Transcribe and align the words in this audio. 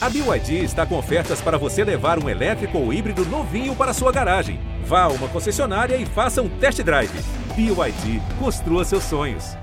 A 0.00 0.08
BYD 0.08 0.62
está 0.62 0.86
com 0.86 0.96
ofertas 0.96 1.40
para 1.40 1.58
você 1.58 1.82
levar 1.82 2.22
um 2.22 2.28
elétrico 2.28 2.78
ou 2.78 2.92
híbrido 2.92 3.24
novinho 3.24 3.74
para 3.74 3.92
sua 3.92 4.12
garagem. 4.12 4.60
Vá 4.84 5.02
a 5.02 5.08
uma 5.08 5.28
concessionária 5.28 5.96
e 5.96 6.06
faça 6.06 6.40
um 6.40 6.48
test 6.60 6.80
drive. 6.84 7.10
BYD, 7.56 8.22
construa 8.38 8.84
seus 8.84 9.02
sonhos. 9.02 9.56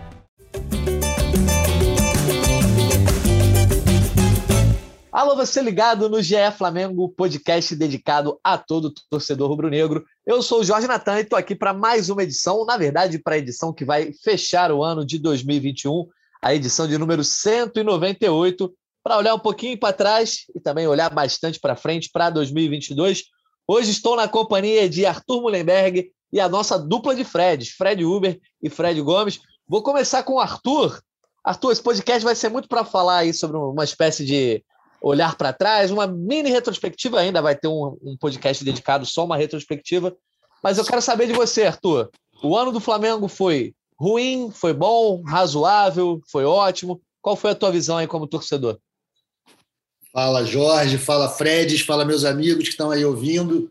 Alô, 5.10 5.38
você 5.38 5.62
ligado 5.62 6.10
no 6.10 6.22
GE 6.22 6.36
Flamengo, 6.58 7.08
podcast 7.08 7.74
dedicado 7.74 8.38
a 8.44 8.58
todo 8.58 8.94
torcedor 9.10 9.48
rubro-negro. 9.48 10.04
Eu 10.28 10.42
sou 10.42 10.60
o 10.60 10.64
Jorge 10.66 10.86
Natan 10.86 11.20
e 11.20 11.22
estou 11.22 11.40
aqui 11.40 11.56
para 11.56 11.74
mais 11.74 12.10
uma 12.10 12.24
edição, 12.24 12.66
na 12.66 12.76
verdade, 12.76 13.20
para 13.20 13.36
a 13.36 13.38
edição 13.38 13.72
que 13.72 13.86
vai 13.86 14.12
fechar 14.22 14.70
o 14.70 14.84
ano 14.84 15.06
de 15.06 15.18
2021, 15.18 16.06
a 16.42 16.54
edição 16.54 16.90
de 16.90 16.98
número 16.98 17.24
198 17.24 18.70
para 19.06 19.20
olhar 19.20 19.36
um 19.36 19.40
pouquinho 19.40 19.78
para 19.78 19.94
trás 19.94 20.46
e 20.56 20.60
também 20.60 20.88
olhar 20.88 21.14
bastante 21.14 21.60
para 21.60 21.76
frente 21.76 22.10
para 22.12 22.32
2022. 22.32 23.26
Hoje 23.68 23.92
estou 23.92 24.16
na 24.16 24.28
companhia 24.28 24.90
de 24.90 25.06
Arthur 25.06 25.44
Mullenberg 25.44 26.12
e 26.34 26.40
a 26.40 26.50
nossa 26.50 26.80
dupla 26.80 27.14
de 27.14 27.24
Freds, 27.24 27.70
Fred 27.70 28.04
Uber 28.04 28.40
e 28.64 28.68
Fred 28.68 29.00
Gomes. 29.02 29.40
Vou 29.68 29.84
começar 29.84 30.24
com 30.24 30.34
o 30.34 30.40
Arthur. 30.40 31.00
Arthur, 31.44 31.72
esse 31.72 31.84
podcast 31.84 32.26
vai 32.26 32.34
ser 32.34 32.50
muito 32.50 32.68
para 32.68 32.84
falar 32.84 33.18
aí 33.18 33.32
sobre 33.32 33.58
uma 33.58 33.84
espécie 33.84 34.26
de 34.26 34.64
olhar 35.00 35.38
para 35.38 35.54
trás, 35.54 35.92
uma 35.92 36.08
mini 36.08 36.50
retrospectiva 36.50 37.20
ainda, 37.20 37.44
vai 37.44 37.56
ter 37.56 37.68
um, 37.68 37.96
um 38.02 38.18
podcast 38.18 38.66
dedicado 38.66 39.06
só 39.06 39.24
uma 39.24 39.38
retrospectiva. 39.38 40.18
Mas 40.64 40.80
eu 40.80 40.84
quero 40.84 41.02
saber 41.04 41.28
de 41.28 41.34
você, 41.34 41.66
Arthur. 41.68 42.10
O 42.42 42.58
ano 42.58 42.72
do 42.72 42.80
Flamengo 42.80 43.28
foi 43.28 43.76
ruim, 44.00 44.50
foi 44.50 44.74
bom, 44.74 45.22
razoável, 45.22 46.20
foi 46.28 46.44
ótimo? 46.44 47.00
Qual 47.22 47.36
foi 47.36 47.52
a 47.52 47.56
tua 47.56 47.72
visão 47.72 47.98
aí 47.98 48.08
como 48.08 48.26
torcedor? 48.26 48.80
Fala 50.16 50.46
Jorge, 50.46 50.98
fala 50.98 51.28
Fred, 51.28 51.78
fala 51.84 52.06
meus 52.06 52.24
amigos 52.24 52.64
que 52.64 52.70
estão 52.70 52.90
aí 52.90 53.04
ouvindo. 53.04 53.70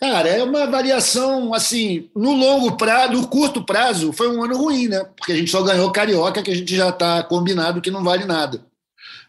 Cara, 0.00 0.28
é 0.28 0.42
uma 0.42 0.66
variação 0.66 1.54
assim, 1.54 2.10
no 2.12 2.32
longo 2.32 2.76
prazo, 2.76 3.12
no 3.12 3.28
curto 3.28 3.64
prazo, 3.64 4.12
foi 4.12 4.28
um 4.28 4.42
ano 4.42 4.56
ruim, 4.58 4.88
né? 4.88 5.04
Porque 5.16 5.30
a 5.30 5.36
gente 5.36 5.48
só 5.48 5.62
ganhou 5.62 5.92
carioca, 5.92 6.42
que 6.42 6.50
a 6.50 6.56
gente 6.56 6.74
já 6.74 6.88
está 6.88 7.22
combinado 7.22 7.80
que 7.80 7.88
não 7.88 8.02
vale 8.02 8.24
nada. 8.24 8.66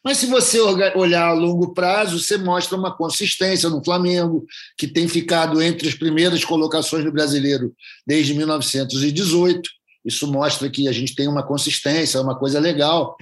Mas 0.04 0.18
se 0.18 0.26
você 0.26 0.60
olhar 0.60 1.28
a 1.28 1.34
longo 1.34 1.76
prazo, 1.76 2.20
você 2.20 2.38
mostra 2.40 2.76
uma 2.76 2.92
consistência 2.92 3.70
no 3.70 3.84
Flamengo, 3.84 4.44
que 4.76 4.88
tem 4.88 5.08
ficado 5.08 5.62
entre 5.62 5.88
as 5.88 5.94
primeiras 5.94 6.44
colocações 6.44 7.06
do 7.06 7.12
brasileiro 7.12 7.72
desde 8.06 8.34
1918. 8.34 9.62
Isso 10.04 10.26
mostra 10.26 10.68
que 10.72 10.88
a 10.88 10.92
gente 10.92 11.14
tem 11.14 11.28
uma 11.28 11.44
consistência, 11.44 12.20
uma 12.20 12.36
coisa 12.36 12.60
legal. 12.60 13.16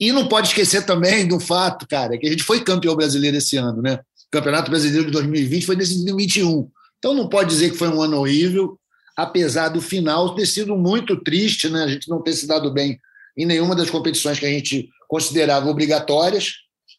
E 0.00 0.12
não 0.12 0.28
pode 0.28 0.48
esquecer 0.48 0.86
também 0.86 1.26
do 1.26 1.40
fato, 1.40 1.86
cara, 1.88 2.16
que 2.16 2.26
a 2.26 2.30
gente 2.30 2.42
foi 2.42 2.62
campeão 2.62 2.94
brasileiro 2.94 3.36
esse 3.36 3.56
ano, 3.56 3.82
né? 3.82 3.94
O 4.28 4.30
Campeonato 4.30 4.70
Brasileiro 4.70 5.06
de 5.06 5.12
2020 5.12 5.66
foi 5.66 5.76
nesse 5.76 5.94
2021. 5.94 6.70
Então 6.98 7.14
não 7.14 7.28
pode 7.28 7.48
dizer 7.48 7.70
que 7.70 7.76
foi 7.76 7.88
um 7.88 8.00
ano 8.00 8.18
horrível, 8.18 8.78
apesar 9.16 9.68
do 9.68 9.80
final 9.80 10.34
ter 10.34 10.46
sido 10.46 10.76
muito 10.76 11.16
triste, 11.22 11.68
né? 11.68 11.84
A 11.84 11.88
gente 11.88 12.08
não 12.08 12.22
ter 12.22 12.34
se 12.34 12.46
dado 12.46 12.72
bem 12.72 12.98
em 13.36 13.46
nenhuma 13.46 13.74
das 13.74 13.90
competições 13.90 14.38
que 14.38 14.46
a 14.46 14.50
gente 14.50 14.88
considerava 15.08 15.68
obrigatórias. 15.68 16.54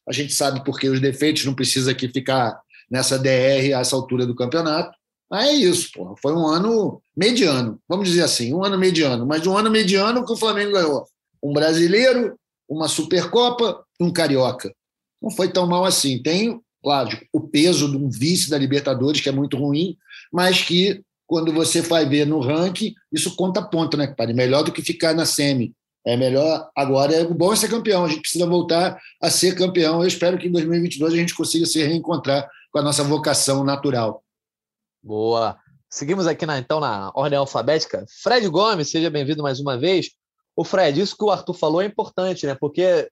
A 0.08 0.12
gente 0.12 0.34
sabe 0.34 0.64
porque 0.64 0.90
os 0.90 1.00
defeitos 1.00 1.46
não 1.46 1.54
precisa 1.54 1.92
aqui 1.92 2.10
ficar 2.10 2.60
nessa 2.90 3.20
DR 3.20 3.76
a 3.76 3.82
essa 3.82 3.96
altura 3.96 4.26
do 4.26 4.36
campeonato. 4.36 4.98
Mas 5.30 5.50
é 5.50 5.54
isso, 5.54 5.92
porra. 5.94 6.16
Foi 6.20 6.34
um 6.34 6.48
ano 6.48 7.02
mediano, 7.16 7.80
vamos 7.88 8.10
dizer 8.10 8.24
assim, 8.24 8.54
um 8.54 8.64
ano 8.64 8.78
mediano, 8.78 9.28
mas 9.28 9.46
um 9.46 9.56
ano 9.56 9.70
mediano 9.70 10.26
que 10.26 10.34
o 10.34 10.38
Flamengo 10.38 10.72
ganhou. 10.72 11.06
Um 11.44 11.54
brasileiro, 11.54 12.36
uma 12.70 12.88
Supercopa 12.88 13.84
e 14.00 14.04
um 14.04 14.14
Carioca. 14.14 14.72
Não 15.22 15.32
foi 15.32 15.50
tão 15.52 15.66
mal 15.68 15.84
assim. 15.84 16.22
Tem, 16.22 16.62
claro, 16.84 17.18
o 17.34 17.42
peso 17.42 17.90
de 17.90 17.98
um 17.98 18.10
vice 18.10 18.50
da 18.50 18.58
Libertadores, 18.58 19.20
que 19.20 19.28
é 19.28 19.32
muito 19.32 19.58
ruim, 19.58 19.98
mas 20.32 20.62
que, 20.62 21.04
quando 21.26 21.52
você 21.52 21.82
vai 21.82 22.06
ver 22.06 22.26
no 22.26 22.40
ranking, 22.40 22.94
isso 23.12 23.36
conta 23.36 23.62
ponto, 23.62 23.98
né, 23.98 24.08
pai? 24.08 24.32
Melhor 24.34 24.64
do 24.64 24.72
que 24.72 24.82
ficar 24.82 25.14
na 25.14 25.26
semi. 25.26 25.74
É 26.06 26.16
melhor. 26.16 26.70
Agora, 26.76 27.14
é 27.14 27.26
bom 27.26 27.54
ser 27.56 27.70
campeão. 27.70 28.06
A 28.06 28.08
gente 28.08 28.22
precisa 28.22 28.46
voltar 28.46 28.98
a 29.22 29.30
ser 29.30 29.56
campeão. 29.56 30.02
Eu 30.02 30.08
espero 30.08 30.38
que 30.38 30.48
em 30.48 30.52
2022 30.52 31.14
a 31.14 31.18
gente 31.18 31.36
consiga 31.36 31.66
se 31.66 31.84
reencontrar 31.84 32.50
com 32.72 32.80
a 32.80 32.82
nossa 32.82 33.04
vocação 33.04 33.64
natural. 33.64 34.24
Boa. 35.04 35.58
Seguimos 35.90 36.28
aqui 36.28 36.46
na, 36.46 36.60
então 36.60 36.80
na 36.80 37.12
ordem 37.16 37.38
alfabética. 37.38 38.06
Fred 38.22 38.48
Gomes, 38.48 38.90
seja 38.90 39.10
bem-vindo 39.10 39.42
mais 39.42 39.60
uma 39.60 39.78
vez. 39.78 40.12
O 40.60 40.66
Fred, 40.66 41.00
isso 41.00 41.16
que 41.16 41.24
o 41.24 41.32
Arthur 41.32 41.54
falou 41.54 41.82
é 41.82 41.86
importante, 41.86 42.46
né? 42.46 42.54
Porque 42.54 43.10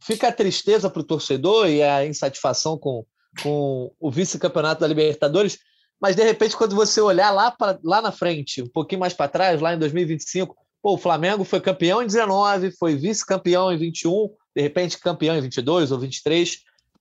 fica 0.00 0.28
a 0.28 0.32
tristeza 0.32 0.88
para 0.88 1.00
o 1.00 1.04
torcedor 1.04 1.68
e 1.68 1.82
a 1.82 2.06
insatisfação 2.06 2.78
com, 2.78 3.04
com 3.42 3.90
o 3.98 4.12
vice-campeonato 4.12 4.80
da 4.80 4.86
Libertadores, 4.86 5.58
mas 6.00 6.14
de 6.14 6.22
repente, 6.22 6.56
quando 6.56 6.76
você 6.76 7.00
olhar 7.00 7.32
lá, 7.32 7.50
pra, 7.50 7.76
lá 7.82 8.00
na 8.00 8.12
frente, 8.12 8.62
um 8.62 8.68
pouquinho 8.68 9.00
mais 9.00 9.12
para 9.12 9.26
trás, 9.26 9.60
lá 9.60 9.74
em 9.74 9.78
2025, 9.80 10.56
pô, 10.80 10.92
o 10.94 10.96
Flamengo 10.96 11.42
foi 11.42 11.60
campeão 11.60 12.00
em 12.00 12.06
19, 12.06 12.70
foi 12.78 12.94
vice-campeão 12.94 13.72
em 13.72 13.76
21, 13.76 14.30
de 14.54 14.62
repente 14.62 14.96
campeão 15.00 15.36
em 15.36 15.40
22 15.40 15.90
ou 15.90 15.98
23. 15.98 16.58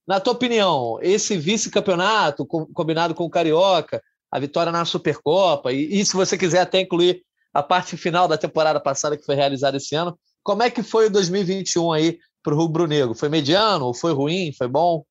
Na 0.07 0.19
tua 0.19 0.33
opinião, 0.33 0.97
esse 1.03 1.37
vice-campeonato 1.37 2.47
combinado 2.47 3.13
com 3.13 3.25
o 3.25 3.29
Carioca, 3.29 4.01
a 4.31 4.39
vitória 4.39 4.71
na 4.71 4.85
Supercopa, 4.85 5.71
e, 5.71 5.99
e 5.99 6.03
se 6.03 6.15
você 6.15 6.35
quiser 6.35 6.61
até 6.61 6.79
incluir 6.79 7.21
a 7.53 7.61
parte 7.61 7.95
final 7.95 8.27
da 8.27 8.37
temporada 8.37 8.79
passada 8.79 9.17
que 9.17 9.25
foi 9.25 9.35
realizada 9.35 9.77
esse 9.77 9.95
ano. 9.95 10.17
Como 10.41 10.63
é 10.63 10.69
que 10.69 10.83
foi 10.83 11.07
o 11.07 11.09
2021 11.09 11.91
aí 11.91 12.19
para 12.41 12.53
o 12.53 12.57
Rubro 12.57 12.87
Negro? 12.87 13.13
Foi 13.13 13.29
mediano? 13.29 13.93
Foi 13.93 14.11
ruim? 14.11 14.53
Foi 14.57 14.67
bom? 14.67 15.03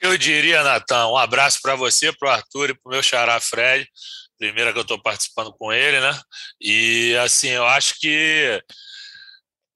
Eu 0.00 0.18
diria, 0.18 0.62
Natan, 0.62 1.08
um 1.08 1.16
abraço 1.16 1.60
para 1.62 1.76
você, 1.76 2.12
para 2.12 2.28
o 2.28 2.32
Arthur 2.32 2.70
e 2.70 2.74
para 2.74 2.90
o 2.90 2.92
meu 2.92 3.02
xará 3.02 3.40
Fred. 3.40 3.88
Primeira 4.36 4.72
que 4.72 4.78
eu 4.78 4.82
estou 4.82 5.00
participando 5.00 5.52
com 5.52 5.72
ele, 5.72 6.00
né? 6.00 6.20
E 6.60 7.16
assim, 7.24 7.48
eu 7.48 7.64
acho 7.64 7.98
que 8.00 8.60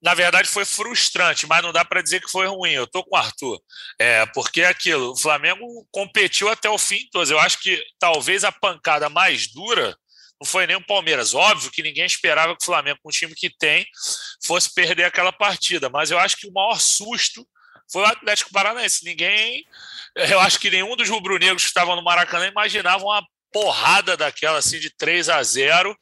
na 0.01 0.13
verdade 0.13 0.47
foi 0.47 0.65
frustrante, 0.65 1.45
mas 1.47 1.63
não 1.63 1.73
dá 1.73 1.83
para 1.83 2.01
dizer 2.01 2.21
que 2.21 2.29
foi 2.29 2.47
ruim. 2.47 2.71
Eu 2.71 2.83
estou 2.83 3.03
com 3.03 3.15
o 3.15 3.19
Arthur. 3.19 3.59
É, 3.97 4.25
porque 4.27 4.61
é 4.61 4.67
aquilo, 4.67 5.11
o 5.11 5.17
Flamengo 5.17 5.65
competiu 5.91 6.49
até 6.49 6.69
o 6.69 6.77
fim 6.77 7.07
todos. 7.11 7.31
Eu 7.31 7.39
acho 7.39 7.59
que 7.59 7.81
talvez 7.97 8.43
a 8.43 8.51
pancada 8.51 9.09
mais 9.09 9.47
dura 9.47 9.97
não 10.41 10.47
foi 10.47 10.65
nem 10.65 10.77
o 10.77 10.85
Palmeiras. 10.85 11.33
Óbvio 11.33 11.71
que 11.71 11.83
ninguém 11.83 12.05
esperava 12.05 12.55
que 12.55 12.63
o 12.63 12.65
Flamengo, 12.65 12.99
com 13.03 13.09
o 13.09 13.11
time 13.11 13.35
que 13.35 13.49
tem, 13.49 13.85
fosse 14.43 14.73
perder 14.73 15.03
aquela 15.03 15.31
partida, 15.31 15.89
mas 15.89 16.11
eu 16.11 16.17
acho 16.17 16.37
que 16.37 16.47
o 16.47 16.53
maior 16.53 16.79
susto 16.79 17.45
foi 17.91 18.03
o 18.03 18.05
Atlético 18.05 18.51
Paranaense. 18.51 19.03
Ninguém, 19.03 19.65
eu 20.15 20.39
acho 20.39 20.59
que 20.59 20.69
nenhum 20.69 20.95
dos 20.95 21.09
rubro-negros 21.09 21.63
que 21.63 21.67
estavam 21.67 21.95
no 21.95 22.03
Maracanã 22.03 22.47
imaginava 22.47 23.03
uma 23.03 23.23
porrada 23.51 24.15
daquela 24.15 24.59
assim 24.59 24.79
de 24.79 24.89
3 24.95 25.29
a 25.29 25.41
0. 25.43 25.95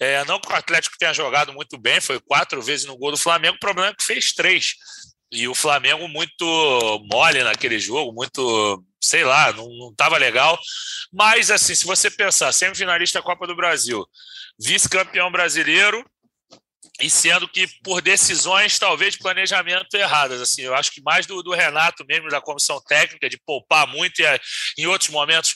É, 0.00 0.24
não 0.24 0.40
que 0.40 0.52
o 0.52 0.54
Atlético 0.54 0.96
tenha 0.98 1.12
jogado 1.12 1.52
muito 1.52 1.78
bem, 1.78 2.00
foi 2.00 2.20
quatro 2.20 2.60
vezes 2.60 2.86
no 2.86 2.96
gol 2.96 3.12
do 3.12 3.16
Flamengo, 3.16 3.56
o 3.56 3.60
problema 3.60 3.90
é 3.90 3.94
que 3.94 4.04
fez 4.04 4.32
três. 4.32 4.74
E 5.30 5.46
o 5.46 5.54
Flamengo 5.54 6.08
muito 6.08 6.44
mole 7.12 7.42
naquele 7.42 7.78
jogo, 7.78 8.12
muito, 8.12 8.82
sei 9.00 9.24
lá, 9.24 9.52
não 9.52 9.90
estava 9.90 10.16
legal. 10.16 10.58
Mas, 11.12 11.50
assim, 11.50 11.74
se 11.74 11.84
você 11.84 12.10
pensar, 12.10 12.52
semifinalista 12.52 13.18
da 13.18 13.24
Copa 13.24 13.46
do 13.46 13.54
Brasil, 13.54 14.06
vice-campeão 14.58 15.30
brasileiro, 15.30 16.04
e 17.00 17.08
sendo 17.08 17.46
que 17.46 17.68
por 17.82 18.00
decisões, 18.00 18.78
talvez, 18.78 19.14
de 19.14 19.20
planejamento 19.20 19.94
erradas. 19.94 20.40
Assim, 20.40 20.62
eu 20.62 20.74
acho 20.74 20.90
que 20.90 21.00
mais 21.00 21.26
do, 21.26 21.42
do 21.42 21.52
Renato 21.52 22.04
mesmo, 22.06 22.28
da 22.28 22.40
comissão 22.40 22.80
técnica, 22.80 23.28
de 23.28 23.38
poupar 23.38 23.86
muito 23.86 24.20
e 24.20 24.40
em 24.76 24.86
outros 24.86 25.10
momentos 25.10 25.54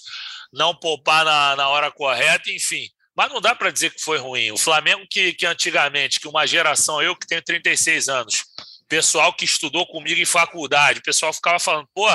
não 0.53 0.75
poupar 0.75 1.25
na, 1.25 1.57
na 1.57 1.69
hora 1.69 1.91
correta, 1.91 2.51
enfim. 2.51 2.87
Mas 3.17 3.31
não 3.31 3.41
dá 3.41 3.55
para 3.55 3.71
dizer 3.71 3.91
que 3.91 4.01
foi 4.01 4.19
ruim. 4.19 4.53
O 4.53 4.57
Flamengo 4.57 5.05
que, 5.11 5.35
que 5.35 5.45
antigamente, 5.45 6.21
que 6.21 6.29
uma 6.29 6.47
geração, 6.47 7.03
eu 7.03 7.17
que 7.17 7.27
tenho 7.27 7.43
36 7.43 8.09
anos, 8.09 8.45
pessoal 8.93 9.33
que 9.33 9.47
estudou 9.47 9.87
comigo 9.87 10.21
em 10.21 10.27
faculdade, 10.27 10.99
o 10.99 11.03
pessoal 11.03 11.33
ficava 11.33 11.59
falando, 11.59 11.89
pô, 11.95 12.07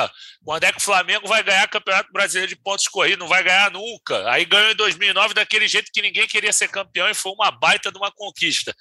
quando 0.46 0.64
é 0.64 0.72
que 0.72 0.78
o 0.78 0.82
Flamengo 0.82 1.28
vai 1.28 1.42
ganhar 1.42 1.68
Campeonato 1.68 2.14
Brasileiro 2.14 2.50
de 2.50 2.56
pontos 2.56 2.88
corridos? 2.88 3.18
Não 3.18 3.28
vai 3.28 3.42
ganhar 3.42 3.72
nunca. 3.72 4.30
Aí 4.30 4.46
ganhou 4.46 4.70
em 4.70 4.76
2009 4.76 5.34
daquele 5.34 5.68
jeito 5.68 5.92
que 5.92 6.04
ninguém 6.04 6.28
queria 6.28 6.54
ser 6.54 6.68
campeão 6.68 7.10
e 7.10 7.16
foi 7.16 7.32
uma 7.32 7.50
baita 7.50 7.92
de 7.92 7.98
uma 7.98 8.12
conquista. 8.12 8.76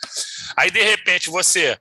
Aí, 0.58 0.70
de 0.70 0.82
repente, 0.82 1.30
você 1.30 1.80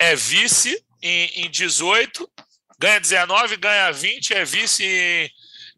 é 0.00 0.16
vice 0.16 0.84
em, 1.00 1.44
em 1.44 1.48
18, 1.48 2.28
ganha 2.76 2.98
19, 2.98 3.56
ganha 3.56 3.92
20, 3.92 4.34
é 4.34 4.44
vice 4.44 4.84
em, 4.84 5.30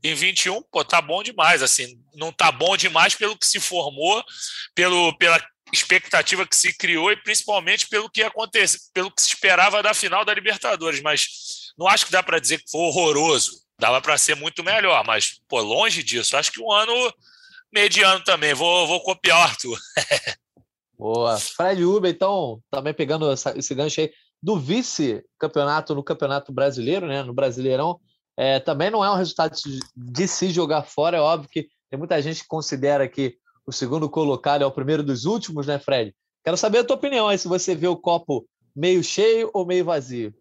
em 0.02 0.14
21, 0.14 0.62
pô, 0.72 0.82
tá 0.82 1.02
bom 1.02 1.22
demais, 1.22 1.62
assim, 1.62 2.00
não 2.14 2.32
tá 2.32 2.50
bom 2.50 2.74
demais 2.74 3.14
pelo 3.14 3.36
que 3.36 3.46
se 3.46 3.60
formou, 3.60 4.24
pelo, 4.74 5.14
pela 5.18 5.38
expectativa 5.74 6.46
que 6.46 6.56
se 6.56 6.72
criou 6.76 7.10
e 7.10 7.16
principalmente 7.16 7.88
pelo 7.88 8.08
que 8.08 8.22
aconteceu, 8.22 8.80
pelo 8.92 9.10
que 9.10 9.20
se 9.20 9.28
esperava 9.28 9.82
da 9.82 9.92
final 9.92 10.24
da 10.24 10.32
Libertadores, 10.32 11.00
mas 11.02 11.26
não 11.76 11.86
acho 11.88 12.06
que 12.06 12.12
dá 12.12 12.22
para 12.22 12.38
dizer 12.38 12.58
que 12.58 12.70
foi 12.70 12.80
horroroso. 12.80 13.62
Dava 13.78 14.00
para 14.00 14.16
ser 14.16 14.36
muito 14.36 14.62
melhor, 14.62 15.04
mas 15.04 15.40
pô, 15.48 15.60
longe 15.60 16.02
disso. 16.02 16.36
Acho 16.36 16.52
que 16.52 16.60
um 16.60 16.70
ano 16.70 17.12
mediano 17.72 18.22
também. 18.22 18.54
Vou, 18.54 18.86
vou 18.86 19.02
copiar 19.02 19.42
Arthur. 19.42 19.78
Boa. 20.96 21.38
Fred 21.38 21.84
Uber, 21.84 22.10
então, 22.10 22.62
também 22.70 22.94
pegando 22.94 23.30
essa, 23.30 23.58
esse 23.58 23.74
gancho 23.74 24.00
aí 24.00 24.12
do 24.40 24.58
vice-campeonato 24.58 25.94
no 25.94 26.04
Campeonato 26.04 26.52
Brasileiro, 26.52 27.06
né? 27.06 27.22
No 27.22 27.34
Brasileirão. 27.34 27.98
É, 28.36 28.60
também 28.60 28.90
não 28.90 29.04
é 29.04 29.10
um 29.10 29.16
resultado 29.16 29.56
de 29.96 30.28
se 30.28 30.50
jogar 30.50 30.82
fora, 30.82 31.16
é 31.16 31.20
óbvio 31.20 31.48
que 31.48 31.68
tem 31.88 31.98
muita 31.98 32.20
gente 32.20 32.42
que 32.42 32.48
considera 32.48 33.08
que 33.08 33.36
o 33.66 33.72
segundo 33.72 34.08
colocado 34.08 34.62
é 34.62 34.66
o 34.66 34.72
primeiro 34.72 35.02
dos 35.02 35.24
últimos, 35.24 35.66
né, 35.66 35.78
Fred? 35.78 36.14
Quero 36.44 36.56
saber 36.56 36.78
a 36.78 36.84
tua 36.84 36.96
opinião 36.96 37.28
aí, 37.28 37.38
se 37.38 37.48
você 37.48 37.74
vê 37.74 37.88
o 37.88 37.96
copo 37.96 38.46
meio 38.74 39.02
cheio 39.02 39.50
ou 39.54 39.64
meio 39.64 39.84
vazio. 39.84 40.34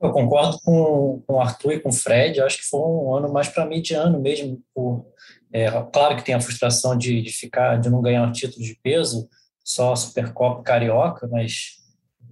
Eu 0.00 0.10
concordo 0.12 0.58
com, 0.64 1.22
com 1.26 1.34
o 1.34 1.40
Arthur 1.40 1.72
e 1.72 1.80
com 1.80 1.90
o 1.90 1.92
Fred. 1.92 2.38
Eu 2.38 2.46
acho 2.46 2.56
que 2.56 2.64
foi 2.64 2.80
um 2.80 3.14
ano 3.14 3.30
mais 3.30 3.48
para 3.48 3.66
mediano 3.66 4.18
mesmo. 4.18 4.60
Por, 4.74 5.06
é, 5.52 5.70
claro 5.92 6.16
que 6.16 6.24
tem 6.24 6.34
a 6.34 6.40
frustração 6.40 6.96
de, 6.96 7.20
de 7.20 7.30
ficar, 7.30 7.78
de 7.78 7.90
não 7.90 8.00
ganhar 8.00 8.22
um 8.22 8.32
título 8.32 8.64
de 8.64 8.78
peso, 8.82 9.28
só 9.62 9.94
Supercopa 9.94 10.62
Carioca, 10.62 11.28
mas 11.28 11.80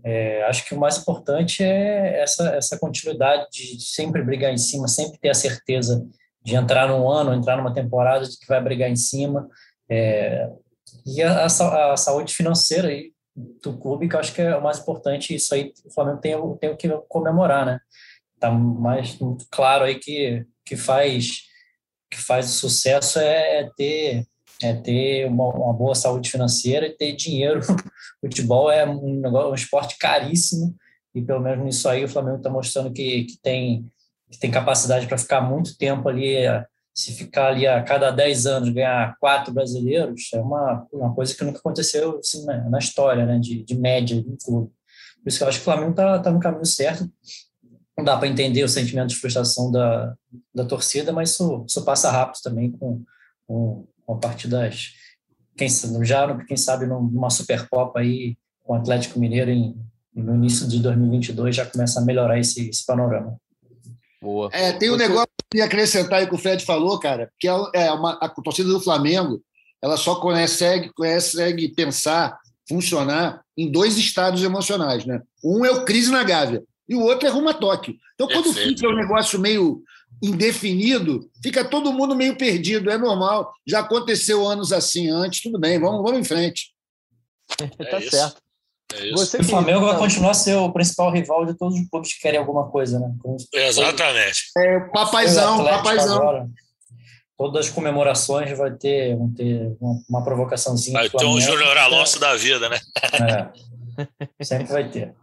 é, 0.03 0.43
acho 0.45 0.65
que 0.67 0.75
o 0.75 0.79
mais 0.79 0.97
importante 0.97 1.63
é 1.63 2.23
essa, 2.23 2.49
essa 2.51 2.79
continuidade 2.79 3.47
de 3.51 3.81
sempre 3.83 4.23
brigar 4.23 4.53
em 4.53 4.59
cima, 4.59 4.89
sempre 4.89 5.19
ter 5.19 5.29
a 5.29 5.35
certeza 5.35 6.07
de 6.43 6.55
entrar 6.55 6.89
num 6.89 7.11
ano, 7.11 7.35
entrar 7.35 7.59
numa 7.59 7.75
temporada 7.75 8.25
que 8.27 8.47
vai 8.49 8.63
brigar 8.63 8.89
em 8.89 8.97
cima. 8.97 9.47
É, 9.91 10.51
e 11.07 11.23
a, 11.23 11.47
a, 11.47 11.93
a, 11.93 11.97
saúde 11.97 12.35
financeira 12.35 12.89
aí 12.89 13.13
do 13.35 13.79
clube, 13.79 14.09
que 14.09 14.17
eu 14.17 14.21
acho 14.21 14.35
que 14.35 14.43
é 14.43 14.57
o 14.57 14.63
mais 14.63 14.79
importante, 14.79 15.35
isso 15.35 15.55
aí 15.55 15.73
o 15.85 15.93
Flamengo 15.93 16.19
tem, 16.21 16.37
tem 16.59 16.71
o 16.71 16.77
que 16.77 16.89
comemorar, 17.09 17.65
né? 17.65 17.81
Tá 18.39 18.51
mais 18.51 19.19
claro 19.51 19.85
aí 19.85 19.97
que, 19.97 20.45
que 20.65 20.77
faz 20.77 21.47
que 22.11 22.19
faz 22.19 22.47
o 22.47 22.55
sucesso 22.55 23.19
é, 23.19 23.61
é 23.61 23.71
ter 23.77 24.27
é 24.63 24.75
ter 24.75 25.27
uma, 25.27 25.49
uma, 25.51 25.73
boa 25.73 25.95
saúde 25.95 26.31
financeira 26.31 26.87
e 26.87 26.97
ter 26.97 27.15
dinheiro. 27.15 27.61
Futebol 28.21 28.71
é 28.71 28.85
um, 28.85 29.21
negócio, 29.21 29.51
um 29.51 29.55
esporte 29.55 29.97
caríssimo 29.99 30.75
e 31.15 31.23
pelo 31.23 31.41
menos 31.41 31.65
nisso 31.65 31.89
aí 31.89 32.05
o 32.05 32.09
Flamengo 32.09 32.39
está 32.39 32.51
mostrando 32.51 32.93
que, 32.93 33.25
que, 33.25 33.39
tem, 33.41 33.87
que 34.31 34.39
tem 34.39 34.51
capacidade 34.51 35.07
para 35.07 35.19
ficar 35.19 35.41
muito 35.41 35.77
tempo 35.79 36.09
ali 36.09 36.37
se 36.99 37.13
ficar 37.13 37.51
ali 37.51 37.65
a 37.65 37.81
cada 37.81 38.11
10 38.11 38.47
anos 38.47 38.71
ganhar 38.71 39.17
quatro 39.21 39.55
brasileiros, 39.55 40.31
é 40.35 40.41
uma, 40.41 40.85
uma 40.93 41.15
coisa 41.15 41.33
que 41.33 41.45
nunca 41.45 41.61
aconteceu 41.61 42.19
assim, 42.19 42.45
né, 42.45 42.67
na 42.69 42.81
história, 42.81 43.25
né, 43.25 43.39
de, 43.39 43.63
de 43.63 43.79
média 43.79 44.21
do 44.21 44.37
clube. 44.37 44.73
Por 45.23 45.29
isso 45.29 45.39
que 45.39 45.45
eu 45.45 45.49
acho 45.49 45.59
que 45.59 45.63
o 45.63 45.65
Flamengo 45.65 45.93
está 45.93 46.19
tá 46.19 46.33
no 46.33 46.41
caminho 46.41 46.67
certo. 46.67 47.09
Não 47.97 48.05
dá 48.05 48.17
para 48.17 48.27
entender 48.27 48.65
o 48.65 48.69
sentimento 48.69 49.11
de 49.11 49.15
frustração 49.15 49.71
da, 49.71 50.13
da 50.53 50.65
torcida, 50.65 51.13
mas 51.13 51.31
isso, 51.31 51.65
isso 51.69 51.85
passa 51.85 52.11
rápido 52.11 52.43
também 52.43 52.73
com, 52.73 53.05
com, 53.47 53.87
com 54.05 54.15
a 54.15 54.19
partir 54.19 54.49
das. 54.49 54.89
Quem, 55.57 55.69
já, 56.03 56.37
quem 56.47 56.57
sabe, 56.57 56.85
numa 56.85 57.31
Supercopa 57.31 58.01
aí, 58.01 58.37
com 58.65 58.73
o 58.73 58.77
Atlético 58.77 59.21
Mineiro 59.21 59.53
em, 59.53 59.81
no 60.13 60.35
início 60.35 60.67
de 60.67 60.81
2022 60.81 61.55
já 61.55 61.65
começa 61.65 62.01
a 62.01 62.05
melhorar 62.05 62.41
esse, 62.41 62.69
esse 62.69 62.85
panorama. 62.85 63.39
Boa. 64.29 64.51
É, 64.53 64.73
tem 64.75 64.91
um 64.91 64.99
Você... 64.99 65.09
negócio 65.09 65.29
que 65.51 65.61
acrescentar 65.63 66.19
aí 66.19 66.27
que 66.27 66.35
o 66.35 66.39
Fred 66.39 66.63
falou, 66.63 66.99
cara, 67.01 67.33
que 67.41 67.49
é, 67.49 67.53
é 67.73 67.93
uma, 67.93 68.13
a 68.21 68.29
torcida 68.29 68.69
do 68.69 68.79
Flamengo 68.81 69.43
ela 69.81 69.97
só 69.97 70.17
consegue, 70.17 70.93
consegue 70.93 71.69
pensar, 71.69 72.39
funcionar 72.69 73.43
em 73.57 73.73
dois 73.73 73.97
estados 73.97 74.43
emocionais. 74.43 75.07
Né? 75.07 75.23
Um 75.43 75.65
é 75.65 75.71
o 75.71 75.85
crise 75.85 76.11
na 76.11 76.23
Gávea 76.23 76.63
e 76.87 76.95
o 76.95 77.01
outro 77.01 77.27
é 77.27 77.31
rumo 77.31 77.49
a 77.49 77.55
Tóquio. 77.55 77.97
Então, 78.15 78.27
quando 78.27 78.53
Perfeito. 78.53 78.81
fica 78.81 78.89
um 78.89 78.97
negócio 78.97 79.39
meio 79.39 79.83
indefinido, 80.23 81.31
fica 81.43 81.65
todo 81.65 81.93
mundo 81.93 82.15
meio 82.15 82.37
perdido. 82.37 82.91
É 82.91 82.99
normal. 82.99 83.51
Já 83.67 83.81
aconteceu 83.81 84.47
anos 84.47 84.73
assim 84.73 85.09
antes, 85.09 85.41
tudo 85.41 85.59
bem, 85.59 85.79
vamos, 85.79 86.03
vamos 86.03 86.21
em 86.21 86.25
frente. 86.25 86.75
É 87.61 87.85
tá 87.85 88.01
certo. 88.01 88.43
É 88.95 89.13
o 89.13 89.45
Flamengo 89.45 89.85
vai 89.85 89.99
continuar 89.99 90.31
a 90.31 90.35
ser 90.35 90.55
o 90.57 90.73
principal 90.73 91.13
rival 91.13 91.45
de 91.45 91.55
todos 91.55 91.79
os 91.79 91.89
clubes 91.89 92.15
que 92.15 92.21
querem 92.21 92.39
alguma 92.39 92.71
coisa, 92.71 92.99
né? 92.99 93.13
Exatamente. 93.53 94.45
É, 94.57 94.81
papaizão, 94.81 95.63
papaizão. 95.63 96.17
Agora, 96.17 96.49
todas 97.37 97.67
as 97.67 97.73
comemorações 97.73 98.57
vai 98.57 98.71
ter, 98.73 99.15
vão 99.15 99.31
ter 99.35 99.77
uma, 99.79 100.01
uma 100.09 100.25
provocaçãozinha. 100.25 100.99
Vai 100.99 101.11
ter 101.11 101.27
um 101.27 101.39
Júnior 101.39 101.77
Alonso 101.77 102.19
da 102.19 102.35
vida, 102.35 102.69
né? 102.69 102.81
É. 103.13 104.45
Sempre 104.45 104.73
vai 104.73 104.89
ter. 104.89 105.15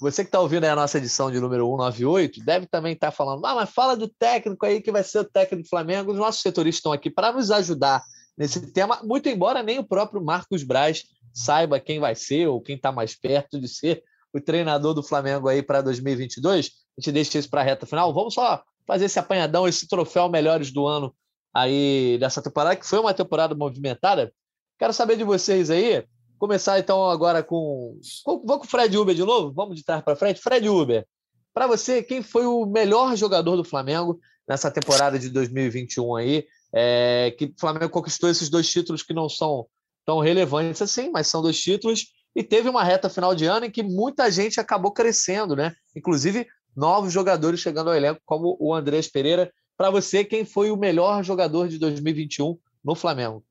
Você 0.00 0.22
que 0.22 0.28
está 0.28 0.40
ouvindo 0.40 0.64
a 0.64 0.76
nossa 0.76 0.98
edição 0.98 1.30
de 1.30 1.40
número 1.40 1.64
198, 1.66 2.44
deve 2.44 2.66
também 2.66 2.92
estar 2.92 3.08
tá 3.08 3.16
falando, 3.16 3.44
ah, 3.44 3.54
mas 3.54 3.70
fala 3.70 3.96
do 3.96 4.08
técnico 4.08 4.64
aí 4.64 4.80
que 4.80 4.92
vai 4.92 5.02
ser 5.02 5.20
o 5.20 5.24
técnico 5.24 5.64
do 5.64 5.68
Flamengo. 5.68 6.12
Os 6.12 6.18
nossos 6.18 6.40
setoristas 6.40 6.78
estão 6.78 6.92
aqui 6.92 7.10
para 7.10 7.32
nos 7.32 7.50
ajudar 7.50 8.02
nesse 8.36 8.72
tema, 8.72 9.00
muito 9.02 9.28
embora 9.28 9.62
nem 9.62 9.78
o 9.78 9.84
próprio 9.84 10.24
Marcos 10.24 10.62
Braz 10.62 11.04
saiba 11.32 11.80
quem 11.80 12.00
vai 12.00 12.14
ser 12.14 12.48
ou 12.48 12.60
quem 12.60 12.76
está 12.76 12.92
mais 12.92 13.14
perto 13.14 13.60
de 13.60 13.68
ser 13.68 14.02
o 14.32 14.40
treinador 14.40 14.94
do 14.94 15.02
Flamengo 15.02 15.48
aí 15.48 15.62
para 15.62 15.80
2022. 15.80 16.66
A 16.66 17.00
gente 17.00 17.12
deixa 17.12 17.38
isso 17.38 17.50
para 17.50 17.60
a 17.60 17.64
reta 17.64 17.86
final. 17.86 18.12
Vamos 18.12 18.34
só 18.34 18.62
fazer 18.86 19.06
esse 19.06 19.18
apanhadão, 19.18 19.68
esse 19.68 19.86
troféu 19.88 20.28
melhores 20.28 20.70
do 20.70 20.86
ano 20.86 21.14
aí 21.54 22.16
dessa 22.18 22.42
temporada, 22.42 22.76
que 22.76 22.86
foi 22.86 22.98
uma 22.98 23.14
temporada 23.14 23.54
movimentada. 23.54 24.32
Quero 24.78 24.92
saber 24.92 25.16
de 25.16 25.24
vocês 25.24 25.70
aí. 25.70 26.04
Começar 26.38 26.78
então 26.78 27.10
agora 27.10 27.42
com. 27.42 27.98
Vou 28.24 28.58
com 28.58 28.64
o 28.64 28.68
Fred 28.68 28.96
Uber 28.96 29.14
de 29.14 29.24
novo? 29.24 29.52
Vamos 29.52 29.76
de 29.76 29.84
trás 29.84 30.02
para 30.02 30.14
frente. 30.14 30.40
Fred 30.40 30.68
Uber, 30.68 31.04
para 31.52 31.66
você, 31.66 32.02
quem 32.02 32.22
foi 32.22 32.46
o 32.46 32.64
melhor 32.64 33.16
jogador 33.16 33.56
do 33.56 33.64
Flamengo 33.64 34.20
nessa 34.48 34.70
temporada 34.70 35.18
de 35.18 35.28
2021 35.30 36.14
aí? 36.14 36.46
É, 36.72 37.34
que 37.36 37.46
o 37.46 37.54
Flamengo 37.58 37.90
conquistou 37.90 38.30
esses 38.30 38.48
dois 38.48 38.70
títulos 38.70 39.02
que 39.02 39.12
não 39.12 39.28
são 39.28 39.66
tão 40.08 40.20
relevantes 40.20 40.80
assim, 40.80 41.10
mas 41.10 41.26
são 41.26 41.42
dois 41.42 41.60
títulos. 41.60 42.06
E 42.34 42.42
teve 42.42 42.66
uma 42.66 42.82
reta 42.82 43.10
final 43.10 43.34
de 43.34 43.44
ano 43.44 43.66
em 43.66 43.70
que 43.70 43.82
muita 43.82 44.30
gente 44.30 44.58
acabou 44.58 44.90
crescendo, 44.90 45.54
né? 45.54 45.74
Inclusive 45.94 46.46
novos 46.74 47.12
jogadores 47.12 47.60
chegando 47.60 47.90
ao 47.90 47.96
elenco, 47.96 48.18
como 48.24 48.56
o 48.58 48.72
Andrés 48.72 49.06
Pereira. 49.06 49.52
Para 49.76 49.90
você, 49.90 50.24
quem 50.24 50.46
foi 50.46 50.70
o 50.70 50.78
melhor 50.78 51.22
jogador 51.22 51.68
de 51.68 51.78
2021 51.78 52.56
no 52.82 52.94
Flamengo? 52.94 53.44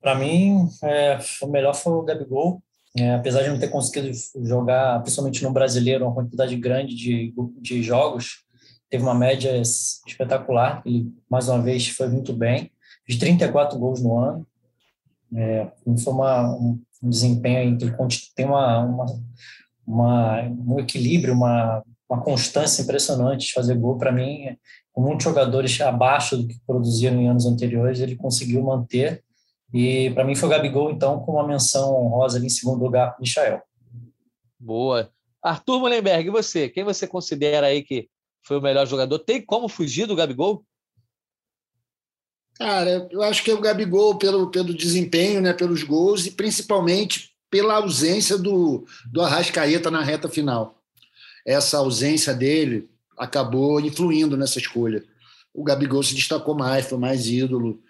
Para 0.00 0.16
mim, 0.16 0.68
é, 0.82 1.20
o 1.40 1.46
melhor 1.46 1.72
foi 1.72 1.92
o 1.92 2.02
Gabigol. 2.02 2.60
É, 2.98 3.14
apesar 3.14 3.42
de 3.44 3.50
não 3.50 3.58
ter 3.58 3.68
conseguido 3.68 4.10
jogar, 4.42 5.00
principalmente 5.02 5.44
no 5.44 5.52
brasileiro, 5.52 6.04
uma 6.04 6.14
quantidade 6.14 6.56
grande 6.56 6.96
de, 6.96 7.32
de 7.60 7.80
jogos, 7.80 8.42
teve 8.90 9.04
uma 9.04 9.14
média 9.14 9.56
espetacular. 9.60 10.82
Ele, 10.84 11.12
mais 11.30 11.48
uma 11.48 11.62
vez, 11.62 11.86
foi 11.86 12.08
muito 12.08 12.32
bem. 12.32 12.72
Fiz 13.06 13.16
34 13.18 13.78
gols 13.78 14.02
no 14.02 14.18
ano. 14.18 14.44
É, 15.36 15.68
foi 16.02 16.12
uma, 16.12 16.52
um, 16.54 16.80
desempenho 17.02 17.76
que 17.76 18.34
tem 18.34 18.46
uma, 18.46 18.78
uma, 18.80 19.06
uma, 19.86 20.42
um 20.42 20.78
equilíbrio, 20.78 21.34
uma, 21.34 21.82
uma 22.08 22.22
constância 22.22 22.82
impressionante 22.82 23.46
de 23.46 23.52
fazer 23.52 23.74
gol. 23.74 23.98
Para 23.98 24.12
mim, 24.12 24.56
com 24.92 25.02
muitos 25.02 25.24
jogadores 25.24 25.80
abaixo 25.80 26.36
do 26.36 26.46
que 26.46 26.58
produziram 26.66 27.20
em 27.20 27.28
anos 27.28 27.46
anteriores, 27.46 28.00
ele 28.00 28.16
conseguiu 28.16 28.62
manter. 28.62 29.22
E 29.72 30.10
para 30.10 30.24
mim 30.24 30.36
foi 30.36 30.48
o 30.48 30.52
Gabigol, 30.52 30.90
então, 30.90 31.20
com 31.20 31.32
uma 31.32 31.46
menção 31.46 31.94
honrosa 31.96 32.38
ali 32.38 32.46
em 32.46 32.50
segundo 32.50 32.82
lugar, 32.82 33.16
Michael. 33.18 33.60
Boa. 34.58 35.10
Arthur 35.42 35.80
Mullenberg, 35.80 36.28
e 36.28 36.30
você? 36.30 36.68
Quem 36.68 36.84
você 36.84 37.06
considera 37.06 37.66
aí 37.66 37.82
que 37.82 38.08
foi 38.42 38.56
o 38.58 38.62
melhor 38.62 38.86
jogador? 38.86 39.18
Tem 39.18 39.44
como 39.44 39.68
fugir 39.68 40.06
do 40.06 40.14
Gabigol? 40.16 40.64
Cara, 42.54 43.08
eu 43.10 43.22
acho 43.22 43.42
que 43.42 43.50
é 43.50 43.54
o 43.54 43.60
Gabigol 43.60 44.16
pelo, 44.16 44.50
pelo 44.50 44.72
desempenho, 44.72 45.40
né, 45.40 45.52
pelos 45.52 45.82
gols 45.82 46.26
e 46.26 46.30
principalmente 46.30 47.30
pela 47.50 47.74
ausência 47.74 48.38
do, 48.38 48.86
do 49.10 49.20
Arrascaeta 49.20 49.90
na 49.90 50.02
reta 50.02 50.28
final. 50.28 50.80
Essa 51.44 51.78
ausência 51.78 52.32
dele 52.32 52.88
acabou 53.18 53.80
influindo 53.80 54.36
nessa 54.36 54.58
escolha. 54.58 55.04
O 55.52 55.62
Gabigol 55.62 56.02
se 56.02 56.14
destacou 56.14 56.54
mais, 56.54 56.86
foi 56.86 56.98
mais 56.98 57.26
ídolo, 57.28 57.80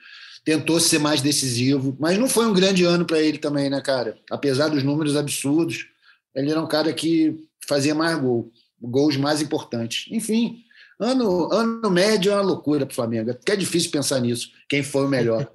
tentou 0.44 0.78
ser 0.78 0.98
mais 0.98 1.22
decisivo, 1.22 1.96
mas 1.98 2.18
não 2.18 2.28
foi 2.28 2.46
um 2.46 2.52
grande 2.52 2.84
ano 2.84 3.06
para 3.06 3.20
ele 3.20 3.38
também, 3.38 3.70
né, 3.70 3.80
cara? 3.80 4.18
Apesar 4.30 4.68
dos 4.68 4.82
números 4.82 5.16
absurdos, 5.16 5.86
ele 6.34 6.50
era 6.50 6.60
um 6.60 6.66
cara 6.66 6.92
que 6.92 7.48
fazia 7.66 7.94
mais 7.94 8.18
gol, 8.18 8.50
gols 8.80 9.16
mais 9.16 9.40
importantes. 9.40 10.06
Enfim, 10.10 10.62
Ano, 10.98 11.52
ano 11.52 11.90
médio 11.90 12.30
é 12.32 12.34
uma 12.36 12.42
loucura 12.42 12.86
para 12.86 12.92
o 12.92 12.94
Flamengo, 12.94 13.34
porque 13.34 13.52
é 13.52 13.56
difícil 13.56 13.90
pensar 13.90 14.20
nisso, 14.20 14.50
quem 14.68 14.82
foi 14.82 15.04
o 15.04 15.08
melhor. 15.08 15.50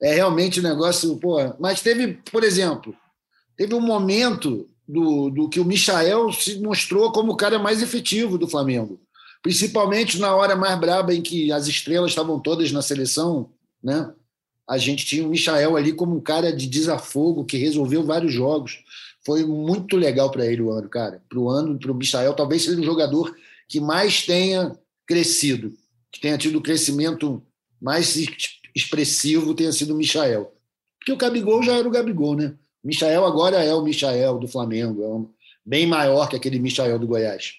É 0.00 0.14
realmente 0.14 0.60
um 0.60 0.62
negócio. 0.62 1.16
Pô, 1.16 1.38
mas 1.58 1.80
teve, 1.80 2.18
por 2.30 2.44
exemplo, 2.44 2.94
teve 3.56 3.74
um 3.74 3.80
momento 3.80 4.68
do, 4.86 5.30
do 5.30 5.48
que 5.48 5.58
o 5.58 5.64
Michael 5.64 6.32
se 6.32 6.60
mostrou 6.60 7.10
como 7.10 7.32
o 7.32 7.36
cara 7.36 7.58
mais 7.58 7.82
efetivo 7.82 8.38
do 8.38 8.46
Flamengo. 8.46 9.00
Principalmente 9.42 10.18
na 10.18 10.34
hora 10.34 10.56
mais 10.56 10.78
braba 10.78 11.14
em 11.14 11.22
que 11.22 11.50
as 11.52 11.66
estrelas 11.66 12.10
estavam 12.10 12.38
todas 12.38 12.70
na 12.72 12.82
seleção, 12.82 13.50
né? 13.82 14.12
A 14.66 14.78
gente 14.78 15.04
tinha 15.04 15.26
o 15.26 15.28
Michael 15.28 15.76
ali 15.76 15.92
como 15.92 16.16
um 16.16 16.20
cara 16.20 16.50
de 16.50 16.66
desafogo 16.66 17.44
que 17.44 17.58
resolveu 17.58 18.02
vários 18.02 18.32
jogos. 18.32 18.82
Foi 19.24 19.44
muito 19.44 19.96
legal 19.96 20.30
para 20.30 20.46
ele 20.46 20.62
o 20.62 20.70
ano, 20.70 20.88
cara. 20.88 21.22
Para 21.28 21.38
o 21.38 21.50
ano, 21.50 21.78
para 21.78 21.92
o 21.92 21.94
Michael, 21.94 22.32
talvez 22.32 22.64
seja 22.64 22.80
um 22.80 22.84
jogador 22.84 23.34
que 23.68 23.80
mais 23.80 24.24
tenha 24.24 24.72
crescido, 25.06 25.72
que 26.10 26.20
tenha 26.20 26.38
tido 26.38 26.58
o 26.58 26.62
crescimento 26.62 27.42
mais 27.80 28.16
expressivo, 28.74 29.54
tenha 29.54 29.72
sido 29.72 29.94
o 29.94 29.96
Michael. 29.96 30.52
Porque 30.98 31.12
o 31.12 31.16
Gabigol 31.16 31.62
já 31.62 31.74
era 31.74 31.86
o 31.86 31.90
Gabigol, 31.90 32.36
né? 32.36 32.56
O 32.82 32.86
Michael 32.86 33.24
agora 33.24 33.62
é 33.62 33.74
o 33.74 33.82
Michael 33.82 34.38
do 34.38 34.48
Flamengo, 34.48 35.02
é 35.02 35.08
um, 35.08 35.30
bem 35.64 35.86
maior 35.86 36.28
que 36.28 36.36
aquele 36.36 36.58
Michael 36.58 36.98
do 36.98 37.06
Goiás. 37.06 37.54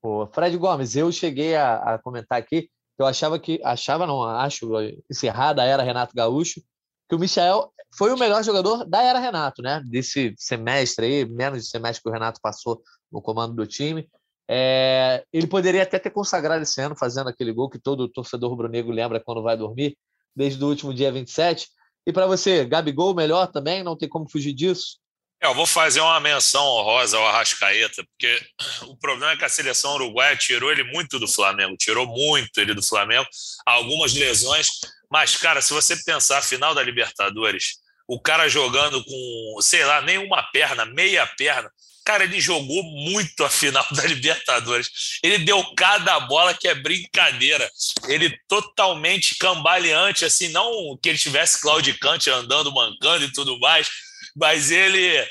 Pô, 0.00 0.26
Fred 0.28 0.56
Gomes, 0.56 0.96
eu 0.96 1.10
cheguei 1.10 1.56
a, 1.56 1.94
a 1.94 1.98
comentar 1.98 2.38
aqui 2.38 2.70
eu 2.98 3.06
achava 3.06 3.38
que 3.38 3.60
achava 3.62 4.06
não 4.06 4.22
acho 4.24 4.68
encerrada 5.08 5.62
a 5.62 5.64
era 5.64 5.82
Renato 5.82 6.14
Gaúcho 6.14 6.60
que 7.08 7.14
o 7.14 7.18
Michel 7.18 7.72
foi 7.96 8.12
o 8.12 8.18
melhor 8.18 8.42
jogador 8.42 8.84
da 8.84 9.02
era 9.02 9.18
Renato, 9.18 9.62
né? 9.62 9.82
Desse 9.86 10.34
semestre 10.36 11.06
aí, 11.06 11.24
menos 11.24 11.62
de 11.62 11.70
semestre 11.70 12.02
que 12.02 12.08
o 12.08 12.12
Renato 12.12 12.38
passou 12.42 12.82
no 13.10 13.22
comando 13.22 13.54
do 13.54 13.66
time. 13.66 14.06
É, 14.50 15.24
ele 15.32 15.46
poderia 15.46 15.82
até 15.82 15.98
ter 15.98 16.10
consagrado 16.10 16.62
esse 16.62 16.80
ano 16.80 16.96
fazendo 16.96 17.28
aquele 17.28 17.52
gol 17.52 17.68
que 17.68 17.78
todo 17.78 18.08
torcedor 18.08 18.50
rubro-negro 18.50 18.90
lembra 18.90 19.20
quando 19.20 19.42
vai 19.42 19.56
dormir, 19.56 19.96
desde 20.34 20.62
o 20.64 20.68
último 20.68 20.94
dia 20.94 21.12
27. 21.12 21.68
E 22.06 22.12
para 22.12 22.26
você, 22.26 22.64
Gabigol 22.64 23.14
melhor 23.14 23.48
também? 23.48 23.82
Não 23.82 23.96
tem 23.96 24.08
como 24.08 24.30
fugir 24.30 24.54
disso? 24.54 24.98
É, 25.40 25.46
eu 25.46 25.54
vou 25.54 25.66
fazer 25.66 26.00
uma 26.00 26.18
menção 26.18 26.64
honrosa 26.64 27.16
ao 27.16 27.26
Arrascaeta, 27.26 28.02
porque 28.04 28.40
o 28.88 28.96
problema 28.96 29.32
é 29.32 29.36
que 29.36 29.44
a 29.44 29.48
seleção 29.48 29.94
uruguaia 29.94 30.36
tirou 30.36 30.72
ele 30.72 30.82
muito 30.84 31.18
do 31.18 31.28
Flamengo, 31.28 31.76
tirou 31.76 32.06
muito 32.06 32.58
ele 32.58 32.74
do 32.74 32.82
Flamengo, 32.82 33.28
algumas 33.64 34.14
lesões, 34.14 34.66
mas, 35.10 35.36
cara, 35.36 35.62
se 35.62 35.72
você 35.72 35.96
pensar 36.02 36.42
final 36.42 36.74
da 36.74 36.82
Libertadores, 36.82 37.76
o 38.08 38.20
cara 38.20 38.48
jogando 38.48 39.04
com, 39.04 39.58
sei 39.60 39.84
lá, 39.84 40.00
nenhuma 40.00 40.42
perna, 40.50 40.84
meia 40.86 41.26
perna, 41.26 41.70
cara, 42.08 42.24
ele 42.24 42.40
jogou 42.40 42.82
muito 42.84 43.44
a 43.44 43.50
final 43.50 43.86
da 43.92 44.02
Libertadores. 44.04 45.18
Ele 45.22 45.36
deu 45.36 45.62
cada 45.74 46.18
bola 46.20 46.54
que 46.54 46.66
é 46.66 46.74
brincadeira. 46.74 47.70
Ele 48.06 48.34
totalmente 48.48 49.36
cambaleante, 49.36 50.24
assim, 50.24 50.48
não 50.48 50.98
que 51.02 51.10
ele 51.10 51.18
tivesse 51.18 51.60
claudicante 51.60 52.30
andando, 52.30 52.72
mancando 52.72 53.26
e 53.26 53.32
tudo 53.32 53.60
mais, 53.60 53.90
mas 54.34 54.70
ele, 54.70 55.22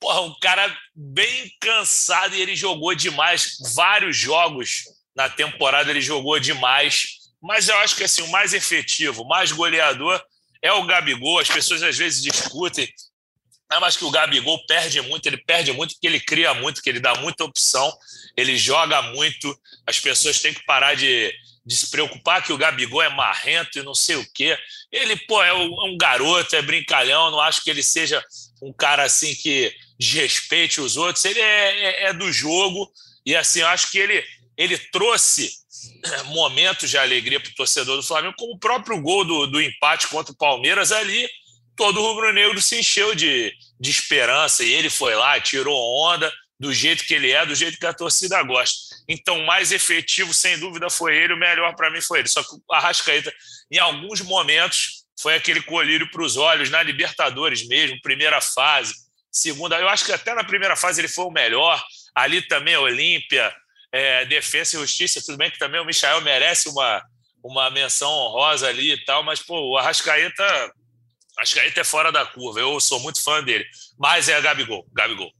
porra, 0.00 0.22
um 0.22 0.34
cara 0.40 0.76
bem 0.92 1.48
cansado 1.60 2.34
e 2.34 2.40
ele 2.40 2.56
jogou 2.56 2.96
demais. 2.96 3.56
Vários 3.72 4.16
jogos 4.16 4.82
na 5.14 5.28
temporada 5.28 5.88
ele 5.88 6.00
jogou 6.00 6.40
demais. 6.40 7.10
Mas 7.40 7.68
eu 7.68 7.76
acho 7.76 7.94
que 7.94 8.02
assim, 8.02 8.22
o 8.22 8.30
mais 8.32 8.52
efetivo, 8.52 9.22
o 9.22 9.28
mais 9.28 9.52
goleador 9.52 10.20
é 10.60 10.72
o 10.72 10.84
Gabigol. 10.84 11.38
As 11.38 11.48
pessoas 11.48 11.80
às 11.84 11.96
vezes 11.96 12.20
discutem, 12.20 12.92
ah, 13.70 13.80
mas 13.80 13.96
que 13.96 14.04
o 14.04 14.10
Gabigol 14.10 14.64
perde 14.66 15.00
muito, 15.02 15.26
ele 15.26 15.38
perde 15.38 15.72
muito 15.72 15.94
porque 15.94 16.06
ele 16.06 16.20
cria 16.20 16.54
muito, 16.54 16.82
que 16.82 16.88
ele 16.88 17.00
dá 17.00 17.14
muita 17.16 17.44
opção, 17.44 17.92
ele 18.36 18.56
joga 18.56 19.02
muito. 19.02 19.58
As 19.86 19.98
pessoas 19.98 20.40
têm 20.40 20.54
que 20.54 20.64
parar 20.64 20.94
de, 20.94 21.32
de 21.64 21.76
se 21.76 21.90
preocupar 21.90 22.44
que 22.44 22.52
o 22.52 22.58
Gabigol 22.58 23.02
é 23.02 23.08
marrento 23.08 23.78
e 23.78 23.82
não 23.82 23.94
sei 23.94 24.16
o 24.16 24.26
quê. 24.32 24.56
Ele, 24.92 25.16
pô, 25.16 25.42
é 25.42 25.52
um 25.52 25.96
garoto, 25.98 26.54
é 26.54 26.62
brincalhão, 26.62 27.30
não 27.30 27.40
acho 27.40 27.62
que 27.64 27.70
ele 27.70 27.82
seja 27.82 28.22
um 28.62 28.72
cara 28.72 29.04
assim 29.04 29.34
que 29.34 29.74
desrespeite 29.98 30.80
os 30.80 30.96
outros. 30.96 31.24
Ele 31.24 31.40
é, 31.40 32.04
é, 32.04 32.04
é 32.08 32.12
do 32.12 32.30
jogo 32.30 32.92
e 33.24 33.34
assim, 33.34 33.60
eu 33.60 33.68
acho 33.68 33.90
que 33.90 33.98
ele, 33.98 34.22
ele 34.56 34.76
trouxe 34.76 35.50
momentos 36.26 36.90
de 36.90 36.98
alegria 36.98 37.40
para 37.40 37.50
o 37.50 37.54
torcedor 37.54 37.96
do 37.96 38.02
Flamengo, 38.02 38.34
como 38.38 38.54
o 38.54 38.58
próprio 38.58 39.00
gol 39.00 39.24
do, 39.24 39.46
do 39.46 39.60
empate 39.60 40.06
contra 40.08 40.32
o 40.32 40.36
Palmeiras 40.36 40.92
ali. 40.92 41.28
Todo 41.76 42.00
rubro-negro 42.00 42.60
se 42.60 42.78
encheu 42.78 43.14
de, 43.14 43.52
de 43.80 43.90
esperança 43.90 44.62
e 44.62 44.72
ele 44.72 44.90
foi 44.90 45.14
lá, 45.14 45.40
tirou 45.40 45.76
onda 45.76 46.32
do 46.58 46.72
jeito 46.72 47.04
que 47.04 47.14
ele 47.14 47.30
é, 47.30 47.44
do 47.44 47.54
jeito 47.54 47.78
que 47.78 47.86
a 47.86 47.92
torcida 47.92 48.42
gosta. 48.42 48.94
Então, 49.08 49.44
mais 49.44 49.72
efetivo, 49.72 50.32
sem 50.32 50.58
dúvida, 50.58 50.88
foi 50.88 51.16
ele, 51.16 51.34
o 51.34 51.38
melhor 51.38 51.74
para 51.74 51.90
mim 51.90 52.00
foi 52.00 52.20
ele. 52.20 52.28
Só 52.28 52.42
que 52.42 52.54
o 52.54 52.74
Arrascaeta, 52.74 53.32
em 53.70 53.78
alguns 53.78 54.20
momentos, 54.20 55.04
foi 55.20 55.34
aquele 55.34 55.62
colírio 55.62 56.10
para 56.10 56.22
os 56.22 56.36
olhos 56.36 56.70
na 56.70 56.82
Libertadores 56.82 57.66
mesmo, 57.66 58.00
primeira 58.02 58.40
fase, 58.40 58.94
segunda. 59.30 59.78
Eu 59.78 59.88
acho 59.88 60.04
que 60.04 60.12
até 60.12 60.34
na 60.34 60.44
primeira 60.44 60.76
fase 60.76 61.00
ele 61.00 61.08
foi 61.08 61.24
o 61.24 61.30
melhor. 61.30 61.82
Ali 62.14 62.40
também 62.42 62.76
Olímpia, 62.76 63.54
é, 63.92 64.24
Defesa 64.24 64.76
e 64.76 64.80
Justiça, 64.80 65.22
tudo 65.24 65.36
bem 65.36 65.50
que 65.50 65.58
também 65.58 65.80
o 65.80 65.84
Michael 65.84 66.20
merece 66.20 66.68
uma, 66.68 67.02
uma 67.42 67.70
menção 67.70 68.10
honrosa 68.10 68.68
ali 68.68 68.92
e 68.92 69.04
tal, 69.04 69.22
mas 69.22 69.40
pô, 69.40 69.70
o 69.70 69.76
Arrascaeta, 69.76 70.72
Arrascaeta 71.36 71.80
é 71.80 71.84
fora 71.84 72.12
da 72.12 72.24
curva. 72.24 72.60
Eu 72.60 72.78
sou 72.80 73.00
muito 73.00 73.22
fã 73.22 73.42
dele, 73.42 73.64
mas 73.98 74.28
é 74.28 74.40
Gabigol, 74.40 74.86
Gabigol. 74.92 75.30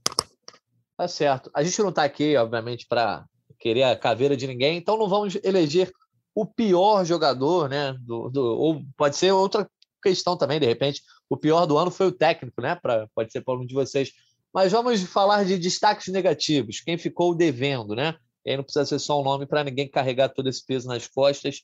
Tá 0.97 1.07
certo. 1.07 1.49
A 1.53 1.63
gente 1.63 1.81
não 1.81 1.89
está 1.89 2.03
aqui, 2.03 2.35
obviamente, 2.37 2.85
para 2.87 3.25
querer 3.59 3.83
a 3.83 3.95
caveira 3.95 4.35
de 4.35 4.47
ninguém, 4.47 4.77
então 4.77 4.97
não 4.97 5.07
vamos 5.07 5.35
eleger 5.43 5.91
o 6.33 6.45
pior 6.45 7.05
jogador, 7.05 7.69
né? 7.69 7.95
Do, 7.99 8.29
do, 8.29 8.43
ou 8.43 8.81
pode 8.97 9.15
ser 9.15 9.31
outra 9.31 9.69
questão 10.03 10.37
também, 10.37 10.59
de 10.59 10.65
repente, 10.65 11.01
o 11.29 11.35
pior 11.35 11.65
do 11.65 11.77
ano 11.77 11.89
foi 11.89 12.07
o 12.07 12.11
técnico, 12.11 12.61
né? 12.61 12.75
Pra, 12.75 13.07
pode 13.15 13.31
ser 13.31 13.41
para 13.41 13.53
algum 13.53 13.65
de 13.65 13.73
vocês. 13.73 14.11
Mas 14.53 14.71
vamos 14.71 15.01
falar 15.03 15.43
de 15.43 15.57
destaques 15.57 16.13
negativos, 16.13 16.79
quem 16.79 16.97
ficou 16.97 17.35
devendo, 17.35 17.95
né? 17.95 18.15
E 18.45 18.51
aí 18.51 18.57
não 18.57 18.63
precisa 18.63 18.85
ser 18.85 18.99
só 18.99 19.19
um 19.19 19.23
nome 19.23 19.45
para 19.45 19.63
ninguém 19.63 19.89
carregar 19.89 20.29
todo 20.29 20.47
esse 20.47 20.63
peso 20.63 20.87
nas 20.87 21.07
costas. 21.07 21.61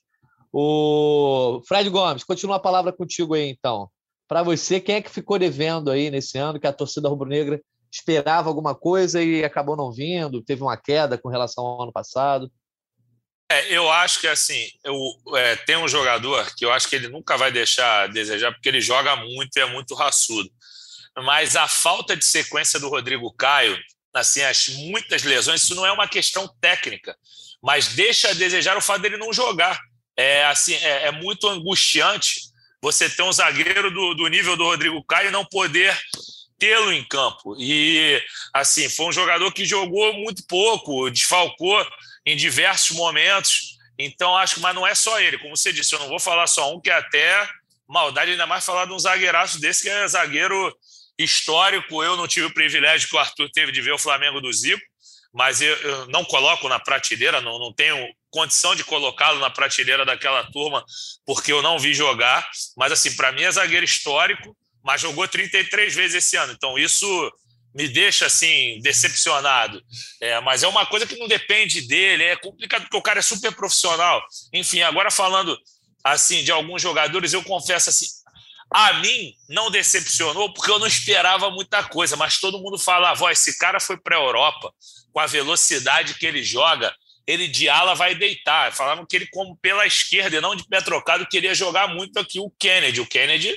O 0.51 1.61
Fred 1.67 1.89
Gomes, 1.89 2.23
continua 2.23 2.55
a 2.55 2.59
palavra 2.59 2.91
contigo 2.91 3.35
aí, 3.35 3.49
então. 3.49 3.89
Para 4.31 4.43
você, 4.43 4.79
quem 4.79 4.95
é 4.95 5.01
que 5.01 5.11
ficou 5.11 5.37
devendo 5.37 5.91
aí 5.91 6.09
nesse 6.09 6.37
ano 6.37 6.57
que 6.57 6.65
a 6.65 6.71
torcida 6.71 7.09
rubro-negra 7.09 7.59
esperava 7.91 8.47
alguma 8.47 8.73
coisa 8.73 9.21
e 9.21 9.43
acabou 9.43 9.75
não 9.75 9.91
vindo, 9.91 10.41
teve 10.41 10.61
uma 10.61 10.77
queda 10.77 11.17
com 11.17 11.27
relação 11.27 11.65
ao 11.65 11.83
ano 11.83 11.91
passado? 11.91 12.49
É, 13.51 13.75
eu 13.75 13.91
acho 13.91 14.21
que 14.21 14.27
assim, 14.27 14.69
eu, 14.85 14.95
é, 15.35 15.57
tem 15.57 15.75
um 15.75 15.85
jogador 15.85 16.49
que 16.55 16.63
eu 16.63 16.71
acho 16.71 16.87
que 16.87 16.95
ele 16.95 17.09
nunca 17.09 17.35
vai 17.35 17.51
deixar 17.51 18.03
a 18.03 18.07
desejar, 18.07 18.53
porque 18.53 18.69
ele 18.69 18.79
joga 18.79 19.17
muito 19.17 19.57
e 19.57 19.59
é 19.59 19.65
muito 19.65 19.93
raçudo. 19.95 20.49
Mas 21.25 21.57
a 21.57 21.67
falta 21.67 22.15
de 22.15 22.23
sequência 22.23 22.79
do 22.79 22.87
Rodrigo 22.87 23.33
Caio, 23.33 23.77
assim, 24.13 24.43
as 24.43 24.69
muitas 24.69 25.23
lesões, 25.23 25.61
isso 25.61 25.75
não 25.75 25.85
é 25.85 25.91
uma 25.91 26.07
questão 26.07 26.47
técnica, 26.61 27.17
mas 27.61 27.95
deixa 27.95 28.29
a 28.29 28.33
desejar 28.33 28.77
o 28.77 28.81
fato 28.81 29.01
dele 29.01 29.17
não 29.17 29.33
jogar. 29.33 29.77
É 30.15 30.45
assim, 30.45 30.75
é, 30.75 31.07
é 31.07 31.11
muito 31.11 31.49
angustiante 31.49 32.50
você 32.81 33.09
ter 33.09 33.21
um 33.21 33.31
zagueiro 33.31 33.91
do, 33.91 34.13
do 34.15 34.27
nível 34.27 34.57
do 34.57 34.63
Rodrigo 34.63 35.03
Caio 35.03 35.29
e 35.29 35.31
não 35.31 35.45
poder 35.45 35.95
tê-lo 36.57 36.91
em 36.91 37.03
campo. 37.03 37.55
E 37.59 38.21
assim, 38.53 38.89
foi 38.89 39.07
um 39.07 39.11
jogador 39.11 39.51
que 39.51 39.65
jogou 39.65 40.13
muito 40.13 40.45
pouco, 40.47 41.09
desfalcou 41.09 41.85
em 42.25 42.35
diversos 42.35 42.95
momentos. 42.95 43.77
Então, 43.97 44.37
acho 44.37 44.55
que, 44.55 44.61
mas 44.61 44.75
não 44.75 44.85
é 44.85 44.95
só 44.95 45.19
ele. 45.19 45.37
Como 45.37 45.55
você 45.55 45.71
disse, 45.73 45.93
eu 45.93 45.99
não 45.99 46.07
vou 46.07 46.19
falar 46.19 46.47
só 46.47 46.73
um, 46.73 46.79
que 46.79 46.89
é 46.89 46.93
até 46.93 47.49
maldade, 47.87 48.31
ainda 48.31 48.47
mais 48.47 48.65
falar 48.65 48.85
de 48.85 48.93
um 48.93 48.99
zagueiraço 48.99 49.59
desse, 49.59 49.83
que 49.83 49.89
é 49.89 50.07
zagueiro 50.07 50.75
histórico. 51.17 52.03
Eu 52.03 52.15
não 52.15 52.27
tive 52.27 52.45
o 52.47 52.53
privilégio 52.53 53.09
que 53.09 53.15
o 53.15 53.19
Arthur 53.19 53.49
teve 53.51 53.71
de 53.71 53.81
ver 53.81 53.91
o 53.91 53.97
Flamengo 53.97 54.39
do 54.39 54.51
Zico, 54.51 54.81
mas 55.33 55.61
eu, 55.61 55.75
eu 55.77 56.07
não 56.07 56.23
coloco 56.23 56.69
na 56.69 56.79
prateleira, 56.79 57.41
não, 57.41 57.59
não 57.59 57.73
tenho 57.73 58.07
condição 58.31 58.75
de 58.75 58.83
colocá-lo 58.83 59.39
na 59.39 59.49
prateleira 59.49 60.05
daquela 60.05 60.43
turma, 60.51 60.83
porque 61.25 61.51
eu 61.51 61.61
não 61.61 61.77
vi 61.77 61.93
jogar. 61.93 62.49
Mas, 62.75 62.91
assim, 62.91 63.15
para 63.15 63.31
mim 63.31 63.43
é 63.43 63.51
zagueiro 63.51 63.85
histórico, 63.85 64.55
mas 64.83 65.01
jogou 65.01 65.27
33 65.27 65.93
vezes 65.93 66.15
esse 66.25 66.37
ano. 66.37 66.53
Então, 66.53 66.79
isso 66.79 67.31
me 67.73 67.87
deixa 67.87 68.25
assim 68.25 68.79
decepcionado. 68.81 69.81
É, 70.19 70.39
mas 70.41 70.63
é 70.63 70.67
uma 70.67 70.85
coisa 70.85 71.05
que 71.05 71.17
não 71.17 71.27
depende 71.27 71.81
dele, 71.81 72.23
é 72.23 72.35
complicado 72.35 72.83
porque 72.83 72.97
o 72.97 73.01
cara 73.01 73.19
é 73.19 73.21
super 73.21 73.53
profissional. 73.55 74.21
Enfim, 74.53 74.81
agora 74.81 75.09
falando 75.09 75.57
assim 76.03 76.43
de 76.43 76.51
alguns 76.51 76.81
jogadores, 76.81 77.31
eu 77.31 77.43
confesso 77.43 77.89
assim, 77.89 78.07
a 78.73 78.93
mim 78.93 79.33
não 79.47 79.69
decepcionou 79.69 80.53
porque 80.53 80.71
eu 80.71 80.79
não 80.79 80.87
esperava 80.87 81.49
muita 81.49 81.83
coisa, 81.83 82.15
mas 82.15 82.39
todo 82.39 82.59
mundo 82.59 82.77
falava, 82.77 83.31
esse 83.31 83.57
cara 83.57 83.79
foi 83.79 83.97
para 83.97 84.17
a 84.17 84.19
Europa 84.19 84.73
com 85.13 85.19
a 85.19 85.27
velocidade 85.27 86.15
que 86.15 86.25
ele 86.25 86.43
joga, 86.43 86.93
ele 87.31 87.47
de 87.47 87.69
ala 87.69 87.95
vai 87.95 88.15
deitar. 88.15 88.73
Falavam 88.73 89.05
que 89.05 89.15
ele 89.15 89.27
como 89.27 89.55
pela 89.57 89.85
esquerda 89.85 90.37
e 90.37 90.41
não 90.41 90.55
de 90.55 90.67
pé 90.67 90.81
trocado 90.81 91.27
queria 91.27 91.55
jogar 91.55 91.87
muito 91.87 92.19
aqui 92.19 92.39
o 92.39 92.49
Kennedy. 92.59 93.01
O 93.01 93.07
Kennedy 93.07 93.55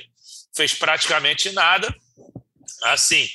fez 0.55 0.73
praticamente 0.73 1.51
nada. 1.51 1.93
Assim, 2.83 3.27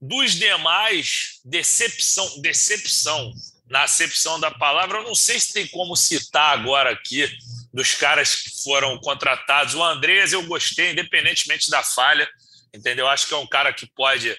dos 0.00 0.34
demais, 0.34 1.40
decepção, 1.44 2.40
decepção 2.40 3.32
na 3.68 3.84
acepção 3.84 4.38
da 4.38 4.50
palavra, 4.50 4.98
eu 4.98 5.04
não 5.04 5.14
sei 5.14 5.40
se 5.40 5.52
tem 5.52 5.66
como 5.68 5.96
citar 5.96 6.58
agora 6.58 6.90
aqui 6.90 7.26
dos 7.72 7.94
caras 7.94 8.34
que 8.34 8.62
foram 8.62 8.98
contratados. 8.98 9.74
O 9.74 9.82
Andrés 9.82 10.32
eu 10.32 10.42
gostei, 10.42 10.90
independentemente 10.90 11.70
da 11.70 11.82
falha, 11.82 12.28
entendeu? 12.74 13.08
Acho 13.08 13.26
que 13.26 13.32
é 13.32 13.36
um 13.38 13.46
cara 13.46 13.72
que 13.72 13.86
pode, 13.86 14.36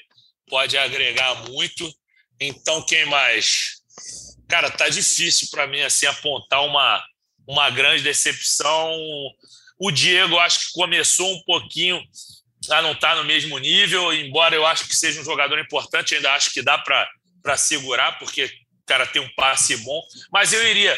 pode 0.47 0.77
agregar 0.77 1.33
muito. 1.49 1.91
Então, 2.39 2.85
quem 2.85 3.05
mais? 3.05 3.82
Cara, 4.47 4.69
tá 4.69 4.89
difícil 4.89 5.47
para 5.51 5.67
mim 5.67 5.81
assim 5.81 6.05
apontar 6.05 6.63
uma, 6.63 7.03
uma 7.47 7.69
grande 7.69 8.03
decepção. 8.03 8.91
O 9.79 9.91
Diego, 9.91 10.39
acho 10.39 10.67
que 10.67 10.73
começou 10.73 11.33
um 11.33 11.41
pouquinho 11.43 12.01
a 12.69 12.81
não 12.81 12.93
estar 12.93 13.11
tá 13.11 13.15
no 13.15 13.25
mesmo 13.25 13.57
nível, 13.57 14.13
embora 14.13 14.55
eu 14.55 14.65
acho 14.65 14.87
que 14.87 14.95
seja 14.95 15.19
um 15.19 15.25
jogador 15.25 15.59
importante, 15.59 16.15
ainda 16.15 16.33
acho 16.33 16.51
que 16.51 16.61
dá 16.61 16.77
para 16.77 17.57
segurar, 17.57 18.17
porque 18.19 18.45
o 18.45 18.85
cara 18.85 19.05
tem 19.05 19.21
um 19.21 19.29
passe 19.35 19.75
bom. 19.77 20.01
Mas 20.31 20.53
eu 20.53 20.65
iria 20.67 20.97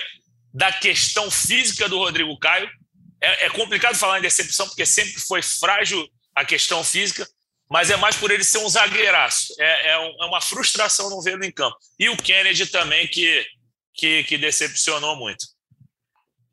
da 0.53 0.71
questão 0.71 1.29
física 1.29 1.89
do 1.89 1.97
Rodrigo 1.97 2.37
Caio. 2.39 2.69
É, 3.21 3.45
é 3.45 3.49
complicado 3.49 3.95
falar 3.95 4.19
em 4.19 4.21
decepção, 4.21 4.67
porque 4.67 4.85
sempre 4.85 5.19
foi 5.19 5.41
frágil 5.41 6.07
a 6.35 6.45
questão 6.45 6.83
física, 6.83 7.27
mas 7.69 7.89
é 7.89 7.95
mais 7.97 8.15
por 8.15 8.31
ele 8.31 8.43
ser 8.43 8.59
um 8.59 8.69
zagueiraço. 8.69 9.53
É, 9.59 9.91
é, 9.91 9.99
um, 9.99 10.23
é 10.23 10.25
uma 10.25 10.41
frustração 10.41 11.09
não 11.09 11.21
vê-lo 11.21 11.43
em 11.43 11.51
campo. 11.51 11.77
E 11.99 12.09
o 12.09 12.17
Kennedy 12.17 12.67
também, 12.67 13.07
que, 13.07 13.45
que, 13.93 14.23
que 14.23 14.37
decepcionou 14.37 15.15
muito. 15.15 15.45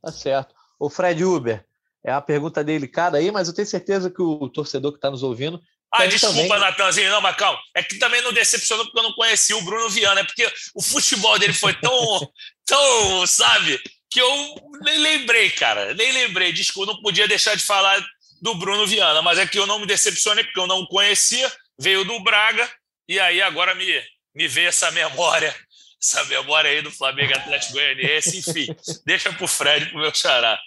Tá 0.03 0.11
certo. 0.11 0.55
O 0.79 0.91
Fred 0.91 1.23
Uber, 1.25 1.65
é 2.05 2.11
a 2.11 2.21
pergunta 2.21 2.65
delicada 2.65 3.19
aí, 3.19 3.31
mas 3.31 3.47
eu 3.47 3.55
tenho 3.55 3.67
certeza 3.67 4.11
que 4.11 4.21
o 4.21 4.49
torcedor 4.49 4.91
que 4.93 4.99
está 4.99 5.11
nos 5.11 5.23
ouvindo. 5.23 5.63
Ah, 5.93 6.07
desculpa, 6.07 6.35
também... 6.35 6.59
Natanzinho, 6.59 7.11
não, 7.11 7.21
mas 7.21 7.37
calma. 7.37 7.61
É 7.75 7.83
que 7.83 7.99
também 7.99 8.23
não 8.23 8.33
decepcionou 8.33 8.87
porque 8.87 8.99
eu 8.99 9.03
não 9.03 9.13
conheci 9.13 9.53
o 9.55 9.63
Bruno 9.63 9.91
Viana, 9.91 10.21
é 10.21 10.25
porque 10.25 10.51
o 10.75 10.83
futebol 10.83 11.39
dele 11.39 11.53
foi 11.53 11.75
tão, 11.75 12.33
tão, 12.67 13.27
sabe, 13.27 13.79
que 14.11 14.21
eu 14.21 14.55
nem 14.83 14.99
lembrei, 14.99 15.51
cara. 15.51 15.95
Nem 15.95 16.11
lembrei. 16.13 16.53
Desculpa, 16.53 16.93
não 16.93 17.01
podia 17.01 17.29
deixar 17.29 17.55
de 17.55 17.63
falar 17.63 18.03
do 18.43 18.57
Bruno 18.57 18.87
Viana, 18.87 19.23
mas 19.23 19.39
é 19.39 19.47
que 19.47 19.59
eu 19.59 19.67
não 19.67 19.79
me 19.79 19.87
decepcionei 19.87 20.45
porque 20.45 20.61
eu 20.61 20.67
não 20.67 20.81
o 20.81 20.89
conhecia, 20.89 21.51
veio 21.79 22.05
do 22.05 22.23
Braga, 22.23 22.69
e 23.09 23.19
aí 23.19 23.41
agora 23.41 23.75
me, 23.75 23.87
me 24.35 24.47
veio 24.49 24.69
essa 24.69 24.91
memória 24.91 25.55
essa 26.03 26.25
memória 26.25 26.69
aí 26.69 26.83
do 26.83 26.91
Flamengo 26.91 27.33
Atlético 27.33 27.75
Goianiense, 27.75 28.39
enfim, 28.39 28.75
deixa 29.07 29.33
pro 29.33 29.47
Fred, 29.47 29.87
pro 29.87 30.01
meu 30.01 30.13
xará. 30.13 30.59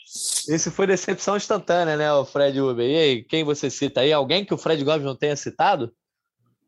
Esse 0.47 0.71
foi 0.71 0.87
decepção 0.87 1.35
instantânea, 1.35 1.97
né, 1.97 2.11
o 2.13 2.23
Fred 2.23 2.59
Uber? 2.59 2.87
E 2.87 2.97
aí, 2.97 3.23
quem 3.23 3.43
você 3.43 3.69
cita 3.69 3.99
aí? 3.99 4.13
Alguém 4.13 4.45
que 4.45 4.53
o 4.53 4.57
Fred 4.57 4.81
Gomes 4.85 5.03
não 5.03 5.15
tenha 5.15 5.35
citado? 5.35 5.93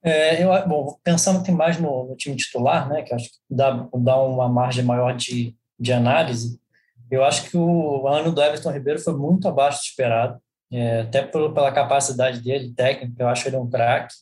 É, 0.03 0.43
eu, 0.43 0.49
bom, 0.67 0.99
pensando 1.01 1.41
que 1.43 1.51
mais 1.51 1.79
no, 1.79 2.09
no, 2.09 2.15
time 2.17 2.35
titular, 2.35 2.89
né, 2.89 3.03
que 3.03 3.13
acho 3.13 3.29
que 3.29 3.37
dá, 3.49 3.87
dá 3.93 4.17
uma 4.17 4.49
margem 4.49 4.83
maior 4.83 5.15
de, 5.15 5.55
de 5.79 5.93
análise, 5.93 6.59
eu 7.09 7.23
acho 7.23 7.49
que 7.49 7.55
o 7.55 8.05
ano 8.05 8.33
do 8.33 8.41
Everton 8.41 8.71
Ribeiro 8.71 8.99
foi 8.99 9.13
muito 9.13 9.47
abaixo 9.47 9.79
do 9.79 9.85
esperado, 9.85 10.41
é, 10.71 11.01
até 11.01 11.21
por, 11.21 11.53
pela 11.53 11.71
capacidade 11.71 12.41
dele, 12.41 12.73
técnica, 12.73 13.23
eu 13.23 13.27
acho 13.27 13.47
ele 13.47 13.57
um 13.57 13.69
craque. 13.69 14.13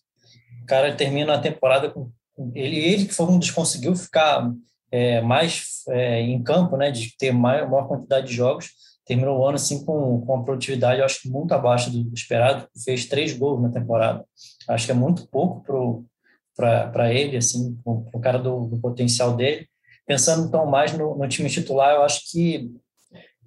O 0.63 0.65
cara 0.65 0.95
termina 0.95 1.35
a 1.35 1.41
temporada 1.41 1.89
com 1.89 2.11
ele, 2.53 2.77
ele 2.77 3.05
que 3.05 3.13
foi 3.13 3.25
um 3.27 3.39
dos 3.39 3.51
conseguiu 3.51 3.95
ficar 3.95 4.51
é, 4.91 5.21
mais 5.21 5.83
é, 5.89 6.21
em 6.21 6.41
campo, 6.43 6.77
né, 6.77 6.91
de 6.91 7.15
ter 7.17 7.31
maior, 7.31 7.69
maior 7.69 7.87
quantidade 7.87 8.27
de 8.27 8.33
jogos, 8.33 8.69
terminou 9.05 9.39
o 9.39 9.45
ano 9.45 9.55
assim 9.55 9.85
com, 9.85 10.21
com 10.21 10.33
uma 10.33 10.43
produtividade, 10.43 11.01
acho 11.01 11.21
que 11.21 11.29
muito 11.29 11.53
abaixo 11.53 11.91
do 11.91 12.13
esperado, 12.13 12.67
fez 12.83 13.05
três 13.05 13.33
gols 13.33 13.61
na 13.61 13.69
temporada. 13.69 14.25
Acho 14.67 14.85
que 14.85 14.91
é 14.91 14.95
muito 14.95 15.27
pouco 15.27 16.05
para 16.55 17.13
ele, 17.13 17.37
assim, 17.37 17.77
o 17.85 18.19
cara 18.19 18.39
do, 18.39 18.65
do, 18.65 18.79
potencial 18.79 19.35
dele. 19.35 19.67
Pensando 20.07 20.47
então 20.47 20.65
mais 20.65 20.93
no, 20.93 21.15
no 21.15 21.27
time 21.27 21.49
titular, 21.49 21.95
eu 21.95 22.03
acho 22.03 22.31
que 22.31 22.71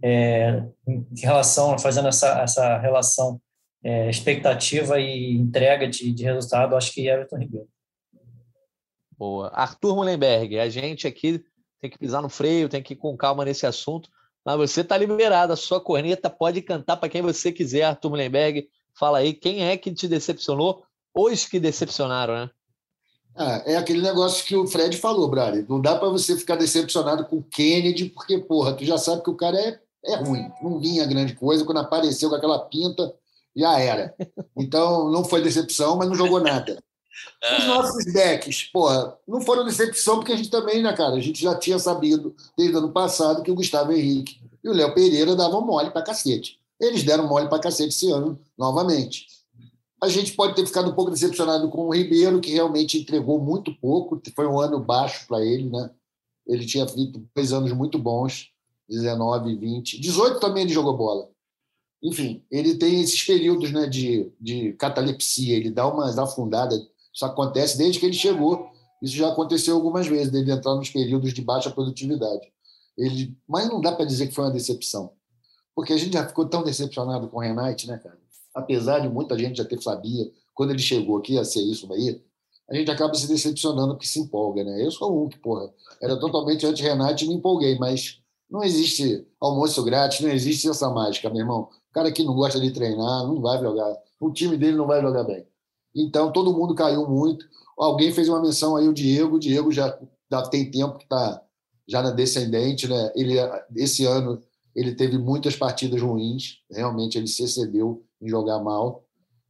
é, 0.03 0.63
em 0.87 1.07
relação, 1.21 1.79
fazendo 1.79 2.09
essa, 2.09 2.41
essa 2.41 2.79
relação 2.79 3.41
é, 3.83 4.09
expectativa 4.09 5.01
e 5.01 5.37
entrega 5.37 5.89
de, 5.89 6.13
de 6.13 6.25
resultado, 6.25 6.77
acho 6.77 6.93
que 6.93 7.09
Everton 7.09 7.39
Ribeiro. 7.39 7.69
Boa. 9.17 9.49
Arthur 9.49 9.97
Mullenberg, 9.97 10.59
a 10.59 10.69
gente 10.69 11.07
aqui 11.07 11.43
tem 11.81 11.91
que 11.91 11.99
pisar 11.99 12.23
no 12.23 12.29
freio, 12.29 12.69
tem 12.69 12.83
que 12.83 12.95
ir 12.95 12.97
com 12.97 13.17
calma 13.17 13.45
nesse 13.45 13.67
assunto, 13.67 14.09
mas 14.45 14.57
você 14.57 14.81
está 14.81 14.97
liberado, 14.97 15.53
a 15.53 15.57
sua 15.57 15.81
corneta 15.81 16.31
pode 16.31 16.63
cantar 16.63 16.97
para 16.97 17.09
quem 17.09 17.23
você 17.23 17.53
quiser, 17.53 17.83
Arthur 17.83 18.11
Mullenberg. 18.11 18.69
Fala 18.95 19.19
aí, 19.19 19.33
quem 19.33 19.65
é 19.65 19.77
que 19.77 19.93
te 19.93 20.09
decepcionou? 20.09 20.85
Os 21.15 21.45
que 21.47 21.61
decepcionaram, 21.61 22.35
né? 22.35 22.51
Ah, 23.37 23.63
é 23.67 23.77
aquele 23.77 24.03
negócio 24.03 24.45
que 24.45 24.57
o 24.57 24.67
Fred 24.67 24.97
falou, 24.97 25.29
Brady. 25.29 25.65
Não 25.69 25.81
dá 25.81 25.97
para 25.97 26.09
você 26.09 26.37
ficar 26.37 26.57
decepcionado 26.57 27.25
com 27.25 27.37
o 27.37 27.43
Kennedy, 27.45 28.07
porque, 28.07 28.39
porra, 28.39 28.75
tu 28.75 28.85
já 28.85 28.99
sabe 28.99 29.23
que 29.23 29.31
o 29.31 29.37
cara 29.37 29.57
é, 29.57 29.81
é 30.05 30.17
ruim. 30.17 30.51
Não 30.63 30.79
vinha 30.79 31.07
grande 31.07 31.35
coisa, 31.35 31.65
quando 31.65 31.79
apareceu 31.79 32.29
com 32.29 32.37
aquela 32.37 32.59
pinta, 32.59 33.15
já 33.57 33.79
era. 33.79 34.15
Então, 34.57 35.11
não 35.11 35.25
foi 35.25 35.43
decepção, 35.43 35.97
mas 35.97 36.09
não 36.09 36.15
jogou 36.15 36.41
nada. 36.41 36.83
Os 37.59 37.67
nossos 37.67 38.05
decks, 38.13 38.65
porra, 38.73 39.17
não 39.27 39.41
foram 39.41 39.65
decepção, 39.65 40.17
porque 40.17 40.33
a 40.33 40.37
gente 40.37 40.51
também, 40.51 40.83
né, 40.83 40.93
cara? 40.93 41.15
A 41.15 41.21
gente 41.21 41.43
já 41.43 41.55
tinha 41.57 41.79
sabido 41.79 42.35
desde 42.57 42.77
o 42.77 42.79
ano 42.79 42.93
passado 42.93 43.43
que 43.43 43.51
o 43.51 43.55
Gustavo 43.55 43.93
Henrique 43.93 44.41
e 44.63 44.69
o 44.69 44.73
Léo 44.73 44.95
Pereira 44.95 45.35
davam 45.35 45.65
mole 45.65 45.91
pra 45.91 46.03
cacete. 46.03 46.59
Eles 46.81 47.03
deram 47.03 47.27
mole 47.27 47.49
pra 47.49 47.59
cacete 47.59 47.89
esse 47.89 48.11
ano, 48.11 48.39
novamente. 48.57 49.27
A 50.01 50.09
gente 50.09 50.33
pode 50.33 50.55
ter 50.55 50.65
ficado 50.65 50.91
um 50.91 50.95
pouco 50.95 51.11
decepcionado 51.11 51.69
com 51.71 51.89
o 51.89 51.95
Ribeiro, 51.95 52.41
que 52.41 52.53
realmente 52.53 52.99
entregou 52.99 53.41
muito 53.41 53.75
pouco. 53.75 54.21
Foi 54.35 54.47
um 54.47 54.61
ano 54.61 54.79
baixo 54.79 55.27
para 55.27 55.45
ele, 55.45 55.69
né? 55.69 55.91
Ele 56.47 56.65
tinha 56.65 56.87
feito 56.87 57.21
dois 57.35 57.53
anos 57.53 57.73
muito 57.73 57.99
bons, 57.99 58.51
19, 58.89 59.57
20. 59.57 60.01
18 60.01 60.41
também 60.41 60.63
ele 60.65 60.73
jogou 60.73 60.97
bola 60.97 61.29
enfim, 62.01 62.45
ele 62.49 62.77
tem 62.77 63.01
esses 63.01 63.21
períodos 63.25 63.73
né, 63.73 63.89
de, 63.89 64.31
de 64.41 64.73
catalepsia, 64.75 65.57
ele 65.57 65.69
dá 65.69 65.85
umas 65.85 66.17
afundadas 66.17 66.81
isso 67.19 67.25
acontece 67.25 67.77
desde 67.77 67.99
que 67.99 68.07
ele 68.07 68.15
chegou. 68.15 68.71
Isso 69.03 69.17
já 69.17 69.29
aconteceu 69.29 69.75
algumas 69.75 70.07
vezes, 70.07 70.31
dele 70.31 70.53
entrar 70.53 70.77
nos 70.77 70.89
períodos 70.89 71.35
de 71.35 71.43
baixa 71.43 71.69
produtividade. 71.69 72.53
Ele, 72.97 73.37
mas 73.49 73.69
não 73.69 73.81
dá 73.81 73.91
para 73.91 74.05
dizer 74.05 74.29
que 74.29 74.35
foi 74.35 74.45
uma 74.45 74.53
decepção, 74.53 75.13
porque 75.75 75.93
a 75.93 75.97
gente 75.97 76.13
já 76.13 76.27
ficou 76.27 76.47
tão 76.47 76.63
decepcionado 76.63 77.29
com 77.29 77.39
o 77.39 77.41
Renate, 77.41 77.89
né, 77.89 77.99
cara? 77.99 78.19
Apesar 78.55 79.01
de 79.01 79.09
muita 79.09 79.37
gente 79.37 79.57
já 79.57 79.65
ter 79.65 79.83
sabia 79.83 80.31
quando 80.55 80.71
ele 80.71 80.79
chegou 80.79 81.19
aqui 81.19 81.37
a 81.39 81.45
ser 81.45 81.61
isso 81.61 81.93
aí, 81.93 82.23
a 82.71 82.75
gente 82.75 82.91
acaba 82.91 83.15
se 83.15 83.27
decepcionando 83.27 83.95
porque 83.95 84.07
se 84.07 84.21
empolga, 84.21 84.63
né? 84.63 84.85
Eu 84.85 84.91
sou 84.93 85.25
um 85.25 85.29
que, 85.29 85.39
porra, 85.39 85.73
era 86.01 86.19
totalmente 86.21 86.67
anti-Renate 86.67 87.25
e 87.25 87.29
me 87.29 87.35
empolguei, 87.35 87.77
mas 87.79 88.21
não 88.51 88.63
existe 88.65 89.27
almoço 89.41 89.83
grátis, 89.85 90.21
não 90.21 90.31
existe 90.31 90.69
essa 90.69 90.89
mágica, 90.91 91.29
meu 91.29 91.41
irmão. 91.41 91.69
O 91.91 91.93
cara 91.93 92.11
que 92.11 92.25
não 92.25 92.35
gosta 92.35 92.61
de 92.61 92.71
treinar 92.71 93.27
não 93.27 93.41
vai 93.41 93.61
jogar, 93.61 93.97
o 94.21 94.33
time 94.33 94.57
dele 94.57 94.77
não 94.77 94.87
vai 94.87 95.01
jogar 95.01 95.25
bem. 95.25 95.47
Então, 95.95 96.33
todo 96.33 96.53
mundo 96.53 96.75
caiu 96.75 97.09
muito. 97.09 97.45
Alguém 97.77 98.13
fez 98.13 98.29
uma 98.29 98.41
menção 98.41 98.77
aí, 98.77 98.89
o 98.89 98.95
Diego. 98.95 99.37
O 99.37 99.41
Diego 99.41 99.73
já, 99.73 99.99
já 100.31 100.43
tem 100.43 100.71
tempo 100.71 100.99
que 100.99 101.05
está 101.05 101.43
já 101.87 102.03
na 102.03 102.11
descendente. 102.11 102.87
Né? 102.87 103.13
Ele, 103.15 103.35
esse 103.77 104.05
ano 104.05 104.43
ele 104.75 104.95
teve 104.95 105.19
muitas 105.19 105.57
partidas 105.57 106.01
ruins. 106.01 106.59
Realmente, 106.71 107.19
ele 107.19 107.27
se 107.27 107.43
excedeu 107.43 108.05
em 108.21 108.29
jogar 108.29 108.61
mal. 108.61 109.05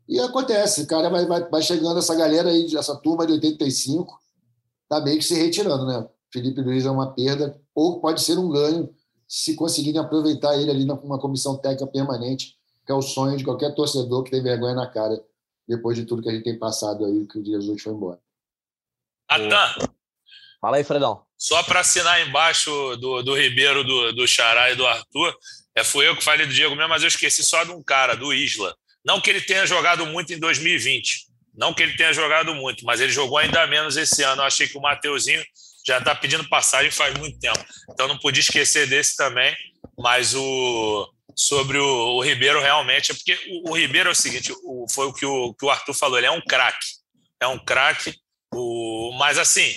E 0.09 0.19
acontece, 0.21 0.87
cara, 0.87 1.11
vai, 1.11 1.27
vai, 1.27 1.49
vai 1.51 1.61
chegando 1.61 1.99
essa 1.99 2.15
galera 2.15 2.49
aí, 2.49 2.75
essa 2.75 2.97
turma 2.97 3.27
de 3.27 3.35
85, 3.35 4.19
tá 4.89 5.01
meio 5.03 5.19
que 5.19 5.25
se 5.25 5.35
retirando, 5.35 5.85
né? 5.85 6.09
Felipe 6.33 6.61
Luiz 6.61 6.85
é 6.85 6.91
uma 6.91 7.14
perda, 7.14 7.61
ou 7.75 8.01
pode 8.01 8.23
ser 8.23 8.38
um 8.38 8.49
ganho 8.49 8.95
se 9.27 9.55
conseguirem 9.55 10.01
aproveitar 10.01 10.57
ele 10.57 10.71
ali 10.71 10.85
numa 10.85 11.19
comissão 11.19 11.57
técnica 11.57 11.87
permanente, 11.87 12.57
que 12.85 12.93
é 12.93 12.95
o 12.95 13.03
sonho 13.03 13.37
de 13.37 13.45
qualquer 13.45 13.75
torcedor 13.75 14.23
que 14.23 14.31
tem 14.31 14.43
vergonha 14.43 14.75
na 14.75 14.87
cara 14.87 15.23
depois 15.67 15.97
de 15.97 16.07
tudo 16.07 16.23
que 16.23 16.31
a 16.31 16.33
gente 16.33 16.45
tem 16.45 16.59
passado 16.59 17.05
aí, 17.05 17.27
que 17.27 17.38
o 17.38 17.45
Jesus 17.45 17.83
foi 17.83 17.93
embora. 17.93 18.19
Atan. 19.29 19.91
Fala 20.61 20.79
aí, 20.79 20.85
Fredão. 20.85 21.23
Só 21.37 21.62
para 21.62 21.81
assinar 21.81 22.27
embaixo 22.27 22.71
do, 22.97 23.23
do 23.23 23.37
Ribeiro, 23.37 23.85
do, 23.85 24.12
do 24.12 24.27
Xará 24.27 24.73
e 24.73 24.75
do 24.75 24.87
Arthur, 24.87 25.37
é, 25.75 25.85
fui 25.85 26.09
eu 26.09 26.17
que 26.17 26.25
falei 26.25 26.47
do 26.47 26.53
Diego 26.53 26.75
mesmo, 26.75 26.88
mas 26.88 27.03
eu 27.03 27.09
esqueci 27.09 27.45
só 27.45 27.62
de 27.62 27.71
um 27.71 27.83
cara, 27.83 28.17
do 28.17 28.33
Isla. 28.33 28.75
Não 29.05 29.21
que 29.21 29.31
ele 29.31 29.41
tenha 29.43 29.67
jogado 29.67 30.05
muito 30.07 30.33
em 30.33 30.38
2020, 30.38 31.27
não 31.55 31.73
que 31.73 31.83
ele 31.83 31.97
tenha 31.97 32.12
jogado 32.12 32.55
muito, 32.55 32.85
mas 32.85 33.01
ele 33.01 33.12
jogou 33.12 33.38
ainda 33.38 33.67
menos 33.67 33.97
esse 33.97 34.23
ano. 34.23 34.43
Eu 34.43 34.47
achei 34.47 34.67
que 34.67 34.77
o 34.77 34.81
Mateuzinho 34.81 35.43
já 35.87 35.99
está 35.99 36.14
pedindo 36.14 36.49
passagem 36.49 36.91
faz 36.91 37.17
muito 37.19 37.38
tempo. 37.38 37.64
Então 37.91 38.09
não 38.09 38.19
podia 38.19 38.41
esquecer 38.41 38.87
desse 38.87 39.17
também, 39.17 39.57
mas 39.99 40.35
o, 40.35 41.12
sobre 41.35 41.79
o, 41.79 42.17
o, 42.17 42.21
Ribeiro 42.21 42.61
realmente, 42.61 43.12
é 43.12 43.14
porque 43.14 43.38
o, 43.64 43.71
o 43.71 43.77
Ribeiro 43.77 44.09
é 44.09 44.12
o 44.12 44.14
seguinte, 44.14 44.53
o, 44.64 44.87
foi 44.88 45.07
o 45.07 45.12
que, 45.12 45.25
o 45.25 45.55
que 45.55 45.64
o 45.64 45.71
Arthur 45.71 45.95
falou, 45.95 46.19
ele 46.19 46.27
é 46.27 46.31
um 46.31 46.41
craque, 46.41 46.87
é 47.41 47.47
um 47.47 47.59
craque, 47.59 48.14
mas 49.19 49.38
assim, 49.38 49.75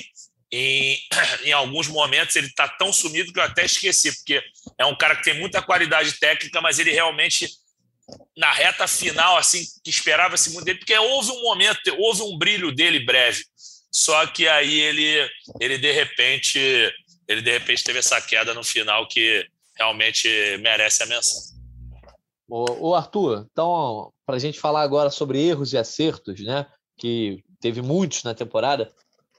em, 0.51 0.99
em 1.45 1.51
alguns 1.51 1.87
momentos 1.87 2.35
ele 2.35 2.47
está 2.47 2.67
tão 2.67 2.91
sumido 2.91 3.31
que 3.31 3.39
eu 3.39 3.43
até 3.43 3.65
esqueci, 3.65 4.11
porque 4.17 4.43
é 4.77 4.85
um 4.85 4.97
cara 4.97 5.15
que 5.15 5.23
tem 5.23 5.39
muita 5.39 5.61
qualidade 5.61 6.19
técnica, 6.19 6.59
mas 6.61 6.79
ele 6.79 6.91
realmente 6.91 7.49
na 8.35 8.51
reta 8.51 8.87
final, 8.87 9.37
assim, 9.37 9.63
que 9.83 9.89
esperava-se 9.89 10.49
muito 10.51 10.65
dele, 10.65 10.79
porque 10.79 10.97
houve 10.97 11.31
um 11.31 11.41
momento, 11.43 11.95
houve 11.97 12.21
um 12.23 12.37
brilho 12.37 12.73
dele 12.73 12.99
breve, 13.05 13.43
só 13.91 14.25
que 14.27 14.47
aí 14.47 14.79
ele, 14.79 15.29
ele 15.59 15.77
de 15.77 15.91
repente, 15.91 16.59
ele 17.27 17.41
de 17.41 17.51
repente 17.51 17.83
teve 17.83 17.99
essa 17.99 18.21
queda 18.21 18.53
no 18.53 18.63
final 18.63 19.07
que 19.07 19.45
realmente 19.77 20.29
merece 20.61 21.03
a 21.03 21.05
menção. 21.05 21.59
Ô, 22.47 22.95
Arthur, 22.95 23.47
então, 23.51 24.11
para 24.25 24.35
a 24.35 24.39
gente 24.39 24.59
falar 24.59 24.81
agora 24.81 25.09
sobre 25.09 25.41
erros 25.41 25.73
e 25.73 25.77
acertos, 25.77 26.41
né? 26.41 26.65
Que 26.97 27.43
teve 27.61 27.81
muitos 27.81 28.23
na 28.23 28.33
temporada. 28.33 28.91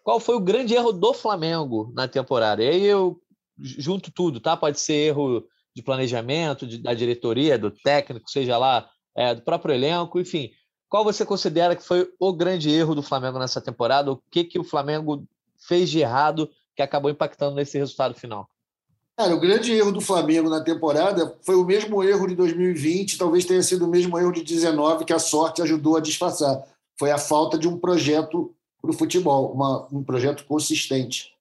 Qual 0.02 0.18
foi 0.18 0.34
o 0.34 0.40
grande 0.40 0.74
erro 0.74 0.92
do 0.92 1.12
Flamengo 1.12 1.92
na 1.94 2.08
temporada? 2.08 2.62
E 2.62 2.68
aí 2.68 2.84
eu 2.84 3.20
junto 3.58 4.10
tudo, 4.10 4.40
tá? 4.40 4.56
Pode 4.56 4.80
ser 4.80 4.94
erro 4.94 5.46
de 5.74 5.82
planejamento, 5.82 6.66
de, 6.66 6.78
da 6.78 6.94
diretoria, 6.94 7.58
do 7.58 7.70
técnico, 7.70 8.30
seja 8.30 8.56
lá, 8.56 8.88
é, 9.14 9.34
do 9.34 9.42
próprio 9.42 9.74
elenco, 9.74 10.18
enfim. 10.18 10.50
Qual 10.92 11.04
você 11.04 11.24
considera 11.24 11.74
que 11.74 11.82
foi 11.82 12.06
o 12.20 12.34
grande 12.34 12.70
erro 12.70 12.94
do 12.94 13.02
Flamengo 13.02 13.38
nessa 13.38 13.62
temporada? 13.62 14.12
O 14.12 14.22
que, 14.30 14.44
que 14.44 14.58
o 14.58 14.62
Flamengo 14.62 15.26
fez 15.56 15.88
de 15.88 16.00
errado 16.00 16.50
que 16.76 16.82
acabou 16.82 17.10
impactando 17.10 17.56
nesse 17.56 17.78
resultado 17.78 18.14
final? 18.14 18.46
Cara, 19.16 19.34
o 19.34 19.40
grande 19.40 19.72
erro 19.72 19.90
do 19.90 20.02
Flamengo 20.02 20.50
na 20.50 20.60
temporada 20.60 21.34
foi 21.46 21.54
o 21.54 21.64
mesmo 21.64 22.04
erro 22.04 22.26
de 22.26 22.34
2020, 22.36 23.16
talvez 23.16 23.46
tenha 23.46 23.62
sido 23.62 23.86
o 23.86 23.88
mesmo 23.88 24.18
erro 24.18 24.32
de 24.32 24.42
19 24.42 25.06
que 25.06 25.14
a 25.14 25.18
sorte 25.18 25.62
ajudou 25.62 25.96
a 25.96 26.00
disfarçar. 26.00 26.62
Foi 26.98 27.10
a 27.10 27.16
falta 27.16 27.56
de 27.56 27.66
um 27.66 27.78
projeto 27.78 28.54
para 28.82 28.90
o 28.90 28.94
futebol, 28.94 29.50
uma, 29.50 29.88
um 29.90 30.04
projeto 30.04 30.44
consistente. 30.44 31.32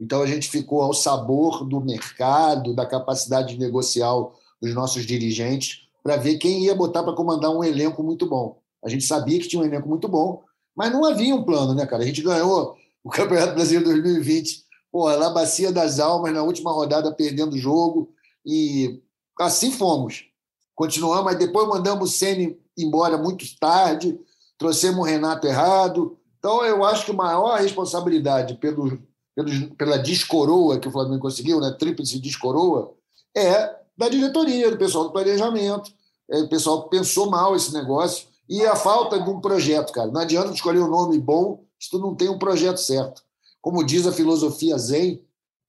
Então 0.00 0.22
a 0.22 0.26
gente 0.26 0.48
ficou 0.48 0.82
ao 0.82 0.94
sabor 0.94 1.64
do 1.64 1.80
mercado, 1.80 2.72
da 2.72 2.86
capacidade 2.86 3.54
de 3.54 3.60
negociar 3.60 4.14
dos 4.62 4.72
nossos 4.72 5.04
dirigentes, 5.04 5.88
para 6.00 6.14
ver 6.14 6.38
quem 6.38 6.66
ia 6.66 6.76
botar 6.76 7.02
para 7.02 7.16
comandar 7.16 7.50
um 7.50 7.64
elenco 7.64 8.00
muito 8.00 8.24
bom. 8.24 8.62
A 8.84 8.88
gente 8.88 9.04
sabia 9.04 9.38
que 9.38 9.48
tinha 9.48 9.62
um 9.62 9.64
elenco 9.64 9.88
muito 9.88 10.06
bom, 10.06 10.42
mas 10.76 10.92
não 10.92 11.04
havia 11.04 11.34
um 11.34 11.42
plano, 11.42 11.74
né, 11.74 11.86
cara? 11.86 12.02
A 12.02 12.06
gente 12.06 12.22
ganhou 12.22 12.76
o 13.02 13.10
Campeonato 13.10 13.54
Brasileiro 13.54 13.90
2020, 13.90 14.64
porra, 14.92 15.16
na 15.16 15.30
Bacia 15.30 15.72
das 15.72 15.98
Almas, 15.98 16.32
na 16.32 16.42
última 16.42 16.70
rodada, 16.70 17.12
perdendo 17.12 17.54
o 17.54 17.58
jogo, 17.58 18.12
e 18.44 19.00
assim 19.40 19.72
fomos. 19.72 20.24
Continuamos, 20.74 21.24
mas 21.24 21.38
depois 21.38 21.66
mandamos 21.68 22.10
o 22.10 22.12
Sene 22.12 22.58
embora 22.76 23.16
muito 23.16 23.44
tarde, 23.58 24.18
trouxemos 24.58 24.98
o 25.00 25.02
Renato 25.02 25.46
errado. 25.46 26.18
Então, 26.38 26.64
eu 26.64 26.84
acho 26.84 27.06
que 27.06 27.12
a 27.12 27.14
maior 27.14 27.58
responsabilidade 27.58 28.54
pelo, 28.56 29.00
pelo, 29.34 29.74
pela 29.76 29.98
descoroa 29.98 30.78
que 30.78 30.88
o 30.88 30.90
Flamengo 30.90 31.22
conseguiu, 31.22 31.60
né, 31.60 31.74
tríplice 31.78 32.18
descoroa, 32.18 32.92
é 33.36 33.76
da 33.96 34.08
diretoria, 34.08 34.70
do 34.70 34.76
pessoal 34.76 35.04
do 35.04 35.12
planejamento. 35.12 35.92
É, 36.30 36.38
o 36.38 36.48
pessoal 36.48 36.88
pensou 36.88 37.30
mal 37.30 37.54
esse 37.54 37.72
negócio 37.72 38.26
e 38.48 38.64
a 38.64 38.76
falta 38.76 39.20
de 39.20 39.28
um 39.28 39.40
projeto, 39.40 39.92
cara. 39.92 40.10
Não 40.10 40.20
adianta 40.20 40.52
escolher 40.52 40.80
um 40.80 40.90
nome 40.90 41.18
bom 41.18 41.64
se 41.78 41.90
tu 41.90 41.98
não 41.98 42.14
tem 42.14 42.28
um 42.28 42.38
projeto 42.38 42.78
certo. 42.78 43.22
Como 43.60 43.84
diz 43.84 44.06
a 44.06 44.12
filosofia 44.12 44.76
Zen, 44.78 45.22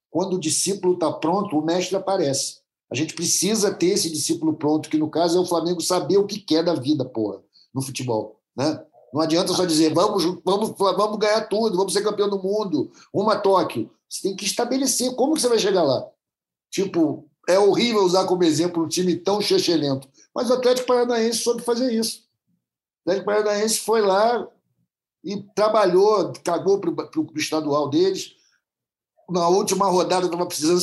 quando 0.10 0.36
o 0.36 0.40
discípulo 0.40 0.94
está 0.94 1.12
pronto, 1.12 1.58
o 1.58 1.66
mestre 1.66 1.96
aparece. 1.96 2.58
A 2.92 2.96
gente 2.96 3.14
precisa 3.14 3.74
ter 3.74 3.88
esse 3.88 4.10
discípulo 4.10 4.54
pronto, 4.54 4.90
que 4.90 4.98
no 4.98 5.10
caso 5.10 5.38
é 5.38 5.42
o 5.42 5.46
Flamengo 5.46 5.82
saber 5.82 6.18
o 6.18 6.26
que 6.26 6.40
quer 6.40 6.64
da 6.64 6.76
vida, 6.76 7.04
porra, 7.04 7.42
no 7.74 7.82
futebol. 7.82 8.40
Né? 8.56 8.82
Não 9.14 9.22
adianta 9.22 9.54
só 9.54 9.66
dizer 9.66 9.94
vamos, 9.94 10.24
vamos, 10.44 10.74
vamos 10.78 11.18
ganhar 11.18 11.42
tudo, 11.48 11.78
vamos 11.78 11.94
ser 11.94 12.04
campeão 12.04 12.30
do 12.30 12.42
mundo, 12.42 12.92
uma 13.14 13.38
Tóquio. 13.38 13.90
Você 14.10 14.22
tem 14.22 14.36
que 14.36 14.46
estabelecer 14.46 15.16
como 15.16 15.34
que 15.34 15.42
você 15.42 15.50
vai 15.50 15.60
chegar 15.60 15.84
lá. 15.84 16.06
Tipo, 16.70 17.26
é 17.48 17.58
horrível 17.58 18.04
usar 18.04 18.26
como 18.26 18.44
exemplo 18.44 18.84
um 18.84 18.88
time 18.88 19.16
tão 19.16 19.40
chechelento, 19.42 20.08
mas 20.34 20.50
o 20.50 20.54
Atlético 20.54 20.88
Paranaense 20.88 21.40
soube 21.40 21.64
fazer 21.64 21.94
isso. 21.94 22.25
Atlético 23.06 23.26
Paranaense 23.26 23.80
foi 23.80 24.02
lá 24.02 24.48
e 25.24 25.42
trabalhou, 25.56 26.34
cagou 26.44 26.80
para 26.80 26.90
o 26.90 27.32
estadual 27.36 27.88
deles. 27.88 28.34
Na 29.30 29.48
última 29.48 29.88
rodada, 29.88 30.26
estava 30.26 30.46
precisando 30.46 30.82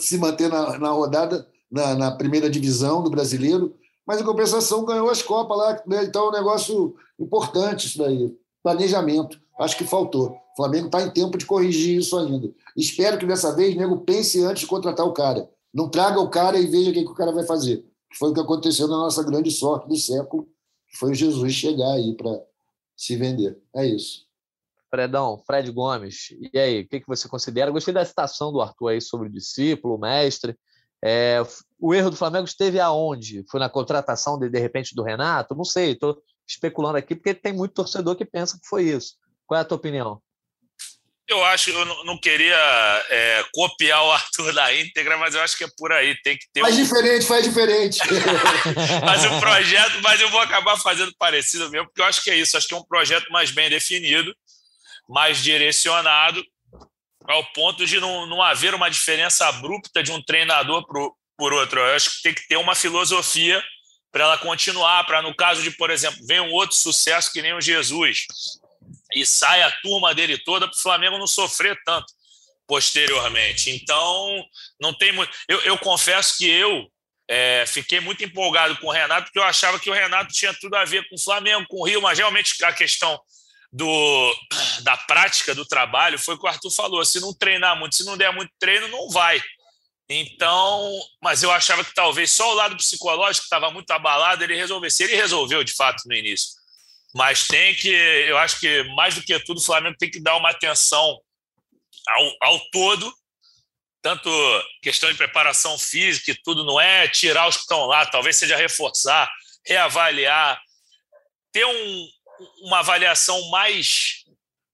se 0.00 0.18
manter 0.18 0.48
na, 0.48 0.78
na 0.78 0.90
rodada, 0.90 1.46
na, 1.70 1.94
na, 1.94 2.10
primeira 2.12 2.48
divisão 2.48 3.02
do 3.02 3.10
brasileiro, 3.10 3.74
mas 4.06 4.20
em 4.20 4.24
compensação 4.24 4.84
ganhou 4.84 5.10
as 5.10 5.20
Copas 5.20 5.58
lá. 5.58 5.82
Né? 5.86 6.04
Então 6.04 6.26
é 6.26 6.28
um 6.28 6.32
negócio 6.32 6.96
importante 7.18 7.86
isso 7.86 7.98
daí. 7.98 8.36
Planejamento. 8.62 9.40
Acho 9.58 9.76
que 9.76 9.84
faltou. 9.84 10.30
O 10.30 10.56
Flamengo 10.56 10.86
está 10.86 11.02
em 11.02 11.10
tempo 11.10 11.36
de 11.36 11.46
corrigir 11.46 11.98
isso 11.98 12.16
ainda. 12.16 12.50
Espero 12.76 13.18
que 13.18 13.26
dessa 13.26 13.54
vez 13.54 13.74
o 13.74 13.78
nego 13.78 13.98
pense 13.98 14.42
antes 14.44 14.60
de 14.62 14.68
contratar 14.68 15.04
o 15.04 15.12
cara. 15.12 15.48
Não 15.74 15.88
traga 15.88 16.20
o 16.20 16.30
cara 16.30 16.58
e 16.58 16.66
veja 16.66 16.90
o 16.90 16.92
que, 16.92 17.04
que 17.04 17.10
o 17.10 17.14
cara 17.14 17.32
vai 17.32 17.44
fazer. 17.44 17.84
Foi 18.16 18.30
o 18.30 18.34
que 18.34 18.40
aconteceu 18.40 18.88
na 18.88 18.96
nossa 18.96 19.22
grande 19.22 19.50
sorte 19.50 19.88
do 19.88 19.96
século, 19.96 20.48
foi 20.96 21.10
o 21.10 21.14
Jesus 21.14 21.52
chegar 21.52 21.92
aí 21.92 22.14
para 22.14 22.40
se 22.96 23.16
vender. 23.16 23.58
É 23.74 23.86
isso. 23.86 24.26
Fredão, 24.90 25.42
Fred 25.46 25.70
Gomes, 25.70 26.34
e 26.52 26.58
aí, 26.58 26.80
o 26.80 26.88
que, 26.88 27.00
que 27.00 27.06
você 27.06 27.28
considera? 27.28 27.70
Gostei 27.70 27.92
da 27.92 28.04
citação 28.04 28.50
do 28.50 28.60
Arthur 28.60 28.88
aí 28.88 29.00
sobre 29.00 29.28
o 29.28 29.32
discípulo, 29.32 29.96
o 29.96 30.00
mestre. 30.00 30.58
É, 31.04 31.40
o 31.78 31.94
erro 31.94 32.10
do 32.10 32.16
Flamengo 32.16 32.46
esteve 32.46 32.80
aonde? 32.80 33.44
Foi 33.50 33.60
na 33.60 33.68
contratação, 33.68 34.38
de, 34.38 34.48
de 34.48 34.58
repente, 34.58 34.94
do 34.94 35.02
Renato? 35.02 35.54
Não 35.54 35.64
sei, 35.64 35.92
estou 35.92 36.20
especulando 36.46 36.96
aqui, 36.96 37.14
porque 37.14 37.34
tem 37.34 37.52
muito 37.52 37.74
torcedor 37.74 38.16
que 38.16 38.24
pensa 38.24 38.58
que 38.58 38.66
foi 38.66 38.84
isso. 38.84 39.16
Qual 39.46 39.58
é 39.58 39.60
a 39.60 39.64
tua 39.64 39.76
opinião? 39.76 40.20
Eu 41.28 41.44
acho, 41.44 41.68
eu 41.68 41.84
não, 42.04 42.18
queria 42.18 42.56
é, 43.10 43.44
copiar 43.52 44.02
o 44.02 44.12
Arthur 44.12 44.54
da 44.54 44.74
íntegra, 44.74 45.18
mas 45.18 45.34
eu 45.34 45.42
acho 45.42 45.58
que 45.58 45.64
é 45.64 45.68
por 45.76 45.92
aí. 45.92 46.16
Tem 46.22 46.38
que 46.38 46.46
ter. 46.54 46.62
Faz 46.62 46.74
um... 46.74 46.82
diferente, 46.82 47.26
faz 47.26 47.44
diferente. 47.44 47.98
mas 49.04 49.24
o 49.26 49.38
projeto, 49.38 50.00
mas 50.00 50.18
eu 50.22 50.30
vou 50.30 50.40
acabar 50.40 50.78
fazendo 50.78 51.12
parecido 51.18 51.68
mesmo, 51.68 51.86
porque 51.88 52.00
eu 52.00 52.06
acho 52.06 52.22
que 52.22 52.30
é 52.30 52.36
isso. 52.36 52.56
Acho 52.56 52.66
que 52.66 52.72
é 52.72 52.78
um 52.78 52.84
projeto 52.84 53.30
mais 53.30 53.50
bem 53.50 53.68
definido, 53.68 54.34
mais 55.06 55.36
direcionado, 55.42 56.42
ao 57.26 57.44
ponto 57.52 57.84
de 57.84 58.00
não, 58.00 58.24
não 58.26 58.42
haver 58.42 58.72
uma 58.72 58.88
diferença 58.88 59.46
abrupta 59.48 60.02
de 60.02 60.10
um 60.10 60.22
treinador 60.22 60.86
pro, 60.86 61.14
por 61.36 61.52
outro. 61.52 61.78
Eu 61.78 61.94
acho 61.94 62.16
que 62.16 62.22
tem 62.22 62.34
que 62.34 62.48
ter 62.48 62.56
uma 62.56 62.74
filosofia 62.74 63.62
para 64.10 64.24
ela 64.24 64.38
continuar, 64.38 65.04
para 65.04 65.20
no 65.20 65.36
caso 65.36 65.62
de, 65.62 65.70
por 65.72 65.90
exemplo, 65.90 66.18
vem 66.26 66.40
um 66.40 66.52
outro 66.52 66.74
sucesso 66.74 67.30
que 67.30 67.42
nem 67.42 67.52
o 67.52 67.60
Jesus 67.60 68.26
e 69.14 69.24
sai 69.24 69.62
a 69.62 69.70
turma 69.80 70.14
dele 70.14 70.38
toda 70.38 70.68
para 70.68 70.76
o 70.76 70.82
Flamengo 70.82 71.18
não 71.18 71.26
sofrer 71.26 71.78
tanto 71.84 72.12
posteriormente. 72.66 73.70
Então, 73.70 74.44
não 74.80 74.92
tem 74.92 75.10
muito. 75.10 75.32
Eu, 75.48 75.60
eu 75.62 75.78
confesso 75.78 76.36
que 76.36 76.48
eu 76.48 76.86
é, 77.28 77.64
fiquei 77.66 77.98
muito 77.98 78.22
empolgado 78.22 78.76
com 78.76 78.88
o 78.88 78.92
Renato, 78.92 79.24
porque 79.24 79.38
eu 79.38 79.44
achava 79.44 79.80
que 79.80 79.90
o 79.90 79.94
Renato 79.94 80.32
tinha 80.32 80.52
tudo 80.54 80.74
a 80.74 80.84
ver 80.84 81.08
com 81.08 81.16
o 81.16 81.20
Flamengo, 81.20 81.66
com 81.68 81.80
o 81.80 81.86
Rio, 81.86 82.02
mas 82.02 82.18
realmente 82.18 82.62
a 82.62 82.72
questão 82.72 83.18
do, 83.72 84.36
da 84.82 84.96
prática 84.96 85.54
do 85.54 85.66
trabalho 85.66 86.18
foi 86.18 86.34
o 86.34 86.38
que 86.38 86.44
o 86.44 86.48
Arthur 86.48 86.70
falou: 86.70 87.04
se 87.04 87.20
não 87.20 87.34
treinar 87.34 87.76
muito, 87.78 87.96
se 87.96 88.04
não 88.04 88.16
der 88.16 88.32
muito 88.32 88.52
treino, 88.58 88.86
não 88.88 89.08
vai. 89.08 89.42
Então, 90.10 90.90
mas 91.22 91.42
eu 91.42 91.50
achava 91.50 91.84
que 91.84 91.92
talvez 91.94 92.30
só 92.30 92.50
o 92.50 92.54
lado 92.54 92.76
psicológico 92.76 93.44
estava 93.44 93.70
muito 93.70 93.90
abalado, 93.90 94.42
ele 94.42 94.56
resolvesse. 94.56 95.02
Ele 95.02 95.14
resolveu 95.14 95.62
de 95.62 95.74
fato 95.74 96.02
no 96.06 96.14
início. 96.14 96.57
Mas 97.14 97.46
tem 97.46 97.74
que, 97.74 97.88
eu 97.88 98.36
acho 98.38 98.60
que 98.60 98.82
mais 98.94 99.14
do 99.14 99.22
que 99.22 99.38
tudo, 99.40 99.58
o 99.58 99.64
Flamengo 99.64 99.96
tem 99.98 100.10
que 100.10 100.20
dar 100.20 100.36
uma 100.36 100.50
atenção 100.50 101.18
ao, 102.08 102.36
ao 102.42 102.60
todo, 102.70 103.12
tanto 104.02 104.30
questão 104.82 105.10
de 105.10 105.16
preparação 105.16 105.78
física 105.78 106.30
e 106.30 106.42
tudo, 106.42 106.64
não 106.64 106.80
é 106.80 107.08
tirar 107.08 107.48
os 107.48 107.56
que 107.56 107.62
estão 107.62 107.86
lá, 107.86 108.06
talvez 108.06 108.36
seja 108.36 108.56
reforçar, 108.56 109.30
reavaliar, 109.66 110.60
ter 111.52 111.64
um, 111.64 112.08
uma 112.62 112.80
avaliação 112.80 113.48
mais, 113.50 114.24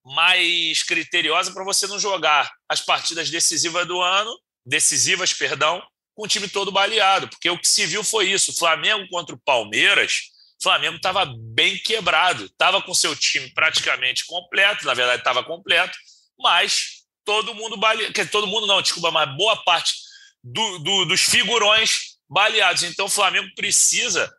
mais 0.04 0.82
criteriosa 0.82 1.52
para 1.52 1.64
você 1.64 1.86
não 1.86 1.98
jogar 1.98 2.50
as 2.68 2.80
partidas 2.80 3.30
decisivas 3.30 3.86
do 3.86 4.00
ano, 4.00 4.36
decisivas, 4.66 5.32
perdão, 5.32 5.82
com 6.14 6.24
o 6.24 6.28
time 6.28 6.48
todo 6.48 6.70
baleado, 6.70 7.28
porque 7.28 7.50
o 7.50 7.58
que 7.58 7.68
se 7.68 7.86
viu 7.86 8.04
foi 8.04 8.30
isso, 8.30 8.52
o 8.52 8.56
Flamengo 8.56 9.06
contra 9.08 9.34
o 9.34 9.40
Palmeiras, 9.44 10.33
Flamengo 10.62 10.96
estava 10.96 11.26
bem 11.26 11.78
quebrado, 11.78 12.46
estava 12.46 12.80
com 12.82 12.94
seu 12.94 13.14
time 13.14 13.50
praticamente 13.50 14.24
completo, 14.24 14.86
na 14.86 14.94
verdade 14.94 15.18
estava 15.18 15.44
completo, 15.44 15.96
mas 16.38 17.04
todo 17.24 17.54
mundo 17.54 17.76
baleado, 17.76 18.12
todo 18.30 18.46
mundo 18.46 18.66
não, 18.66 18.82
desculpa, 18.82 19.10
mas 19.10 19.36
boa 19.36 19.56
parte 19.64 19.94
do, 20.42 20.78
do, 20.78 21.04
dos 21.06 21.22
figurões 21.22 22.16
baleados. 22.28 22.82
Então 22.82 23.06
o 23.06 23.10
Flamengo 23.10 23.48
precisa 23.54 24.32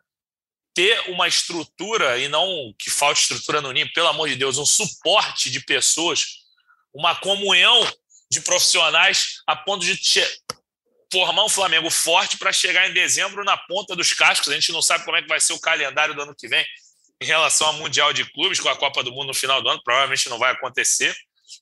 ter 0.74 1.10
uma 1.10 1.26
estrutura, 1.26 2.18
e 2.18 2.28
não 2.28 2.74
que 2.78 2.90
falte 2.90 3.22
estrutura 3.22 3.62
no 3.62 3.72
Ninho, 3.72 3.90
pelo 3.94 4.08
amor 4.08 4.28
de 4.28 4.36
Deus, 4.36 4.58
um 4.58 4.66
suporte 4.66 5.50
de 5.50 5.60
pessoas, 5.60 6.26
uma 6.92 7.14
comunhão 7.14 7.90
de 8.30 8.40
profissionais 8.40 9.40
a 9.46 9.56
ponto 9.56 9.84
de 9.84 9.96
formar 11.12 11.44
um 11.44 11.48
Flamengo 11.48 11.90
forte 11.90 12.38
para 12.38 12.52
chegar 12.52 12.88
em 12.88 12.92
dezembro 12.92 13.44
na 13.44 13.56
ponta 13.56 13.94
dos 13.94 14.12
cascos. 14.12 14.48
A 14.48 14.54
gente 14.54 14.72
não 14.72 14.82
sabe 14.82 15.04
como 15.04 15.16
é 15.16 15.22
que 15.22 15.28
vai 15.28 15.40
ser 15.40 15.52
o 15.52 15.60
calendário 15.60 16.14
do 16.14 16.22
ano 16.22 16.34
que 16.34 16.48
vem 16.48 16.64
em 17.20 17.24
relação 17.24 17.68
ao 17.68 17.72
Mundial 17.74 18.12
de 18.12 18.30
Clubes, 18.32 18.60
com 18.60 18.68
a 18.68 18.76
Copa 18.76 19.02
do 19.02 19.10
Mundo 19.10 19.28
no 19.28 19.34
final 19.34 19.62
do 19.62 19.68
ano, 19.68 19.80
provavelmente 19.82 20.28
não 20.28 20.38
vai 20.38 20.52
acontecer. 20.52 21.14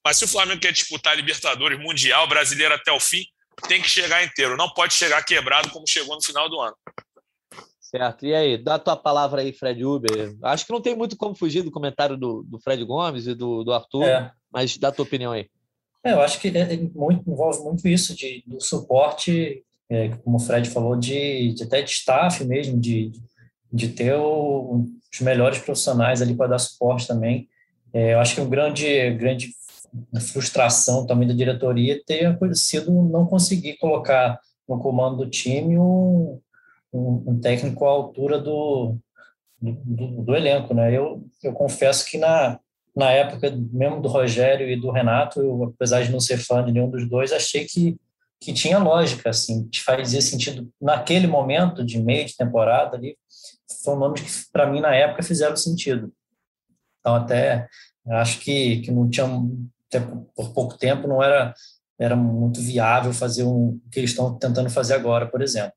Mas 0.05 0.17
se 0.17 0.25
o 0.25 0.29
Flamengo 0.29 0.61
quer 0.61 0.73
disputar 0.73 1.17
Libertadores, 1.17 1.79
Mundial, 1.79 2.27
Brasileiro 2.27 2.75
até 2.75 2.91
o 2.91 2.99
fim, 2.99 3.25
tem 3.69 3.81
que 3.81 3.89
chegar 3.89 4.25
inteiro. 4.25 4.57
Não 4.57 4.69
pode 4.71 4.95
chegar 4.95 5.23
quebrado 5.25 5.71
como 5.71 5.87
chegou 5.87 6.17
no 6.17 6.23
final 6.23 6.49
do 6.49 6.61
ano. 6.61 6.77
Certo. 7.81 8.27
E 8.27 8.35
aí, 8.35 8.59
dá 8.59 8.75
a 8.75 8.79
tua 8.79 8.97
palavra 8.97 9.43
aí, 9.43 9.53
Fred 9.53 9.85
Uber. 9.85 10.35
Acho 10.43 10.67
que 10.67 10.73
não 10.73 10.81
tem 10.81 10.97
muito 10.97 11.17
como 11.17 11.37
fugir 11.37 11.63
do 11.63 11.71
comentário 11.71 12.17
do, 12.17 12.43
do 12.43 12.59
Fred 12.59 12.85
Gomes 12.85 13.27
e 13.29 13.35
do, 13.35 13.63
do 13.63 13.73
Arthur, 13.73 14.05
é. 14.05 14.33
mas 14.51 14.77
dá 14.77 14.89
a 14.89 14.93
tua 14.93 15.05
opinião 15.05 15.31
aí. 15.31 15.49
É, 16.05 16.13
eu 16.13 16.21
acho 16.21 16.39
que 16.39 16.49
é, 16.49 16.75
é 16.75 16.77
muito, 16.95 17.29
envolve 17.29 17.61
muito 17.65 17.89
isso 17.89 18.15
de, 18.15 18.45
do 18.47 18.61
suporte, 18.61 19.65
é, 19.89 20.11
como 20.19 20.37
o 20.37 20.41
Fred 20.41 20.69
falou, 20.69 20.97
de, 20.97 21.55
de, 21.55 21.63
até 21.63 21.81
de 21.81 21.91
staff 21.91 22.45
mesmo, 22.45 22.79
de, 22.79 23.13
de 23.73 23.89
ter 23.89 24.15
o, 24.15 24.87
os 25.13 25.21
melhores 25.21 25.59
profissionais 25.61 26.21
ali 26.21 26.35
para 26.35 26.51
dar 26.51 26.59
suporte 26.59 27.07
também. 27.07 27.49
É, 27.93 28.13
eu 28.13 28.21
acho 28.21 28.35
que 28.35 28.41
o 28.41 28.49
grande, 28.49 29.11
grande 29.15 29.51
frustração 30.33 31.07
também 31.07 31.27
da 31.27 31.35
diretoria 31.35 32.03
ter 32.05 32.37
sido 32.55 32.91
não 32.91 33.27
conseguir 33.27 33.79
colocar 33.79 34.39
no 34.69 34.79
comando 34.79 35.25
do 35.25 35.31
time 35.31 35.79
um, 35.79 36.41
um, 36.93 37.25
um 37.27 37.41
técnico 37.41 37.85
à 37.85 37.91
altura 37.91 38.39
do, 38.39 38.97
do, 39.61 40.23
do, 40.23 40.35
elenco, 40.35 40.75
né? 40.75 40.93
Eu, 40.93 41.25
eu 41.43 41.53
confesso 41.53 42.05
que 42.07 42.19
na, 42.19 42.59
na 42.95 43.11
época 43.11 43.51
mesmo 43.73 44.01
do 44.01 44.09
Rogério 44.09 44.69
e 44.69 44.81
do 44.81 44.91
Renato, 44.91 45.41
eu, 45.41 45.65
apesar 45.65 46.03
de 46.03 46.13
não 46.13 46.21
ser 46.21 46.39
fã 46.39 46.65
de 46.65 46.73
nenhum 46.73 46.89
dos 46.89 47.09
dois, 47.09 47.33
achei 47.33 47.65
que, 47.65 47.97
que 48.41 48.53
tinha 48.53 48.79
lógica, 48.79 49.31
assim, 49.31 49.69
que 49.69 49.83
fazia 49.83 50.21
sentido 50.21 50.71
naquele 50.81 51.27
momento 51.27 51.85
de 51.85 52.01
meio 52.01 52.25
de 52.27 52.37
temporada 52.37 52.97
ali, 52.97 53.17
foram 53.83 53.99
nomes 53.99 54.21
que 54.21 54.53
para 54.53 54.71
mim 54.71 54.81
na 54.81 54.95
época 54.95 55.23
fizeram 55.23 55.57
sentido. 55.57 56.13
Então 57.01 57.17
até 57.17 57.69
acho 58.11 58.39
que, 58.41 58.81
que 58.81 58.91
não 58.91 59.09
tinha 59.09 59.27
por 60.35 60.53
pouco 60.53 60.77
tempo 60.77 61.07
não 61.07 61.23
era 61.23 61.55
era 61.99 62.17
muito 62.17 62.61
viável 62.61 63.13
fazer 63.13 63.45
um, 63.45 63.69
o 63.69 63.91
que 63.91 64.01
eles 64.01 64.11
estão 64.11 64.35
tentando 64.37 64.69
fazer 64.69 64.95
agora, 64.95 65.27
por 65.27 65.41
exemplo. 65.41 65.73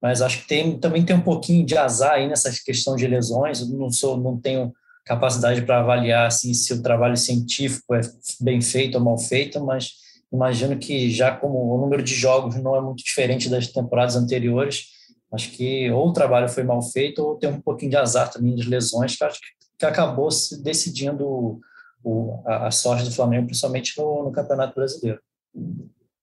Mas 0.00 0.20
acho 0.20 0.42
que 0.42 0.48
tem, 0.48 0.78
também 0.78 1.04
tem 1.04 1.16
um 1.16 1.22
pouquinho 1.22 1.64
de 1.64 1.76
azar 1.76 2.12
aí 2.12 2.28
nessa 2.28 2.52
questão 2.64 2.94
de 2.94 3.06
lesões. 3.06 3.60
Eu 3.60 3.68
não 3.68 3.90
sou, 3.90 4.18
não 4.18 4.38
tenho 4.38 4.72
capacidade 5.06 5.62
para 5.62 5.78
avaliar 5.78 6.26
assim, 6.26 6.52
se 6.52 6.74
o 6.74 6.82
trabalho 6.82 7.16
científico 7.16 7.94
é 7.94 8.00
bem 8.40 8.60
feito 8.60 8.96
ou 8.98 9.04
mal 9.04 9.16
feito, 9.16 9.64
mas 9.64 9.92
imagino 10.32 10.76
que 10.76 11.08
já 11.10 11.34
como 11.34 11.72
o 11.72 11.80
número 11.80 12.02
de 12.02 12.12
jogos 12.12 12.56
não 12.56 12.74
é 12.74 12.80
muito 12.80 13.04
diferente 13.04 13.48
das 13.48 13.68
temporadas 13.68 14.16
anteriores, 14.16 14.86
acho 15.32 15.52
que 15.52 15.88
ou 15.92 16.08
o 16.08 16.12
trabalho 16.12 16.48
foi 16.48 16.64
mal 16.64 16.82
feito 16.82 17.24
ou 17.24 17.36
tem 17.36 17.48
um 17.48 17.60
pouquinho 17.60 17.92
de 17.92 17.96
azar 17.96 18.30
também 18.30 18.56
de 18.56 18.68
lesões 18.68 19.16
que 19.16 19.24
acho 19.24 19.40
que 19.78 19.86
acabou 19.86 20.30
se 20.30 20.60
decidindo 20.62 21.60
o, 22.02 22.42
a, 22.44 22.66
a, 22.66 22.70
sorte 22.70 23.04
do 23.04 23.12
Flamengo, 23.12 23.46
principalmente 23.46 23.96
no, 23.98 24.24
no 24.24 24.32
Campeonato 24.32 24.74
Brasileiro. 24.74 25.20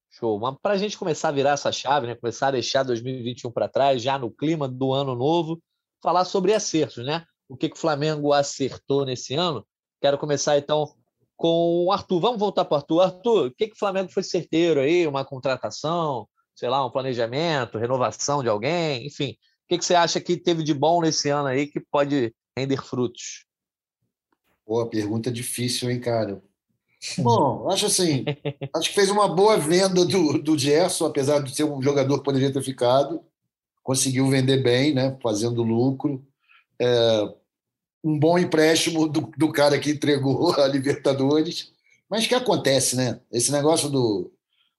Show. 0.10 0.40
Mas 0.40 0.56
para 0.62 0.74
a 0.74 0.78
gente 0.78 0.98
começar 0.98 1.30
a 1.30 1.32
virar 1.32 1.52
essa 1.52 1.72
chave, 1.72 2.08
né? 2.08 2.16
começar 2.16 2.48
a 2.48 2.52
deixar 2.52 2.84
2021 2.84 3.52
para 3.52 3.70
trás, 3.70 4.02
já 4.02 4.18
no 4.18 4.30
clima 4.30 4.68
do 4.68 4.94
ano 4.94 5.16
novo, 5.16 5.62
falar 6.02 6.26
sobre 6.26 6.54
acertos, 6.54 7.06
né? 7.06 7.24
O 7.54 7.56
que, 7.56 7.70
que 7.70 7.76
o 7.76 7.80
Flamengo 7.80 8.34
acertou 8.34 9.06
nesse 9.06 9.36
ano? 9.36 9.64
Quero 10.02 10.18
começar 10.18 10.58
então 10.58 10.92
com 11.38 11.86
o 11.86 11.92
Arthur. 11.92 12.20
Vamos 12.20 12.40
voltar 12.40 12.66
para 12.66 12.74
o 12.74 12.78
Arthur. 12.80 13.02
Arthur, 13.02 13.46
o 13.46 13.52
que, 13.52 13.68
que 13.68 13.76
o 13.76 13.78
Flamengo 13.78 14.12
foi 14.12 14.24
certeiro 14.24 14.80
aí? 14.80 15.06
Uma 15.06 15.24
contratação, 15.24 16.28
sei 16.56 16.68
lá, 16.68 16.84
um 16.84 16.90
planejamento, 16.90 17.78
renovação 17.78 18.42
de 18.42 18.50
alguém, 18.50 19.06
enfim. 19.06 19.34
O 19.34 19.68
que, 19.70 19.78
que 19.78 19.86
você 19.86 19.94
acha 19.94 20.20
que 20.20 20.36
teve 20.36 20.64
de 20.64 20.74
bom 20.74 21.00
nesse 21.00 21.30
ano 21.30 21.48
aí 21.48 21.68
que 21.68 21.80
pode 21.80 22.34
render 22.58 22.82
frutos? 22.82 23.46
Boa 24.66 24.90
pergunta 24.90 25.32
difícil, 25.32 25.92
hein, 25.92 26.00
cara? 26.00 26.42
Bom, 27.20 27.70
acho 27.70 27.86
assim, 27.86 28.26
acho 28.76 28.90
que 28.90 28.96
fez 28.96 29.12
uma 29.12 29.28
boa 29.28 29.60
venda 29.60 30.04
do, 30.04 30.42
do 30.42 30.58
Gerson, 30.58 31.06
apesar 31.06 31.44
de 31.44 31.54
ser 31.54 31.66
um 31.66 31.82
jogador 31.84 32.18
que 32.18 32.24
poderia 32.24 32.52
ter 32.52 32.64
ficado. 32.64 33.22
Conseguiu 33.84 34.28
vender 34.28 34.64
bem, 34.64 34.92
né? 34.92 35.16
Fazendo 35.22 35.62
lucro. 35.62 36.26
É, 36.82 37.43
um 38.04 38.20
bom 38.20 38.38
empréstimo 38.38 39.08
do, 39.08 39.32
do 39.38 39.52
cara 39.52 39.80
que 39.80 39.92
entregou 39.92 40.54
a 40.60 40.68
Libertadores. 40.68 41.72
Mas 42.10 42.28
que 42.28 42.36
acontece, 42.36 42.96
né? 42.96 43.20
Esse 43.32 43.52
negócio 43.52 43.90
do 43.90 44.32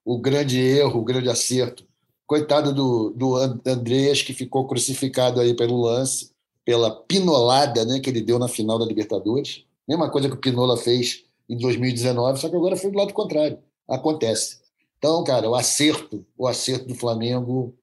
o 0.05 0.19
grande 0.19 0.59
erro, 0.59 0.99
o 0.99 1.03
grande 1.03 1.29
acerto. 1.29 1.83
Coitado 2.27 2.73
do, 2.73 3.09
do 3.09 3.35
Andreas, 3.65 4.21
que 4.21 4.33
ficou 4.33 4.67
crucificado 4.67 5.39
aí 5.39 5.55
pelo 5.55 5.81
lance, 5.81 6.31
pela 6.63 6.91
pinolada 6.91 7.83
né, 7.85 7.99
que 7.99 8.09
ele 8.09 8.21
deu 8.21 8.37
na 8.37 8.47
final 8.47 8.77
da 8.77 8.85
Libertadores. 8.85 9.63
Mesma 9.87 10.09
coisa 10.09 10.29
que 10.29 10.35
o 10.35 10.39
Pinola 10.39 10.77
fez 10.77 11.23
em 11.47 11.57
2019, 11.57 12.39
só 12.39 12.49
que 12.49 12.55
agora 12.55 12.75
foi 12.75 12.91
do 12.91 12.97
lado 12.97 13.13
contrário. 13.13 13.59
Acontece. 13.87 14.59
Então, 14.97 15.23
cara, 15.23 15.47
o 15.49 15.55
acerto, 15.55 16.25
o 16.37 16.47
acerto 16.47 16.87
do 16.87 16.95
Flamengo. 16.95 17.75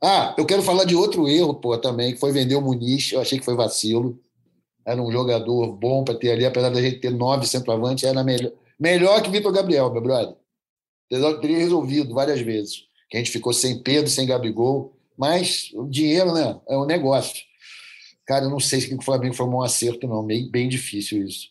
Ah, 0.00 0.34
eu 0.38 0.46
quero 0.46 0.62
falar 0.62 0.84
de 0.84 0.94
outro 0.94 1.28
erro, 1.28 1.54
pô, 1.54 1.76
também, 1.78 2.12
que 2.12 2.20
foi 2.20 2.32
vender 2.32 2.54
o 2.54 2.60
Muniz. 2.60 3.12
Eu 3.12 3.20
achei 3.20 3.38
que 3.38 3.44
foi 3.44 3.56
vacilo. 3.56 4.18
Era 4.84 5.00
um 5.00 5.10
jogador 5.10 5.72
bom 5.72 6.04
para 6.04 6.14
ter 6.14 6.32
ali, 6.32 6.44
apesar 6.44 6.70
da 6.70 6.82
gente 6.82 7.00
ter 7.00 7.10
nove 7.10 7.46
centroavantes, 7.46 8.04
era 8.04 8.22
melhor, 8.24 8.52
melhor 8.78 9.22
que 9.22 9.30
Vitor 9.30 9.52
Gabriel, 9.52 9.92
meu 9.92 10.02
brother. 10.02 10.34
Teria 11.40 11.58
resolvido 11.58 12.14
várias 12.14 12.40
vezes. 12.40 12.84
Que 13.10 13.16
a 13.16 13.20
gente 13.20 13.30
ficou 13.30 13.52
sem 13.52 13.82
Pedro, 13.82 14.10
sem 14.10 14.26
Gabigol. 14.26 14.96
Mas 15.16 15.70
o 15.74 15.86
dinheiro, 15.86 16.32
né? 16.32 16.58
É 16.68 16.76
um 16.76 16.86
negócio. 16.86 17.42
Cara, 18.26 18.46
eu 18.46 18.50
não 18.50 18.58
sei 18.58 18.80
se 18.80 18.94
o 18.94 19.02
Flamengo 19.02 19.34
foi 19.34 19.46
um 19.46 19.62
acerto, 19.62 20.08
não. 20.08 20.24
Bem, 20.24 20.50
bem 20.50 20.68
difícil 20.68 21.26
isso. 21.26 21.48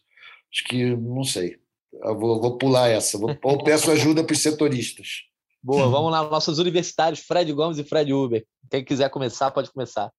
Acho 0.52 0.64
que 0.66 0.96
não 0.96 1.24
sei. 1.24 1.58
Eu 1.94 2.18
vou, 2.18 2.42
vou 2.42 2.58
pular 2.58 2.90
essa. 2.90 3.18
Vou, 3.18 3.38
ou 3.44 3.64
peço 3.64 3.92
ajuda 3.92 4.24
para 4.24 4.34
os 4.34 4.42
setoristas. 4.42 5.26
Boa, 5.64 5.88
vamos 5.88 6.12
lá, 6.12 6.24
nossos 6.24 6.58
universitários, 6.58 7.20
Fred 7.20 7.54
Gomes 7.54 7.78
e 7.78 7.84
Fred 7.84 8.12
Uber. 8.12 8.44
Quem 8.70 8.84
quiser 8.84 9.10
começar, 9.12 9.52
pode 9.52 9.72
começar. 9.72 10.12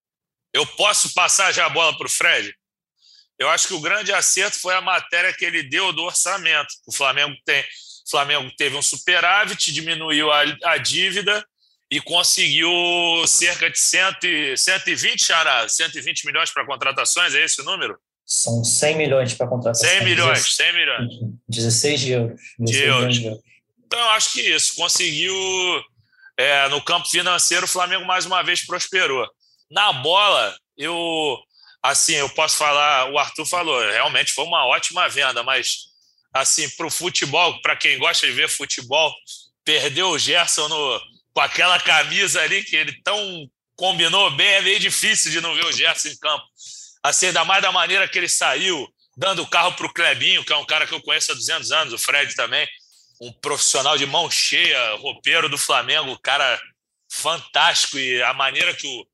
Eu 0.54 0.64
posso 0.76 1.12
passar 1.14 1.50
já 1.50 1.66
a 1.66 1.70
bola 1.70 1.96
para 1.96 2.06
o 2.06 2.10
Fred? 2.10 2.54
Eu 3.42 3.50
acho 3.50 3.66
que 3.66 3.74
o 3.74 3.80
grande 3.80 4.12
acerto 4.12 4.58
foi 4.58 4.74
a 4.74 4.80
matéria 4.80 5.32
que 5.32 5.44
ele 5.44 5.64
deu 5.64 5.92
do 5.92 6.02
orçamento. 6.02 6.72
O 6.86 6.92
Flamengo 6.92 7.34
tem, 7.44 7.60
o 7.60 8.10
Flamengo 8.10 8.50
teve 8.56 8.76
um 8.76 8.82
superávit, 8.82 9.72
diminuiu 9.72 10.30
a, 10.30 10.42
a 10.64 10.76
dívida 10.78 11.44
e 11.90 12.00
conseguiu 12.00 12.70
cerca 13.26 13.68
de 13.68 13.78
100, 13.78 14.56
120, 14.56 15.24
Xará, 15.24 15.68
120 15.68 16.24
milhões 16.24 16.50
para 16.50 16.64
contratações, 16.64 17.34
é 17.34 17.44
esse 17.44 17.60
o 17.60 17.64
número? 17.64 17.98
São 18.24 18.62
100 18.62 18.96
milhões 18.96 19.34
para 19.34 19.48
contratação. 19.48 19.90
100 19.90 20.04
milhões, 20.04 20.54
100 20.54 20.72
milhões. 20.72 21.08
16 21.48 22.00
de 22.00 22.12
euros. 22.12 22.40
16 22.58 22.80
de 22.80 22.86
euros. 22.86 23.16
de 23.16 23.24
euros. 23.24 23.42
Então, 23.84 23.98
eu 23.98 24.10
acho 24.10 24.32
que 24.32 24.40
isso. 24.40 24.76
Conseguiu, 24.76 25.34
é, 26.38 26.68
no 26.68 26.80
campo 26.80 27.08
financeiro, 27.08 27.64
o 27.64 27.68
Flamengo 27.68 28.06
mais 28.06 28.24
uma 28.24 28.42
vez 28.42 28.64
prosperou. 28.64 29.28
Na 29.70 29.92
bola, 29.92 30.56
eu, 30.78 31.36
assim, 31.82 32.14
eu 32.14 32.28
posso 32.30 32.56
falar, 32.56 33.10
o 33.10 33.18
Arthur 33.18 33.44
falou, 33.44 33.80
realmente 33.80 34.32
foi 34.32 34.44
uma 34.44 34.64
ótima 34.66 35.08
venda, 35.08 35.42
mas, 35.42 35.88
assim, 36.32 36.68
para 36.70 36.86
o 36.86 36.90
futebol, 36.90 37.60
para 37.60 37.76
quem 37.76 37.98
gosta 37.98 38.26
de 38.26 38.32
ver 38.32 38.48
futebol, 38.48 39.12
perdeu 39.64 40.10
o 40.10 40.18
Gerson 40.18 40.68
no, 40.68 41.00
com 41.34 41.40
aquela 41.40 41.80
camisa 41.80 42.40
ali 42.40 42.62
que 42.62 42.76
ele 42.76 42.92
tão 43.02 43.48
combinou 43.74 44.30
bem, 44.30 44.46
é 44.46 44.62
meio 44.62 44.78
difícil 44.78 45.30
de 45.30 45.40
não 45.40 45.54
ver 45.54 45.64
o 45.64 45.72
Gerson 45.72 46.08
em 46.08 46.18
campo. 46.18 46.44
Assim, 47.02 47.26
ainda 47.26 47.44
mais 47.44 47.60
da 47.60 47.72
maneira 47.72 48.06
que 48.06 48.16
ele 48.16 48.28
saiu, 48.28 48.86
dando 49.16 49.42
o 49.42 49.46
carro 49.46 49.72
para 49.72 49.86
o 49.86 49.92
Clebinho, 49.92 50.44
que 50.44 50.52
é 50.52 50.56
um 50.56 50.64
cara 50.64 50.86
que 50.86 50.94
eu 50.94 51.02
conheço 51.02 51.32
há 51.32 51.34
200 51.34 51.72
anos, 51.72 51.92
o 51.92 51.98
Fred 51.98 52.34
também, 52.36 52.66
um 53.20 53.32
profissional 53.32 53.98
de 53.98 54.06
mão 54.06 54.30
cheia, 54.30 54.94
roupeiro 54.96 55.48
do 55.48 55.58
Flamengo, 55.58 56.18
cara 56.22 56.60
fantástico. 57.10 57.98
E 57.98 58.22
a 58.22 58.32
maneira 58.32 58.72
que 58.74 58.86
o, 58.86 59.06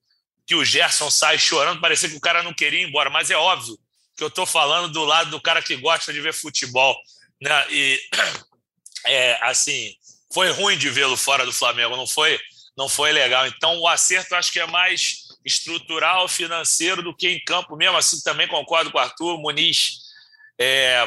que 0.49 0.55
o 0.55 0.65
Gerson 0.65 1.11
sai 1.11 1.39
chorando, 1.39 1.81
parecia 1.81 2.09
que 2.09 2.17
o 2.17 2.21
cara 2.21 2.43
não 2.43 2.55
queria 2.55 2.81
ir 2.81 2.89
embora, 2.89 3.11
mas 3.11 3.31
é 3.31 3.37
óbvio 3.37 3.79
que 4.17 4.25
eu 4.25 4.29
estou 4.29 4.47
falando 4.47 4.89
do 4.91 5.05
lado 5.05 5.31
do 5.31 5.41
cara 5.41 5.63
que 5.63 5.77
gosta 5.77 6.11
de 6.11 6.23
ver 6.23 6.33
futebol. 6.33 6.97
Né? 7.41 7.67
E, 7.71 8.01
é, 9.05 9.39
assim, 9.43 9.95
foi 10.33 10.51
ruim 10.51 10.79
de 10.79 10.89
vê-lo 10.89 11.19
fora 11.19 11.45
do 11.45 11.53
Flamengo, 11.53 11.97
não 11.99 12.07
foi, 12.07 12.41
não 12.75 12.89
foi 12.89 13.13
legal. 13.13 13.47
Então, 13.47 13.79
o 13.79 13.87
acerto 13.87 14.35
acho 14.35 14.51
que 14.51 14.59
é 14.59 14.67
mais 14.67 15.29
estrutural, 15.45 16.27
financeiro 16.27 17.03
do 17.03 17.15
que 17.15 17.29
em 17.29 17.45
campo 17.45 17.77
mesmo. 17.77 17.99
Assim, 17.99 18.19
também 18.23 18.49
concordo 18.49 18.91
com 18.91 18.97
o 18.97 19.01
Arthur 19.03 19.39
Muniz, 19.39 19.99
é, 20.59 21.07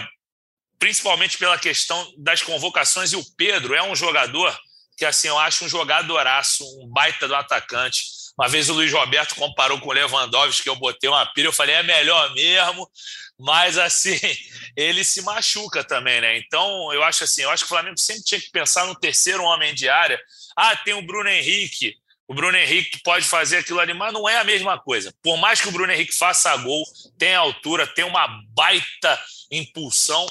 principalmente 0.78 1.40
pela 1.40 1.58
questão 1.58 2.14
das 2.16 2.44
convocações. 2.44 3.12
E 3.12 3.16
o 3.16 3.26
Pedro 3.36 3.74
é 3.74 3.82
um 3.82 3.96
jogador 3.96 4.56
que, 4.96 5.04
assim, 5.04 5.30
eu 5.30 5.40
acho 5.40 5.66
um 5.66 5.70
jogadoraço, 5.70 6.64
um 6.80 6.88
baita 6.88 7.28
do 7.28 7.34
atacante. 7.34 8.21
Uma 8.42 8.50
vez 8.50 8.72
o 8.72 8.74
Luiz 8.74 8.92
Roberto 8.92 9.36
comparou 9.36 9.80
com 9.80 9.90
o 9.90 9.94
Lewandowski, 9.94 10.64
que 10.64 10.70
eu 10.70 10.76
botei 10.76 11.08
uma 11.08 11.24
pilha, 11.28 11.46
eu 11.46 11.54
falei, 11.54 11.76
é 11.76 11.84
melhor 11.84 12.34
mesmo, 12.34 12.90
mas 13.38 13.78
assim, 13.78 14.20
ele 14.76 15.04
se 15.04 15.22
machuca 15.22 15.84
também, 15.84 16.20
né? 16.20 16.40
Então, 16.40 16.92
eu 16.92 17.04
acho 17.04 17.24
assim, 17.24 17.44
eu 17.44 17.52
acho 17.52 17.64
que 17.64 17.72
o 17.72 17.76
Flamengo 17.76 18.00
sempre 18.00 18.24
tinha 18.24 18.42
que 18.42 18.50
pensar 18.50 18.88
no 18.88 18.96
terceiro 18.96 19.44
homem 19.44 19.76
de 19.76 19.88
área. 19.88 20.20
Ah, 20.58 20.76
tem 20.76 20.96
o 20.96 21.06
Bruno 21.06 21.30
Henrique, 21.30 21.94
o 22.28 22.34
Bruno 22.34 22.58
Henrique 22.58 23.04
pode 23.04 23.26
fazer 23.26 23.58
aquilo 23.58 23.80
ali, 23.80 23.94
mas 23.94 24.12
não 24.12 24.28
é 24.28 24.40
a 24.40 24.44
mesma 24.44 24.80
coisa. 24.80 25.14
Por 25.22 25.38
mais 25.38 25.62
que 25.62 25.68
o 25.68 25.72
Bruno 25.72 25.94
Henrique 25.94 26.12
faça 26.12 26.58
gol, 26.58 26.84
tenha 27.20 27.38
altura, 27.38 27.86
tenha 27.86 28.08
uma 28.08 28.28
baita 28.56 29.24
impulsão, 29.52 30.26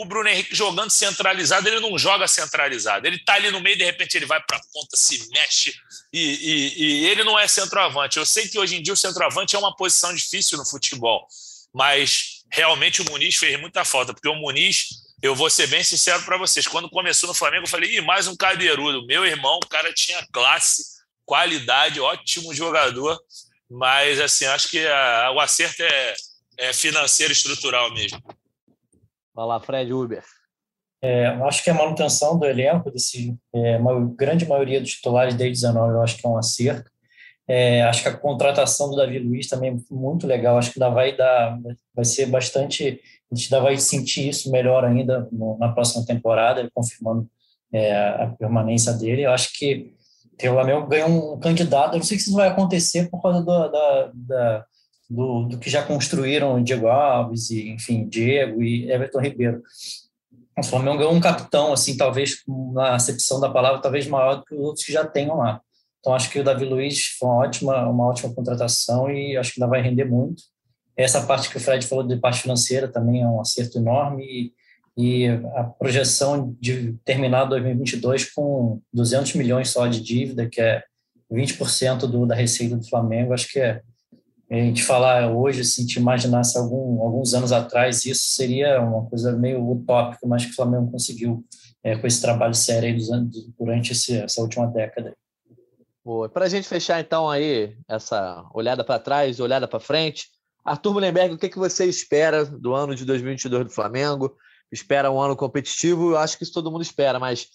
o 0.00 0.04
Bruno 0.06 0.30
Henrique 0.30 0.54
jogando 0.54 0.88
centralizado, 0.88 1.68
ele 1.68 1.78
não 1.78 1.98
joga 1.98 2.26
centralizado. 2.26 3.06
Ele 3.06 3.16
está 3.16 3.34
ali 3.34 3.50
no 3.50 3.60
meio, 3.60 3.76
de 3.76 3.84
repente 3.84 4.14
ele 4.16 4.24
vai 4.24 4.42
para 4.42 4.56
a 4.56 4.60
ponta, 4.72 4.96
se 4.96 5.28
mexe 5.28 5.74
e, 6.10 6.20
e, 6.20 6.82
e, 6.82 7.08
ele 7.08 7.22
não 7.22 7.38
é 7.38 7.46
centroavante. 7.46 8.16
Eu 8.16 8.24
sei 8.24 8.48
que 8.48 8.58
hoje 8.58 8.76
em 8.76 8.82
dia 8.82 8.94
o 8.94 8.96
centroavante 8.96 9.54
é 9.54 9.58
uma 9.58 9.76
posição 9.76 10.14
difícil 10.14 10.56
no 10.56 10.64
futebol, 10.64 11.28
mas 11.74 12.44
realmente 12.50 13.02
o 13.02 13.04
Muniz 13.10 13.36
fez 13.36 13.60
muita 13.60 13.84
falta, 13.84 14.14
porque 14.14 14.28
o 14.28 14.34
Muniz, 14.34 14.86
eu 15.22 15.34
vou 15.34 15.50
ser 15.50 15.66
bem 15.66 15.84
sincero 15.84 16.22
para 16.22 16.38
vocês, 16.38 16.66
quando 16.66 16.88
começou 16.88 17.28
no 17.28 17.34
Flamengo, 17.34 17.64
eu 17.64 17.70
falei, 17.70 17.94
Ih, 17.96 18.00
mais 18.00 18.26
um 18.26 18.34
cadeirudo. 18.34 19.06
Meu 19.06 19.26
irmão, 19.26 19.58
o 19.62 19.68
cara 19.68 19.92
tinha 19.92 20.26
classe 20.32 20.82
qualidade, 21.26 22.00
ótimo 22.00 22.54
jogador, 22.54 23.20
mas 23.70 24.18
assim, 24.18 24.46
acho 24.46 24.70
que 24.70 24.84
a, 24.86 25.30
o 25.30 25.38
acerto 25.38 25.82
é, 25.82 26.14
é, 26.56 26.72
financeiro 26.72 27.34
estrutural 27.34 27.92
mesmo. 27.92 28.18
Lá, 29.44 29.60
Fred 29.60 29.92
Uber. 29.92 30.22
É, 31.02 31.26
acho 31.28 31.64
que 31.64 31.70
a 31.70 31.74
manutenção 31.74 32.38
do 32.38 32.44
elenco, 32.44 32.90
desse, 32.90 33.34
é, 33.54 33.78
uma 33.78 34.12
grande 34.14 34.46
maioria 34.46 34.80
dos 34.80 34.90
titulares 34.90 35.34
desde 35.34 35.62
19, 35.62 35.94
eu 35.94 36.02
acho 36.02 36.18
que 36.18 36.26
é 36.26 36.30
um 36.30 36.36
acerto. 36.36 36.90
É, 37.48 37.82
acho 37.82 38.02
que 38.02 38.08
a 38.08 38.16
contratação 38.16 38.90
do 38.90 38.96
Davi 38.96 39.18
Luiz 39.18 39.48
também 39.48 39.72
é 39.72 39.94
muito 39.94 40.26
legal. 40.26 40.56
Acho 40.56 40.72
que 40.72 40.80
ainda 40.80 40.94
vai 40.94 41.16
dar, 41.16 41.58
vai 41.94 42.04
ser 42.04 42.26
bastante, 42.26 43.00
a 43.30 43.34
gente 43.34 43.52
ainda 43.52 43.64
vai 43.64 43.76
sentir 43.76 44.28
isso 44.28 44.52
melhor 44.52 44.84
ainda 44.84 45.26
no, 45.32 45.58
na 45.58 45.72
próxima 45.72 46.04
temporada, 46.04 46.70
confirmando 46.72 47.28
é, 47.72 47.92
a 47.92 48.34
permanência 48.38 48.92
dele. 48.92 49.22
Eu 49.22 49.32
acho 49.32 49.52
que 49.58 49.94
o 50.48 50.52
Flamengo 50.52 50.86
ganhou 50.86 51.34
um 51.34 51.40
candidato, 51.40 51.94
eu 51.94 51.98
não 51.98 52.04
sei 52.04 52.18
se 52.18 52.28
isso 52.28 52.36
vai 52.36 52.48
acontecer 52.48 53.10
por 53.10 53.20
causa 53.20 53.40
do, 53.40 53.68
da, 53.68 54.10
da, 54.14 54.66
do, 55.10 55.44
do, 55.44 55.58
que 55.58 55.68
já 55.68 55.82
construíram 55.82 56.62
Diego 56.62 56.86
Alves, 56.86 57.50
e, 57.50 57.68
enfim, 57.70 58.08
Diego 58.08 58.62
e 58.62 58.90
Everton 58.90 59.20
Ribeiro. 59.20 59.62
O 60.56 60.62
Flamengo 60.62 61.02
é 61.02 61.08
um 61.08 61.20
capitão, 61.20 61.72
assim, 61.72 61.96
talvez 61.96 62.42
na 62.72 62.94
acepção 62.94 63.40
da 63.40 63.50
palavra, 63.50 63.82
talvez 63.82 64.06
maior 64.06 64.36
do 64.36 64.44
que 64.44 64.54
os 64.54 64.60
outros 64.60 64.84
que 64.84 64.92
já 64.92 65.04
tenham 65.04 65.36
lá. 65.38 65.60
Então 65.98 66.14
acho 66.14 66.30
que 66.30 66.38
o 66.38 66.44
Davi 66.44 66.64
Luiz 66.64 67.16
foi 67.18 67.28
uma 67.28 67.36
ótima, 67.38 67.88
uma 67.88 68.06
ótima 68.06 68.32
contratação 68.32 69.10
e 69.10 69.36
acho 69.36 69.52
que 69.52 69.60
ainda 69.60 69.70
vai 69.70 69.82
render 69.82 70.04
muito. 70.04 70.42
Essa 70.96 71.26
parte 71.26 71.50
que 71.50 71.56
o 71.56 71.60
Fred 71.60 71.86
falou 71.86 72.06
de 72.06 72.16
parte 72.16 72.42
financeira 72.42 72.88
também 72.88 73.22
é 73.22 73.26
um 73.26 73.40
acerto 73.40 73.78
enorme 73.78 74.24
e, 74.24 74.52
e 74.96 75.28
a 75.56 75.64
projeção 75.64 76.56
de 76.60 76.94
terminar 77.04 77.44
2022 77.46 78.32
com 78.32 78.80
200 78.92 79.34
milhões 79.34 79.70
só 79.70 79.86
de 79.86 80.00
dívida, 80.00 80.48
que 80.48 80.60
é 80.60 80.82
20% 81.30 82.00
do, 82.06 82.26
da 82.26 82.34
receita 82.34 82.76
do 82.76 82.88
Flamengo, 82.88 83.32
acho 83.32 83.48
que 83.50 83.58
é 83.58 83.82
a 84.50 84.64
gente 84.64 84.82
falar 84.82 85.30
hoje, 85.30 85.64
se 85.64 85.80
a 85.80 85.84
gente 85.84 85.96
imaginasse 85.96 86.58
algum, 86.58 87.00
alguns 87.02 87.34
anos 87.34 87.52
atrás, 87.52 88.04
isso 88.04 88.34
seria 88.34 88.80
uma 88.80 89.06
coisa 89.06 89.32
meio 89.32 89.64
utópica, 89.70 90.26
mas 90.26 90.44
que 90.44 90.50
o 90.50 90.54
Flamengo 90.54 90.90
conseguiu 90.90 91.44
é, 91.84 91.96
com 91.96 92.06
esse 92.06 92.20
trabalho 92.20 92.54
sério 92.54 92.90
anos, 93.12 93.48
durante 93.58 93.92
esse, 93.92 94.18
essa 94.18 94.40
última 94.40 94.66
década. 94.66 95.16
Boa. 96.04 96.28
Para 96.28 96.46
a 96.46 96.48
gente 96.48 96.66
fechar 96.66 97.00
então 97.00 97.30
aí 97.30 97.76
essa 97.88 98.44
olhada 98.52 98.82
para 98.82 98.98
trás, 98.98 99.38
olhada 99.38 99.68
para 99.68 99.78
frente, 99.78 100.26
Arthur 100.64 100.94
Mullenberg, 100.94 101.34
o 101.34 101.38
que, 101.38 101.48
que 101.48 101.58
você 101.58 101.86
espera 101.86 102.44
do 102.44 102.74
ano 102.74 102.94
de 102.94 103.04
2022 103.04 103.66
do 103.66 103.70
Flamengo? 103.70 104.36
Espera 104.72 105.10
um 105.10 105.20
ano 105.20 105.36
competitivo? 105.36 106.10
Eu 106.10 106.18
acho 106.18 106.36
que 106.36 106.44
isso 106.44 106.52
todo 106.52 106.70
mundo 106.70 106.82
espera, 106.82 107.18
mas 107.18 107.46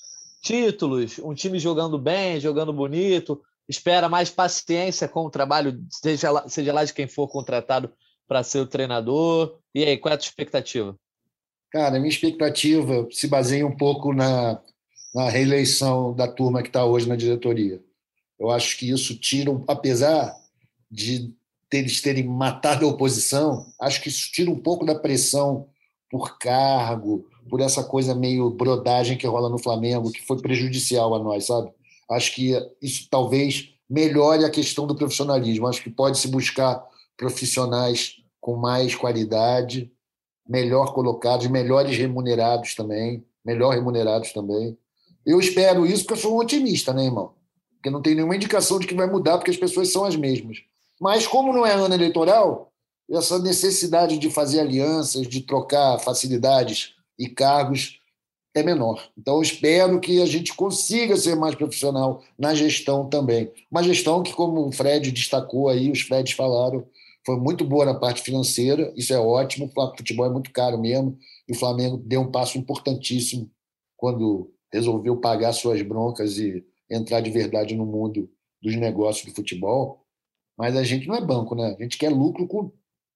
títulos, 0.41 1.19
um 1.19 1.33
time 1.33 1.59
jogando 1.59 1.97
bem, 1.97 2.39
jogando 2.39 2.71
bonito, 2.71 3.41
espera 3.67 4.09
mais 4.09 4.29
paciência 4.29 5.07
com 5.07 5.21
o 5.21 5.29
trabalho, 5.29 5.79
seja 5.89 6.31
lá, 6.31 6.47
seja 6.47 6.73
lá 6.73 6.83
de 6.83 6.93
quem 6.93 7.07
for 7.07 7.27
contratado 7.27 7.91
para 8.27 8.43
ser 8.43 8.59
o 8.59 8.67
treinador. 8.67 9.59
E 9.73 9.83
aí, 9.83 9.97
qual 9.97 10.11
é 10.11 10.15
a 10.15 10.17
tua 10.17 10.27
expectativa? 10.27 10.95
Cara, 11.71 11.97
a 11.97 11.99
minha 11.99 12.09
expectativa 12.09 13.07
se 13.11 13.27
baseia 13.27 13.65
um 13.65 13.75
pouco 13.75 14.13
na, 14.13 14.61
na 15.13 15.29
reeleição 15.29 16.13
da 16.13 16.27
turma 16.27 16.61
que 16.61 16.69
está 16.69 16.85
hoje 16.85 17.07
na 17.07 17.15
diretoria. 17.15 17.81
Eu 18.39 18.49
acho 18.49 18.77
que 18.77 18.89
isso 18.89 19.17
tira, 19.17 19.51
apesar 19.67 20.35
de 20.89 21.33
eles 21.71 22.01
terem 22.01 22.23
matado 22.23 22.85
a 22.85 22.89
oposição, 22.89 23.65
acho 23.81 24.01
que 24.01 24.07
isso 24.07 24.31
tira 24.31 24.49
um 24.49 24.59
pouco 24.59 24.85
da 24.85 24.95
pressão 24.95 25.67
por 26.09 26.37
cargo, 26.37 27.27
por 27.49 27.59
essa 27.59 27.83
coisa 27.83 28.15
meio 28.15 28.49
brodagem 28.49 29.17
que 29.17 29.27
rola 29.27 29.49
no 29.49 29.57
Flamengo, 29.57 30.11
que 30.11 30.25
foi 30.25 30.41
prejudicial 30.41 31.13
a 31.13 31.19
nós, 31.19 31.45
sabe? 31.45 31.71
Acho 32.09 32.35
que 32.35 32.53
isso 32.81 33.07
talvez 33.09 33.73
melhore 33.89 34.45
a 34.45 34.49
questão 34.49 34.85
do 34.85 34.95
profissionalismo. 34.95 35.67
Acho 35.67 35.81
que 35.81 35.89
pode 35.89 36.17
se 36.17 36.27
buscar 36.27 36.83
profissionais 37.17 38.17
com 38.39 38.55
mais 38.55 38.93
qualidade, 38.93 39.91
melhor 40.47 40.93
colocados, 40.93 41.47
melhores 41.47 41.97
remunerados 41.97 42.75
também, 42.75 43.25
melhor 43.43 43.73
remunerados 43.73 44.31
também. 44.31 44.77
Eu 45.25 45.39
espero 45.39 45.85
isso 45.85 46.03
porque 46.03 46.13
eu 46.13 46.17
sou 46.17 46.35
um 46.35 46.39
otimista, 46.39 46.93
né, 46.93 47.05
irmão? 47.05 47.33
Porque 47.75 47.89
não 47.89 48.01
tem 48.01 48.15
nenhuma 48.15 48.35
indicação 48.35 48.79
de 48.79 48.85
que 48.85 48.93
vai 48.93 49.07
mudar, 49.07 49.37
porque 49.37 49.51
as 49.51 49.57
pessoas 49.57 49.91
são 49.91 50.05
as 50.05 50.15
mesmas. 50.15 50.57
Mas 50.99 51.27
como 51.27 51.51
não 51.51 51.65
é 51.65 51.73
ano 51.73 51.93
eleitoral, 51.93 52.71
essa 53.09 53.39
necessidade 53.39 54.17
de 54.17 54.29
fazer 54.29 54.59
alianças, 54.59 55.27
de 55.27 55.41
trocar 55.41 55.99
facilidades 55.99 56.95
e 57.17 57.27
cargos 57.27 57.99
é 58.55 58.63
menor. 58.63 59.11
Então, 59.17 59.41
espero 59.41 59.99
que 59.99 60.21
a 60.21 60.25
gente 60.25 60.55
consiga 60.55 61.17
ser 61.17 61.35
mais 61.35 61.53
profissional 61.55 62.23
na 62.39 62.55
gestão 62.55 63.09
também. 63.09 63.51
Uma 63.69 63.83
gestão 63.83 64.23
que, 64.23 64.33
como 64.33 64.65
o 64.65 64.71
Fred 64.71 65.11
destacou 65.11 65.67
aí, 65.67 65.91
os 65.91 66.01
Freds 66.01 66.33
falaram, 66.33 66.87
foi 67.25 67.37
muito 67.37 67.65
boa 67.65 67.85
na 67.85 67.93
parte 67.93 68.21
financeira, 68.21 68.93
isso 68.95 69.13
é 69.13 69.19
ótimo, 69.19 69.69
o 69.75 69.97
futebol 69.97 70.25
é 70.25 70.29
muito 70.29 70.51
caro 70.51 70.79
mesmo, 70.79 71.17
e 71.47 71.51
o 71.51 71.55
Flamengo 71.55 71.97
deu 71.97 72.21
um 72.21 72.31
passo 72.31 72.57
importantíssimo 72.57 73.51
quando 73.97 74.49
resolveu 74.71 75.17
pagar 75.17 75.51
suas 75.51 75.81
broncas 75.81 76.37
e 76.37 76.63
entrar 76.89 77.19
de 77.19 77.29
verdade 77.29 77.75
no 77.75 77.85
mundo 77.85 78.29
dos 78.61 78.75
negócios 78.75 79.25
do 79.25 79.35
futebol. 79.35 80.05
Mas 80.57 80.77
a 80.77 80.83
gente 80.83 81.07
não 81.07 81.15
é 81.15 81.21
banco, 81.21 81.55
né? 81.55 81.75
A 81.77 81.83
gente 81.83 81.97
quer 81.97 82.09
lucro 82.09 82.47
com. 82.47 82.71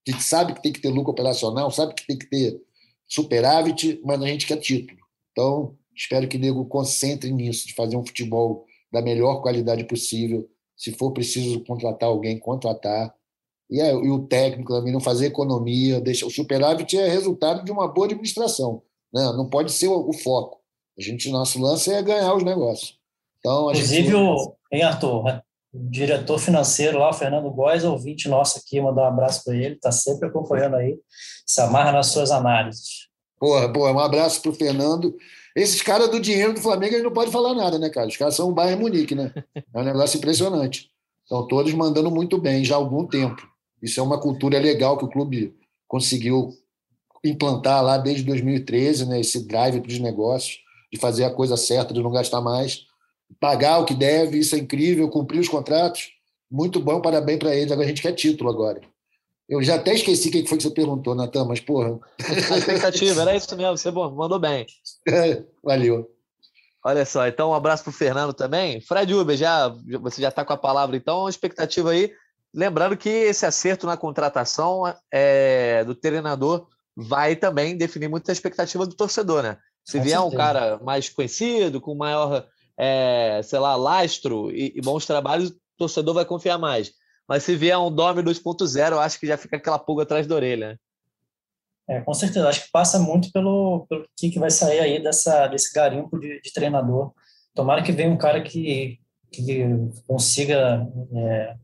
A 0.06 0.12
gente 0.12 0.24
sabe 0.24 0.54
que 0.54 0.62
tem 0.62 0.74
que 0.74 0.82
ter 0.82 0.90
lucro 0.90 1.12
operacional, 1.12 1.72
sabe 1.72 1.94
que 1.94 2.06
tem 2.06 2.18
que 2.18 2.26
ter 2.26 2.62
superávit, 3.08 4.02
mas 4.04 4.22
a 4.22 4.28
gente 4.28 4.46
quer 4.46 4.58
título. 4.58 4.99
Então, 5.40 5.74
espero 5.96 6.28
que 6.28 6.36
o 6.36 6.40
Nego 6.40 6.66
concentre 6.66 7.32
nisso, 7.32 7.66
de 7.66 7.74
fazer 7.74 7.96
um 7.96 8.06
futebol 8.06 8.66
da 8.92 9.02
melhor 9.02 9.42
qualidade 9.42 9.86
possível. 9.86 10.50
Se 10.76 10.92
for 10.92 11.12
preciso 11.12 11.64
contratar 11.64 12.10
alguém, 12.10 12.38
contratar. 12.38 13.14
E, 13.70 13.80
é, 13.80 13.92
e 13.92 14.10
o 14.10 14.28
técnico 14.28 14.74
também 14.74 14.92
não 14.92 15.00
fazer 15.00 15.28
economia. 15.28 16.02
Deixa, 16.02 16.26
o 16.26 16.30
superávit 16.30 16.98
é 16.98 17.08
resultado 17.08 17.64
de 17.64 17.72
uma 17.72 17.88
boa 17.88 18.08
administração. 18.08 18.82
Né? 19.14 19.24
Não 19.38 19.48
pode 19.48 19.72
ser 19.72 19.88
o, 19.88 20.10
o 20.10 20.14
foco. 20.14 20.60
A 20.98 21.02
gente, 21.02 21.32
nosso 21.32 21.62
lance 21.62 21.90
é 21.90 22.04
ganhar 22.04 22.36
os 22.36 22.44
negócios. 22.44 23.00
Então, 23.40 23.72
Inclusive, 23.72 24.04
gente... 24.04 24.16
o, 24.16 24.56
hein, 24.74 24.84
Arthur, 24.84 25.42
o 25.74 25.90
diretor 25.90 26.38
financeiro 26.38 27.00
lá, 27.00 27.12
o 27.12 27.14
Fernando 27.14 27.50
Góes, 27.50 27.86
ouvinte 27.86 28.28
nosso 28.28 28.60
aqui, 28.60 28.82
mandar 28.82 29.04
um 29.04 29.14
abraço 29.14 29.46
para 29.46 29.56
ele, 29.56 29.76
está 29.76 29.92
sempre 29.92 30.28
acompanhando 30.28 30.76
aí, 30.76 31.00
se 31.46 31.62
amarra 31.62 31.94
nas 31.94 32.08
suas 32.08 32.30
análises. 32.30 33.09
Porra, 33.40 33.72
porra, 33.72 33.94
um 33.94 34.00
abraço 34.00 34.42
pro 34.42 34.54
Fernando. 34.54 35.16
Esses 35.56 35.82
caras 35.82 36.10
do 36.10 36.20
dinheiro 36.20 36.54
do 36.54 36.60
Flamengo, 36.60 36.94
eles 36.94 37.04
não 37.04 37.12
podem 37.12 37.32
falar 37.32 37.54
nada, 37.54 37.80
né, 37.80 37.90
cara? 37.90 38.08
Os 38.08 38.18
caras 38.18 38.36
são 38.36 38.50
o 38.50 38.54
Bayern 38.54 38.82
Munique, 38.82 39.16
né? 39.16 39.34
É 39.74 39.80
um 39.80 39.84
negócio 39.84 40.18
impressionante. 40.18 40.92
Estão 41.24 41.48
todos 41.48 41.74
mandando 41.74 42.12
muito 42.12 42.38
bem 42.38 42.66
já 42.66 42.76
há 42.76 42.78
algum 42.78 43.06
tempo. 43.06 43.48
Isso 43.82 44.00
é 44.00 44.04
uma 44.04 44.20
cultura 44.20 44.60
legal 44.60 44.98
que 44.98 45.06
o 45.06 45.10
clube 45.10 45.56
conseguiu 45.88 46.54
implantar 47.24 47.84
lá 47.84 47.98
desde 47.98 48.24
2013, 48.24 49.06
né? 49.06 49.20
Esse 49.20 49.48
drive 49.48 49.82
para 49.82 49.92
os 49.92 50.00
negócios, 50.00 50.60
de 50.92 51.00
fazer 51.00 51.24
a 51.24 51.32
coisa 51.32 51.56
certa, 51.56 51.94
de 51.94 52.02
não 52.02 52.12
gastar 52.12 52.42
mais, 52.42 52.86
pagar 53.40 53.80
o 53.80 53.86
que 53.86 53.94
deve, 53.94 54.40
isso 54.40 54.56
é 54.56 54.60
incrível, 54.60 55.10
cumprir 55.10 55.40
os 55.40 55.48
contratos. 55.48 56.12
Muito 56.50 56.80
bom, 56.80 57.02
parabéns 57.02 57.40
para 57.40 57.56
eles. 57.56 57.72
Agora 57.72 57.86
a 57.86 57.90
gente 57.90 58.02
quer 58.02 58.14
título 58.14 58.50
agora. 58.50 58.82
Eu 59.50 59.64
já 59.64 59.76
até 59.76 59.96
esqueci 59.96 60.30
quem 60.30 60.46
foi 60.46 60.58
que 60.58 60.64
você 60.64 60.70
perguntou, 60.70 61.16
Natan, 61.16 61.46
mas 61.46 61.60
porra. 61.60 62.00
A 62.52 62.58
expectativa, 62.58 63.22
era 63.24 63.36
isso 63.36 63.56
mesmo, 63.58 63.78
você 63.78 63.90
mandou 63.90 64.38
bem. 64.38 64.68
Valeu. 65.64 66.08
Olha 66.86 67.04
só, 67.04 67.28
então 67.28 67.50
um 67.50 67.54
abraço 67.56 67.84
para 67.84 67.90
o 67.90 67.94
Fernando 67.94 68.32
também. 68.32 68.80
Fred 68.80 69.14
Uber, 69.14 69.36
já, 69.36 69.68
você 70.00 70.22
já 70.22 70.30
está 70.30 70.46
com 70.46 70.54
a 70.54 70.58
palavra, 70.58 70.96
então, 70.96 71.22
uma 71.22 71.30
expectativa 71.30 71.92
aí. 71.92 72.12
Lembrando 72.54 72.96
que 72.96 73.10
esse 73.10 73.46
acerto 73.46 73.88
na 73.88 73.98
contratação 73.98 74.84
é, 75.12 75.84
do 75.84 75.96
treinador 75.96 76.68
vai 76.96 77.36
também 77.36 77.76
definir 77.76 78.08
muita 78.08 78.32
expectativa 78.32 78.86
do 78.86 78.96
torcedor, 78.96 79.42
né? 79.42 79.58
Se 79.84 80.00
vier 80.00 80.20
um 80.20 80.30
cara 80.30 80.80
mais 80.84 81.10
conhecido, 81.10 81.82
com 81.82 81.96
maior, 81.96 82.46
é, 82.78 83.42
sei 83.44 83.58
lá, 83.58 83.76
lastro 83.76 84.52
e, 84.52 84.74
e 84.76 84.82
bons 84.82 85.06
trabalhos, 85.06 85.50
o 85.50 85.56
torcedor 85.78 86.14
vai 86.14 86.26
confiar 86.26 86.60
mais. 86.60 86.94
Mas 87.30 87.44
se 87.44 87.56
vier 87.56 87.78
um 87.78 87.92
Dome 87.92 88.24
2.0, 88.24 88.92
eu 88.92 89.00
acho 89.00 89.20
que 89.20 89.28
já 89.28 89.38
fica 89.38 89.56
aquela 89.56 89.78
pulga 89.78 90.02
atrás 90.02 90.26
da 90.26 90.34
orelha. 90.34 90.80
É, 91.88 92.02
com 92.02 92.12
certeza. 92.12 92.50
Acho 92.50 92.66
que 92.66 92.72
passa 92.72 92.98
muito 92.98 93.32
pelo, 93.32 93.86
pelo 93.88 94.04
que, 94.18 94.32
que 94.32 94.40
vai 94.40 94.50
sair 94.50 94.80
aí 94.80 95.04
dessa, 95.04 95.46
desse 95.46 95.72
garimpo 95.72 96.18
de, 96.20 96.42
de 96.42 96.52
treinador. 96.52 97.14
Tomara 97.54 97.84
que 97.84 97.92
venha 97.92 98.10
um 98.10 98.18
cara 98.18 98.42
que, 98.42 98.98
que 99.32 99.64
consiga 100.08 100.88
é, 101.14 101.56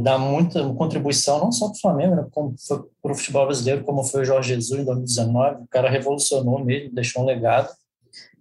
dar 0.00 0.18
muita 0.18 0.66
contribuição, 0.72 1.40
não 1.40 1.52
só 1.52 1.66
para 1.66 1.76
o 1.76 1.80
Flamengo, 1.80 2.16
né, 2.16 2.26
como 2.30 2.54
foi 2.58 2.82
para 3.02 3.12
o 3.12 3.14
futebol 3.14 3.44
brasileiro, 3.44 3.84
como 3.84 4.02
foi 4.02 4.22
o 4.22 4.24
Jorge 4.24 4.54
Jesus 4.54 4.80
em 4.80 4.84
2019. 4.84 5.64
O 5.64 5.68
cara 5.68 5.90
revolucionou 5.90 6.64
mesmo, 6.64 6.94
deixou 6.94 7.22
um 7.22 7.26
legado. 7.26 7.68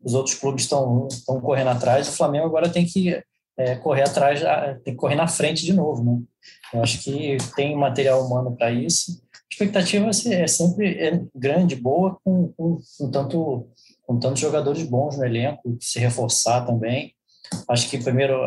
Os 0.01 0.13
outros 0.13 0.35
clubes 0.35 0.63
estão 0.63 1.09
correndo 1.41 1.71
atrás. 1.71 2.07
O 2.07 2.13
Flamengo 2.13 2.45
agora 2.45 2.69
tem 2.69 2.85
que 2.85 3.21
é, 3.57 3.75
correr 3.75 4.03
atrás, 4.03 4.41
tem 4.83 4.93
que 4.93 4.99
correr 4.99 5.15
na 5.15 5.27
frente 5.27 5.63
de 5.63 5.73
novo, 5.73 6.03
né? 6.03 6.21
Eu 6.73 6.83
acho 6.83 7.01
que 7.01 7.37
tem 7.55 7.75
material 7.75 8.25
humano 8.25 8.55
para 8.55 8.71
isso. 8.71 9.21
A 9.33 9.37
expectativa 9.51 10.09
é 10.09 10.47
sempre 10.47 10.87
é 10.99 11.21
grande, 11.33 11.75
boa, 11.75 12.17
com, 12.23 12.49
com, 12.57 12.77
com, 12.97 13.11
tanto, 13.11 13.67
com 14.05 14.19
tantos 14.19 14.41
jogadores 14.41 14.83
bons 14.83 15.17
no 15.17 15.25
elenco, 15.25 15.77
se 15.79 15.99
reforçar 15.99 16.65
também. 16.65 17.13
Acho 17.69 17.89
que 17.89 17.97
primeiro, 17.97 18.41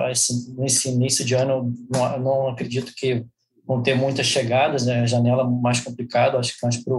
nesse 0.57 0.91
início 0.91 1.25
de 1.25 1.35
ano, 1.35 1.73
não, 1.91 2.19
não 2.19 2.49
acredito 2.49 2.93
que 2.95 3.25
vão 3.67 3.83
ter 3.83 3.95
muitas 3.95 4.27
chegadas, 4.27 4.87
né? 4.87 5.01
A 5.01 5.07
janela 5.07 5.49
mais 5.49 5.81
complicada, 5.81 6.39
acho 6.39 6.55
que 6.55 6.63
mais 6.63 6.77
para 6.77 6.95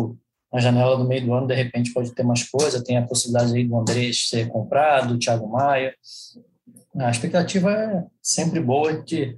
a 0.54 0.60
janela 0.60 0.98
do 0.98 1.08
meio 1.08 1.26
do 1.26 1.34
ano, 1.34 1.48
de 1.48 1.54
repente, 1.54 1.94
pode 1.94 2.12
ter 2.14 2.24
mais 2.24 2.50
coisa. 2.50 2.84
Tem 2.84 2.98
a 2.98 3.06
possibilidade 3.06 3.56
aí 3.56 3.68
do 3.68 3.78
Andrés 3.78 4.30
ser 4.30 4.48
comprado, 4.48 5.14
do 5.14 5.20
Thiago 5.20 5.48
Maia. 5.48 5.94
A 6.96 7.10
expectativa 7.10 7.72
é 7.72 8.04
sempre 8.22 8.60
boa 8.60 9.02
de 9.02 9.38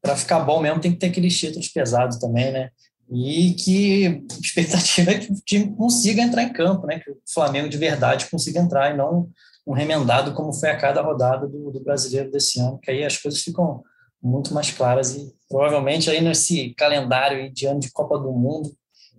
para 0.00 0.16
ficar 0.16 0.40
bom 0.40 0.60
mesmo 0.60 0.80
tem 0.80 0.92
que 0.92 0.98
ter 0.98 1.06
aqueles 1.06 1.38
títulos 1.38 1.68
pesados 1.68 2.18
também, 2.18 2.52
né? 2.52 2.70
E 3.10 3.54
que 3.54 4.06
a 4.06 4.10
expectativa 4.40 5.10
é 5.10 5.18
que 5.18 5.32
o 5.32 5.36
time 5.36 5.74
consiga 5.74 6.22
entrar 6.22 6.42
em 6.42 6.52
campo, 6.52 6.86
né? 6.86 6.98
Que 6.98 7.10
o 7.10 7.16
Flamengo 7.32 7.68
de 7.68 7.78
verdade 7.78 8.28
consiga 8.30 8.60
entrar 8.60 8.92
e 8.92 8.96
não 8.96 9.30
um 9.66 9.72
remendado 9.72 10.34
como 10.34 10.52
foi 10.52 10.70
a 10.70 10.76
cada 10.76 11.00
rodada 11.00 11.46
do, 11.46 11.70
do 11.70 11.80
brasileiro 11.80 12.30
desse 12.30 12.60
ano, 12.60 12.78
que 12.78 12.90
aí 12.90 13.02
as 13.02 13.16
coisas 13.16 13.40
ficam 13.40 13.82
muito 14.22 14.52
mais 14.52 14.70
claras 14.70 15.14
e 15.14 15.32
provavelmente 15.48 16.10
aí 16.10 16.20
nesse 16.20 16.74
calendário 16.74 17.50
de 17.52 17.66
ano 17.66 17.80
de 17.80 17.90
Copa 17.90 18.18
do 18.18 18.32
Mundo 18.32 18.74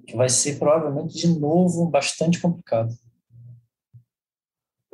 que 0.06 0.16
vai 0.16 0.30
ser 0.30 0.58
provavelmente 0.60 1.18
de 1.18 1.28
novo 1.40 1.88
bastante 1.88 2.40
complicado. 2.40 2.94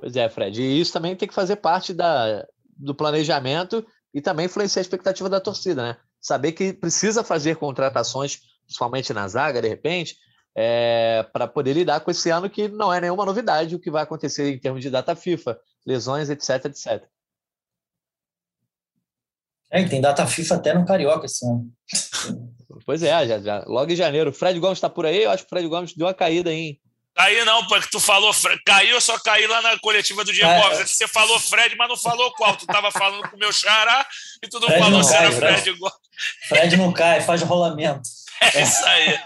Pois 0.02 0.16
é, 0.16 0.28
Fred. 0.28 0.60
E 0.60 0.82
isso 0.82 0.92
também 0.92 1.16
tem 1.16 1.28
que 1.28 1.34
fazer 1.34 1.58
parte 1.58 1.94
da, 1.94 2.44
do 2.76 2.96
planejamento 2.96 3.86
e 4.12 4.20
também 4.20 4.48
influenciar 4.48 4.80
a 4.80 4.82
expectativa 4.82 5.30
da 5.30 5.40
torcida, 5.40 5.84
né? 5.84 5.98
Saber 6.20 6.54
que 6.54 6.74
precisa 6.74 7.24
fazer 7.24 7.58
contratações, 7.58 8.40
principalmente 8.66 9.14
na 9.14 9.28
zaga, 9.28 9.62
de 9.62 9.68
repente, 9.68 10.18
é, 10.56 11.24
para 11.32 11.48
poder 11.48 11.74
lidar 11.74 12.00
com 12.00 12.10
esse 12.10 12.32
ano 12.32 12.50
que 12.50 12.68
não 12.68 12.92
é 12.92 13.00
nenhuma 13.00 13.26
novidade 13.26 13.76
o 13.76 13.80
que 13.80 13.92
vai 13.92 14.02
acontecer 14.02 14.52
em 14.52 14.60
termos 14.60 14.82
de 14.82 14.90
data 14.90 15.16
FIFA, 15.16 15.60
lesões, 15.86 16.32
etc, 16.32 16.66
etc. 16.66 17.08
É, 19.70 19.88
tem 19.88 20.02
data 20.02 20.26
FIFA 20.26 20.56
até 20.56 20.74
no 20.74 20.84
Carioca 20.84 21.28
esse 21.28 21.46
ano. 21.46 21.72
Pois 22.88 23.04
é, 23.04 23.28
já, 23.28 23.40
já, 23.40 23.64
logo 23.68 23.92
em 23.92 23.96
janeiro. 23.96 24.34
Fred 24.34 24.60
Gomes 24.60 24.80
está 24.80 24.90
por 24.90 25.06
aí? 25.06 25.24
Eu 25.24 25.30
acho 25.30 25.44
que 25.44 25.48
o 25.48 25.50
Fred 25.50 25.68
Gomes 25.68 25.94
deu 25.94 26.08
uma 26.08 26.14
caída 26.14 26.50
aí. 27.24 27.44
Não, 27.46 27.66
porque 27.68 27.88
tu 27.90 28.00
falou, 28.00 28.34
caiu, 28.66 28.96
eu 28.96 29.02
só 29.02 29.18
caí 29.20 29.48
lá 29.48 29.62
na 29.62 29.80
coletiva 29.80 30.24
do 30.24 30.34
Diego 30.34 30.50
é, 30.50 30.62
Gomes. 30.62 30.90
Você 30.90 31.08
falou 31.08 31.40
Fred, 31.40 31.76
mas 31.76 31.90
não 31.90 31.98
falou 31.98 32.32
qual. 32.34 32.56
Tu 32.56 32.66
tava 32.66 32.92
falando 32.92 33.30
com 33.30 33.36
o 33.36 33.40
meu 33.40 33.52
xará 33.52 34.06
e 34.44 34.48
tu 34.48 34.60
não 34.60 34.68
Fred 34.68 34.84
falou 34.84 34.98
não 34.98 35.04
se 35.04 35.14
cai, 35.14 35.26
era 35.26 35.36
Fred, 35.36 35.74
Gomes. 35.74 35.96
Fred 36.48 36.78
não 36.78 36.92
cai, 36.92 37.22
faz 37.22 37.42
rolamento. 37.42 38.02
É 38.42 38.64
isso 38.64 38.84
aí. 38.86 39.20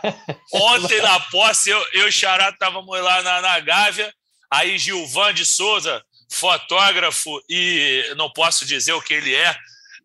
Ontem 0.52 1.02
na 1.02 1.18
posse, 1.22 1.70
eu, 1.70 1.80
eu 1.94 2.06
e 2.06 2.10
o 2.10 2.12
Xará 2.12 2.50
estávamos 2.50 3.00
lá 3.00 3.24
na, 3.24 3.42
na 3.42 3.60
Gávea, 3.62 4.14
aí 4.52 4.78
Gilvan 4.78 5.34
de 5.34 5.46
Souza, 5.46 6.04
fotógrafo, 6.30 7.42
e 7.50 8.14
não 8.18 8.30
posso 8.30 8.66
dizer 8.66 8.92
o 8.92 9.02
que 9.02 9.14
ele 9.14 9.34
é, 9.34 9.56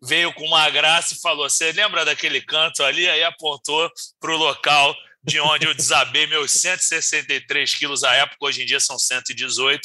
veio 0.01 0.33
com 0.33 0.45
uma 0.45 0.69
graça 0.69 1.13
e 1.13 1.19
falou: 1.19 1.49
Você 1.49 1.71
lembra 1.71 2.05
daquele 2.05 2.41
canto 2.41 2.83
ali? 2.83 3.07
Aí 3.09 3.23
apontou 3.23 3.91
para 4.19 4.31
o 4.31 4.37
local 4.37 4.95
de 5.23 5.39
onde 5.39 5.67
eu 5.67 5.73
desabei 5.73 6.25
meus 6.27 6.51
163 6.51 7.75
quilos 7.75 8.03
à 8.03 8.13
época, 8.15 8.37
hoje 8.45 8.63
em 8.63 8.65
dia 8.65 8.79
são 8.79 8.97
118. 8.97 9.81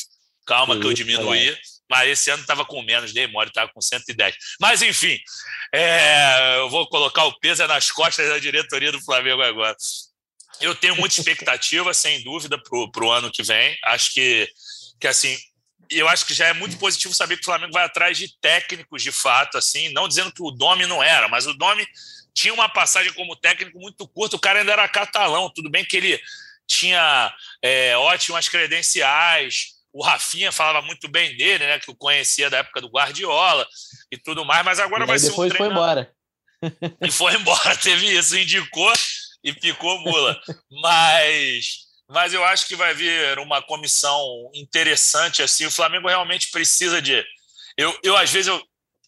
Calma 0.46 0.78
que 0.78 0.86
eu 0.86 0.92
diminuí. 0.92 1.56
Mas 1.88 2.10
esse 2.10 2.30
ano 2.30 2.40
estava 2.40 2.64
com 2.64 2.82
menos, 2.82 3.12
dei 3.12 3.26
mole, 3.26 3.48
estava 3.48 3.70
com 3.72 3.80
110. 3.80 4.36
Mas, 4.60 4.82
enfim, 4.82 5.18
é, 5.72 6.56
eu 6.58 6.68
vou 6.68 6.88
colocar 6.88 7.24
o 7.24 7.38
peso 7.38 7.62
é 7.62 7.66
nas 7.66 7.90
costas 7.90 8.28
da 8.28 8.38
diretoria 8.38 8.90
do 8.90 9.00
Flamengo 9.04 9.42
agora. 9.42 9.76
Eu 10.60 10.74
tenho 10.74 10.96
muita 10.96 11.20
expectativa, 11.20 11.92
sem 11.94 12.22
dúvida, 12.24 12.60
para 12.60 13.04
o 13.04 13.10
ano 13.10 13.30
que 13.30 13.42
vem. 13.42 13.76
Acho 13.84 14.12
que, 14.14 14.48
que 15.00 15.06
assim, 15.06 15.36
eu 15.90 16.08
acho 16.08 16.26
que 16.26 16.34
já 16.34 16.48
é 16.48 16.52
muito 16.52 16.76
positivo 16.76 17.14
saber 17.14 17.36
que 17.36 17.42
o 17.42 17.46
Flamengo 17.46 17.72
vai 17.72 17.84
atrás 17.84 18.18
de 18.18 18.36
técnicos 18.40 19.02
de 19.02 19.12
fato, 19.12 19.56
assim, 19.56 19.88
não 19.90 20.08
dizendo 20.08 20.32
que 20.32 20.42
o 20.42 20.50
Domi 20.50 20.86
não 20.86 21.02
era, 21.02 21.28
mas 21.28 21.46
o 21.46 21.54
Domi 21.54 21.86
tinha 22.36 22.52
uma 22.52 22.68
passagem 22.68 23.12
como 23.14 23.34
técnico 23.34 23.78
muito 23.80 24.06
curta, 24.06 24.36
o 24.36 24.40
cara 24.40 24.60
ainda 24.60 24.72
era 24.72 24.86
catalão, 24.86 25.50
tudo 25.54 25.70
bem 25.70 25.84
que 25.84 25.96
ele 25.96 26.20
tinha 26.68 27.34
é, 27.62 27.96
ótimas 27.96 28.46
credenciais, 28.48 29.76
o 29.90 30.02
Rafinha 30.04 30.52
falava 30.52 30.84
muito 30.84 31.08
bem 31.08 31.34
dele, 31.36 31.66
né, 31.66 31.78
que 31.78 31.90
o 31.90 31.96
conhecia 31.96 32.50
da 32.50 32.58
época 32.58 32.82
do 32.82 32.90
Guardiola 32.90 33.66
e 34.12 34.18
tudo 34.18 34.44
mais, 34.44 34.62
mas 34.62 34.78
agora 34.78 35.04
e 35.04 35.06
vai 35.06 35.18
ser 35.18 35.30
um 35.30 35.34
foi 35.34 35.48
embora. 35.48 36.12
E 37.00 37.10
foi 37.10 37.34
embora, 37.34 37.74
teve 37.80 38.06
isso, 38.06 38.36
indicou 38.36 38.92
e 39.42 39.54
picou 39.54 39.98
mula. 40.00 40.38
Mas 40.70 41.86
mas 42.08 42.32
eu 42.32 42.44
acho 42.44 42.66
que 42.66 42.76
vai 42.76 42.94
vir 42.94 43.38
uma 43.38 43.60
comissão 43.60 44.50
interessante 44.54 45.42
assim. 45.42 45.66
O 45.66 45.70
Flamengo 45.70 46.06
realmente 46.06 46.50
precisa 46.50 47.02
de. 47.02 47.24
Eu, 47.76 47.98
eu 48.02 48.16
às 48.16 48.30
vezes 48.30 48.46
eu, 48.46 48.62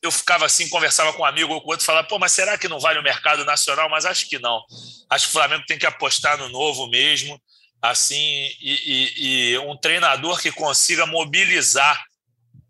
eu 0.08 0.12
ficava 0.12 0.46
assim, 0.46 0.68
conversava 0.68 1.12
com 1.12 1.22
um 1.22 1.26
amigo 1.26 1.52
ou 1.52 1.60
com 1.60 1.70
outro, 1.70 1.86
falava, 1.86 2.06
pô, 2.06 2.18
mas 2.18 2.32
será 2.32 2.58
que 2.58 2.68
não 2.68 2.80
vale 2.80 2.98
o 2.98 3.02
mercado 3.02 3.44
nacional? 3.44 3.88
Mas 3.88 4.04
acho 4.04 4.28
que 4.28 4.38
não. 4.38 4.62
Acho 5.08 5.26
que 5.26 5.30
o 5.30 5.32
Flamengo 5.32 5.64
tem 5.66 5.78
que 5.78 5.86
apostar 5.86 6.36
no 6.36 6.48
novo 6.48 6.88
mesmo, 6.88 7.40
assim, 7.80 8.16
e, 8.60 8.82
e, 8.86 9.52
e 9.52 9.58
um 9.58 9.76
treinador 9.76 10.40
que 10.40 10.50
consiga 10.50 11.06
mobilizar 11.06 12.02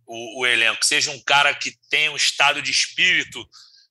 o, 0.07 0.41
o 0.41 0.47
elenco, 0.47 0.85
seja 0.85 1.11
um 1.11 1.21
cara 1.21 1.55
que 1.55 1.75
tenha 1.91 2.11
um 2.11 2.17
estado 2.17 2.61
de 2.61 2.71
espírito 2.71 3.47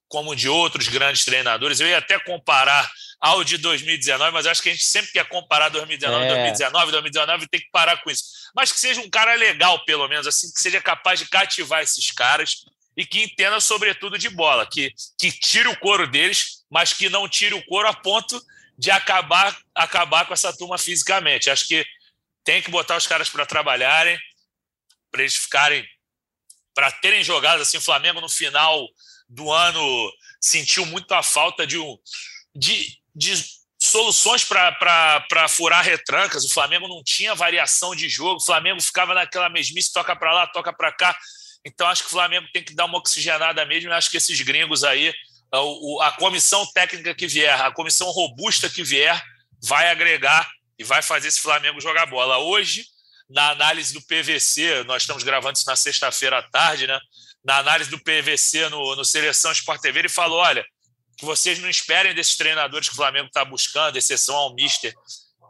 como 0.07 0.35
de 0.35 0.47
outros 0.49 0.87
grandes 0.87 1.25
treinadores. 1.25 1.79
Eu 1.79 1.87
ia 1.87 1.97
até 1.97 2.17
comparar 2.19 2.89
ao 3.19 3.43
de 3.43 3.57
2019, 3.57 4.31
mas 4.31 4.45
acho 4.45 4.61
que 4.61 4.69
a 4.69 4.71
gente 4.71 4.85
sempre 4.85 5.11
quer 5.11 5.27
comparar 5.27 5.69
2019, 5.69 6.25
é. 6.25 6.27
2019, 6.27 6.91
2019 6.91 7.47
tem 7.47 7.59
que 7.59 7.69
parar 7.71 7.97
com 7.97 8.09
isso. 8.09 8.23
Mas 8.55 8.71
que 8.71 8.79
seja 8.79 9.01
um 9.01 9.09
cara 9.09 9.33
legal, 9.35 9.83
pelo 9.85 10.07
menos, 10.07 10.27
assim, 10.27 10.51
que 10.51 10.59
seja 10.59 10.81
capaz 10.81 11.19
de 11.19 11.27
cativar 11.27 11.81
esses 11.81 12.11
caras 12.11 12.65
e 12.97 13.05
que 13.05 13.23
entenda, 13.23 13.59
sobretudo, 13.59 14.17
de 14.17 14.27
bola, 14.27 14.65
que, 14.65 14.91
que 15.19 15.31
tire 15.31 15.67
o 15.67 15.79
couro 15.79 16.07
deles, 16.07 16.65
mas 16.69 16.93
que 16.93 17.09
não 17.09 17.29
tire 17.29 17.53
o 17.53 17.63
couro 17.67 17.87
a 17.87 17.93
ponto 17.93 18.43
de 18.75 18.89
acabar, 18.89 19.55
acabar 19.75 20.25
com 20.25 20.33
essa 20.33 20.55
turma 20.57 20.79
fisicamente. 20.79 21.49
Acho 21.49 21.67
que 21.67 21.85
tem 22.43 22.61
que 22.61 22.71
botar 22.71 22.97
os 22.97 23.05
caras 23.05 23.29
para 23.29 23.45
trabalharem, 23.45 24.17
para 25.11 25.21
eles 25.21 25.35
ficarem, 25.35 25.87
para 26.73 26.91
terem 26.91 27.23
jogado 27.23 27.61
assim. 27.61 27.77
O 27.77 27.81
Flamengo 27.81 28.19
no 28.19 28.29
final 28.29 28.87
do 29.29 29.51
ano 29.51 30.11
sentiu 30.41 30.85
muito 30.85 31.11
a 31.13 31.21
falta 31.21 31.67
de 31.67 31.77
um 31.77 31.97
de, 32.55 32.97
de 33.15 33.43
soluções 33.79 34.43
para 34.43 35.47
furar 35.47 35.83
retrancas. 35.83 36.43
O 36.43 36.53
Flamengo 36.53 36.87
não 36.87 37.03
tinha 37.03 37.35
variação 37.35 37.95
de 37.95 38.09
jogo, 38.09 38.41
o 38.41 38.45
Flamengo 38.45 38.81
ficava 38.81 39.13
naquela 39.13 39.49
mesmice, 39.49 39.93
toca 39.93 40.15
para 40.15 40.33
lá, 40.33 40.47
toca 40.47 40.73
para 40.73 40.91
cá. 40.91 41.15
Então 41.68 41.88
acho 41.88 42.03
que 42.03 42.07
o 42.07 42.11
Flamengo 42.11 42.47
tem 42.53 42.63
que 42.63 42.74
dar 42.74 42.86
uma 42.86 42.97
oxigenada 42.97 43.65
mesmo. 43.65 43.91
acho 43.91 44.09
que 44.09 44.18
esses 44.18 44.39
gringos 44.41 44.84
aí, 44.86 45.13
a, 45.51 46.07
a 46.07 46.11
comissão 46.13 46.65
técnica 46.72 47.13
que 47.13 47.28
vier, 47.28 47.59
a 47.61 47.72
comissão 47.72 48.09
robusta 48.09 48.70
que 48.70 48.84
vier, 48.84 49.22
vai 49.61 49.89
agregar 49.89 50.49
e 50.80 50.84
vai 50.84 51.01
fazer 51.01 51.28
esse 51.28 51.41
Flamengo 51.41 51.82
jogar 51.82 52.05
bola. 52.05 52.38
Hoje, 52.38 52.86
na 53.30 53.49
análise 53.49 53.93
do 53.93 54.01
PVC, 54.01 54.86
nós 54.86 55.03
estamos 55.03 55.24
gravando 55.24 55.57
isso 55.57 55.68
na 55.68 55.76
sexta-feira 55.76 56.39
à 56.39 56.43
tarde, 56.43 56.88
né? 56.88 56.97
Na 57.43 57.57
análise 57.57 57.89
do 57.89 57.99
PVC 57.99 58.70
no, 58.70 58.95
no 58.95 59.03
Seleção 59.03 59.51
Sport 59.51 59.82
TV, 59.82 59.99
ele 59.99 60.09
falou: 60.09 60.39
olha, 60.39 60.65
que 61.18 61.26
vocês 61.26 61.59
não 61.59 61.70
esperem 61.70 62.13
desses 62.13 62.38
treinadores 62.38 62.88
que 62.88 62.93
o 62.93 62.97
Flamengo 62.97 63.28
está 63.28 63.43
buscando, 63.43 63.97
exceção 63.97 64.36
ao 64.36 64.53
Mister, 64.53 64.93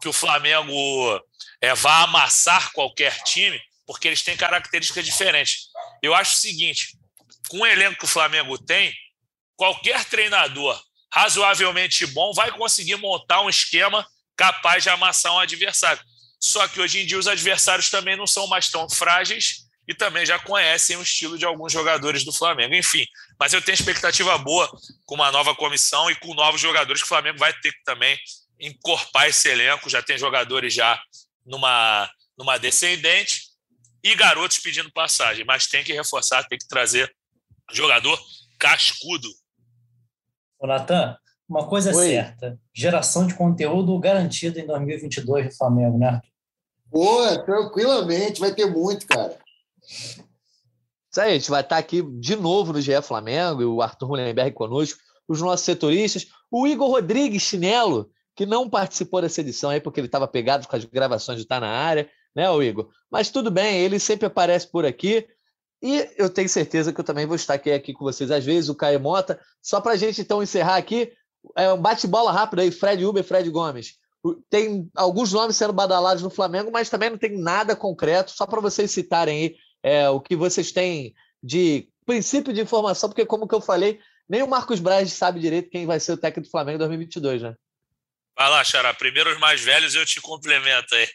que 0.01 0.09
o 0.09 0.13
Flamengo 0.13 1.21
é, 1.61 1.75
vá 1.75 2.03
amassar 2.03 2.71
qualquer 2.71 3.21
time, 3.23 3.61
porque 3.85 4.07
eles 4.07 4.23
têm 4.23 4.35
características 4.35 5.05
diferentes. 5.05 5.67
Eu 6.01 6.13
acho 6.13 6.35
o 6.35 6.39
seguinte: 6.39 6.97
com 7.49 7.59
o 7.59 7.65
elenco 7.65 7.99
que 7.99 8.05
o 8.05 8.09
Flamengo 8.09 8.57
tem, 8.57 8.93
qualquer 9.55 10.05
treinador 10.05 10.81
razoavelmente 11.11 12.05
bom 12.07 12.33
vai 12.33 12.51
conseguir 12.51 12.95
montar 12.97 13.41
um 13.41 13.49
esquema 13.49 14.05
capaz 14.35 14.83
de 14.83 14.89
amassar 14.89 15.33
um 15.33 15.39
adversário. 15.39 16.01
Só 16.39 16.67
que 16.67 16.79
hoje 16.79 16.99
em 16.99 17.05
dia 17.05 17.17
os 17.17 17.27
adversários 17.27 17.89
também 17.89 18.15
não 18.15 18.27
são 18.27 18.47
mais 18.47 18.69
tão 18.69 18.87
frágeis 18.89 19.67
e 19.87 19.95
também 19.95 20.25
já 20.25 20.37
conhecem 20.37 20.97
o 20.97 21.01
estilo 21.01 21.37
de 21.37 21.45
alguns 21.45 21.71
jogadores 21.71 22.23
do 22.23 22.31
Flamengo. 22.31 22.75
Enfim, 22.75 23.05
mas 23.39 23.53
eu 23.53 23.61
tenho 23.61 23.73
expectativa 23.73 24.37
boa 24.37 24.69
com 25.05 25.15
uma 25.15 25.31
nova 25.31 25.55
comissão 25.55 26.11
e 26.11 26.15
com 26.15 26.33
novos 26.33 26.61
jogadores 26.61 27.01
que 27.01 27.05
o 27.05 27.09
Flamengo 27.09 27.39
vai 27.39 27.53
ter 27.53 27.71
que 27.71 27.83
também 27.83 28.19
encorpar 28.59 29.27
esse 29.27 29.47
elenco. 29.49 29.89
Já 29.89 30.03
tem 30.03 30.17
jogadores 30.17 30.73
já 30.73 31.01
numa, 31.45 32.11
numa 32.37 32.57
descendente 32.57 33.46
e 34.03 34.15
garotos 34.15 34.59
pedindo 34.59 34.91
passagem, 34.91 35.45
mas 35.45 35.67
tem 35.67 35.83
que 35.83 35.93
reforçar, 35.93 36.47
tem 36.47 36.57
que 36.57 36.67
trazer 36.67 37.13
jogador 37.71 38.19
cascudo. 38.59 39.27
Ô, 40.59 40.67
Natan, 40.67 41.17
uma 41.47 41.67
coisa 41.67 41.95
Oi. 41.95 42.07
certa: 42.07 42.59
geração 42.73 43.27
de 43.27 43.35
conteúdo 43.35 43.97
garantida 43.99 44.59
em 44.59 44.65
2022 44.65 45.45
no 45.45 45.55
Flamengo, 45.55 45.97
né? 45.97 46.21
Pô, 46.89 47.37
tranquilamente, 47.43 48.39
vai 48.39 48.53
ter 48.53 48.65
muito, 48.65 49.05
cara. 49.05 49.37
Isso 49.83 51.21
aí, 51.21 51.31
a 51.31 51.33
gente 51.33 51.49
vai 51.49 51.61
estar 51.61 51.77
aqui 51.77 52.01
de 52.19 52.35
novo 52.35 52.73
no 52.73 52.81
GE 52.81 53.01
Flamengo, 53.01 53.63
o 53.63 53.81
Arthur 53.81 54.07
Mullenberg 54.07 54.51
conosco, 54.51 54.99
os 55.27 55.41
nossos 55.41 55.65
setoristas, 55.65 56.27
o 56.51 56.67
Igor 56.67 56.89
Rodrigues 56.89 57.41
Chinelo, 57.41 58.09
que 58.35 58.45
não 58.45 58.69
participou 58.69 59.21
dessa 59.21 59.41
edição 59.41 59.69
aí 59.69 59.81
porque 59.81 59.99
ele 59.99 60.07
estava 60.07 60.27
pegado 60.27 60.67
com 60.67 60.75
as 60.75 60.85
gravações 60.85 61.37
de 61.37 61.43
estar 61.43 61.59
na 61.59 61.69
área, 61.69 62.09
né, 62.37 62.47
o 62.51 62.61
Igor? 62.61 62.87
Mas 63.09 63.31
tudo 63.31 63.49
bem, 63.49 63.79
ele 63.79 63.99
sempre 63.99 64.27
aparece 64.27 64.67
por 64.67 64.85
aqui. 64.85 65.27
E 65.81 66.07
eu 66.17 66.29
tenho 66.29 66.47
certeza 66.47 66.93
que 66.93 66.99
eu 66.99 67.03
também 67.03 67.25
vou 67.25 67.35
estar 67.35 67.55
aqui, 67.55 67.71
aqui 67.71 67.93
com 67.93 68.05
vocês 68.05 68.29
às 68.29 68.45
vezes, 68.45 68.69
o 68.69 68.75
Caio 68.75 68.99
Mota. 68.99 69.39
Só 69.59 69.81
para 69.81 69.93
a 69.93 69.95
gente 69.95 70.21
então 70.21 70.43
encerrar 70.43 70.75
aqui, 70.75 71.11
é 71.55 71.73
um 71.73 71.81
bate-bola 71.81 72.31
rápido 72.31 72.59
aí, 72.59 72.69
Fred 72.69 73.03
Uber, 73.03 73.23
Fred 73.23 73.49
Gomes. 73.49 73.95
Tem 74.51 74.87
alguns 74.95 75.33
nomes 75.33 75.55
sendo 75.55 75.73
badalados 75.73 76.21
no 76.21 76.29
Flamengo, 76.29 76.71
mas 76.71 76.89
também 76.89 77.09
não 77.09 77.17
tem 77.17 77.39
nada 77.39 77.75
concreto, 77.75 78.31
só 78.31 78.45
para 78.45 78.61
vocês 78.61 78.91
citarem 78.91 79.39
aí 79.39 79.55
é, 79.81 80.09
o 80.09 80.19
que 80.19 80.35
vocês 80.35 80.71
têm 80.71 81.15
de 81.41 81.89
princípio 82.05 82.53
de 82.53 82.61
informação, 82.61 83.09
porque, 83.09 83.25
como 83.25 83.47
que 83.47 83.55
eu 83.55 83.61
falei, 83.61 83.99
nem 84.29 84.43
o 84.43 84.47
Marcos 84.47 84.79
Braz 84.79 85.11
sabe 85.11 85.39
direito 85.39 85.69
quem 85.69 85.87
vai 85.87 85.99
ser 85.99 86.11
o 86.11 86.17
técnico 86.17 86.47
do 86.47 86.51
Flamengo 86.51 86.75
em 86.75 86.79
2022, 86.79 87.41
né? 87.41 87.55
Vai 88.37 88.49
lá, 88.49 88.63
Xará. 88.63 88.93
Primeiro 88.93 89.31
os 89.31 89.39
mais 89.39 89.61
velhos, 89.61 89.95
eu 89.95 90.05
te 90.05 90.21
complemento 90.21 90.93
aí. 90.93 91.07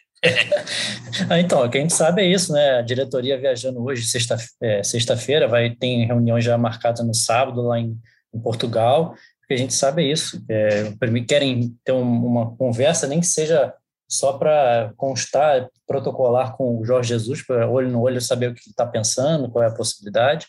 Ah, 1.29 1.39
então, 1.39 1.63
o 1.63 1.69
que 1.69 1.77
a 1.77 1.81
gente 1.81 1.93
sabe 1.93 2.23
é 2.23 2.25
isso, 2.25 2.51
né? 2.51 2.79
A 2.79 2.81
diretoria 2.81 3.37
viajando 3.37 3.83
hoje, 3.83 4.03
sexta-feira, 4.03 4.79
é, 4.79 4.83
sexta 4.83 5.15
vai 5.47 5.69
ter 5.69 6.05
reunião 6.05 6.39
já 6.41 6.57
marcada 6.57 7.03
no 7.03 7.13
sábado 7.13 7.61
lá 7.61 7.79
em, 7.79 7.97
em 8.33 8.39
Portugal. 8.39 9.13
O 9.43 9.47
que 9.47 9.53
a 9.53 9.57
gente 9.57 9.73
sabe 9.73 10.03
é 10.03 10.11
isso. 10.11 10.43
É, 10.49 10.91
querem 11.27 11.75
ter 11.83 11.91
uma 11.91 12.55
conversa, 12.55 13.07
nem 13.07 13.19
que 13.19 13.27
seja 13.27 13.73
só 14.09 14.33
para 14.33 14.93
constar, 14.95 15.69
protocolar 15.85 16.55
com 16.55 16.79
o 16.79 16.85
Jorge 16.85 17.09
Jesus, 17.09 17.45
para 17.45 17.69
olho 17.69 17.89
no 17.89 18.01
olho 18.01 18.21
saber 18.21 18.49
o 18.49 18.53
que 18.53 18.69
está 18.69 18.85
pensando, 18.85 19.49
qual 19.49 19.63
é 19.63 19.67
a 19.67 19.73
possibilidade. 19.73 20.47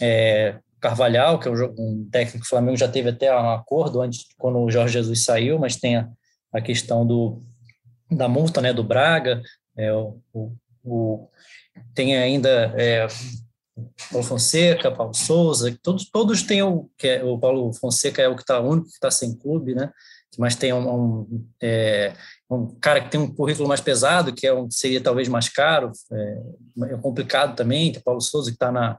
É, 0.00 0.56
Carvalhal, 0.80 1.38
que 1.38 1.48
é 1.48 1.50
um 1.50 2.08
técnico 2.10 2.44
do 2.44 2.48
Flamengo, 2.48 2.76
já 2.76 2.88
teve 2.88 3.10
até 3.10 3.34
um 3.34 3.50
acordo 3.50 4.00
antes, 4.00 4.26
quando 4.38 4.58
o 4.58 4.70
Jorge 4.70 4.94
Jesus 4.94 5.24
saiu, 5.24 5.58
mas 5.58 5.76
tem 5.76 5.96
a, 5.96 6.08
a 6.52 6.60
questão 6.60 7.06
do, 7.06 7.42
da 8.10 8.28
multa 8.28 8.60
né, 8.60 8.72
do 8.72 8.82
Braga, 8.82 9.42
é, 9.76 9.92
o, 9.92 10.20
o, 10.84 11.28
tem 11.94 12.16
ainda 12.16 12.74
é, 12.76 13.06
Paulo 14.10 14.26
Fonseca, 14.26 14.90
Paulo 14.90 15.14
Souza, 15.14 15.76
todos, 15.82 16.10
todos 16.10 16.42
têm 16.42 16.62
o 16.62 16.90
que 16.98 17.08
é, 17.08 17.24
o 17.24 17.38
Paulo 17.38 17.72
Fonseca 17.72 18.22
é 18.22 18.28
o 18.28 18.34
que 18.34 18.42
está 18.42 18.60
único 18.60 18.88
que 18.88 18.94
está 18.94 19.10
sem 19.10 19.34
clube, 19.36 19.74
né? 19.74 19.90
Mas 20.38 20.54
tem 20.54 20.72
um, 20.72 20.88
um, 20.88 21.46
é, 21.60 22.14
um, 22.48 22.66
cara 22.80 23.00
que 23.00 23.10
tem 23.10 23.20
um 23.20 23.34
currículo 23.34 23.68
mais 23.68 23.80
pesado, 23.80 24.32
que 24.32 24.46
é 24.46 24.54
um, 24.54 24.70
seria 24.70 25.00
talvez 25.00 25.28
mais 25.28 25.48
caro, 25.48 25.90
é, 26.12 26.42
é 26.92 26.96
complicado 26.98 27.56
também. 27.56 27.92
Tem 27.92 28.00
Paulo 28.00 28.20
Souza 28.20 28.50
que 28.50 28.54
está 28.54 28.70
na, 28.70 28.98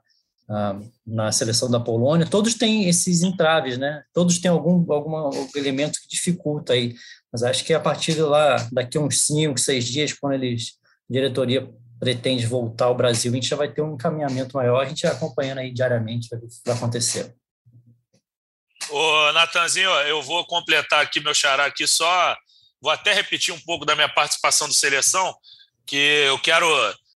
na, 0.52 0.82
na 1.08 1.32
seleção 1.32 1.72
da 1.72 1.80
Polônia. 1.80 2.28
Todos 2.28 2.56
têm 2.56 2.89
esses 2.89 3.22
entraves, 3.22 3.78
né? 3.78 4.04
Todos 4.14 4.38
têm 4.38 4.52
algum 4.52 4.91
algum 4.91 5.47
elemento 5.56 5.97
que 6.02 6.10
dificulta 6.10 6.74
aí. 6.74 6.93
Mas 7.32 7.41
acho 7.41 7.64
que 7.64 7.74
a 7.74 7.80
partir 7.80 8.16
de 8.16 8.22
lá, 8.22 8.58
daqui 8.70 8.97
a 8.97 9.02
uns 9.02 9.22
cinco, 9.22 9.58
seis 9.58 9.86
dias, 9.86 10.12
quando 10.12 10.34
eles 10.34 10.74
diretoria 11.10 11.70
pretende 11.97 12.45
voltar 12.45 12.86
ao 12.86 12.95
Brasil, 12.95 13.32
a 13.32 13.36
gente 13.36 13.47
já 13.47 13.56
vai 13.56 13.72
ter 13.72 13.82
um 13.82 13.93
encaminhamento 13.93 14.58
maior, 14.58 14.82
a 14.82 14.89
gente 14.89 15.08
acompanhando 15.08 15.60
aí 15.60 15.72
diariamente 15.72 16.34
o 16.36 16.39
que 16.39 16.47
vai 16.66 16.76
acontecer. 16.76 17.34
Ô, 18.89 19.32
Natanzinho, 19.32 19.89
eu 19.89 20.22
vou 20.22 20.45
completar 20.45 21.02
aqui 21.02 21.22
meu 21.22 21.34
xará 21.34 21.66
aqui 21.66 21.88
só, 21.88 22.36
vou 22.82 22.91
até 22.91 23.14
repetir 23.14 23.54
um 23.54 23.60
pouco 23.62 23.86
da 23.86 23.95
minha 23.95 24.10
participação 24.10 24.68
do 24.68 24.74
Seleção, 24.74 25.34
que 25.86 25.95
eu 25.95 26.39
quero 26.39 26.66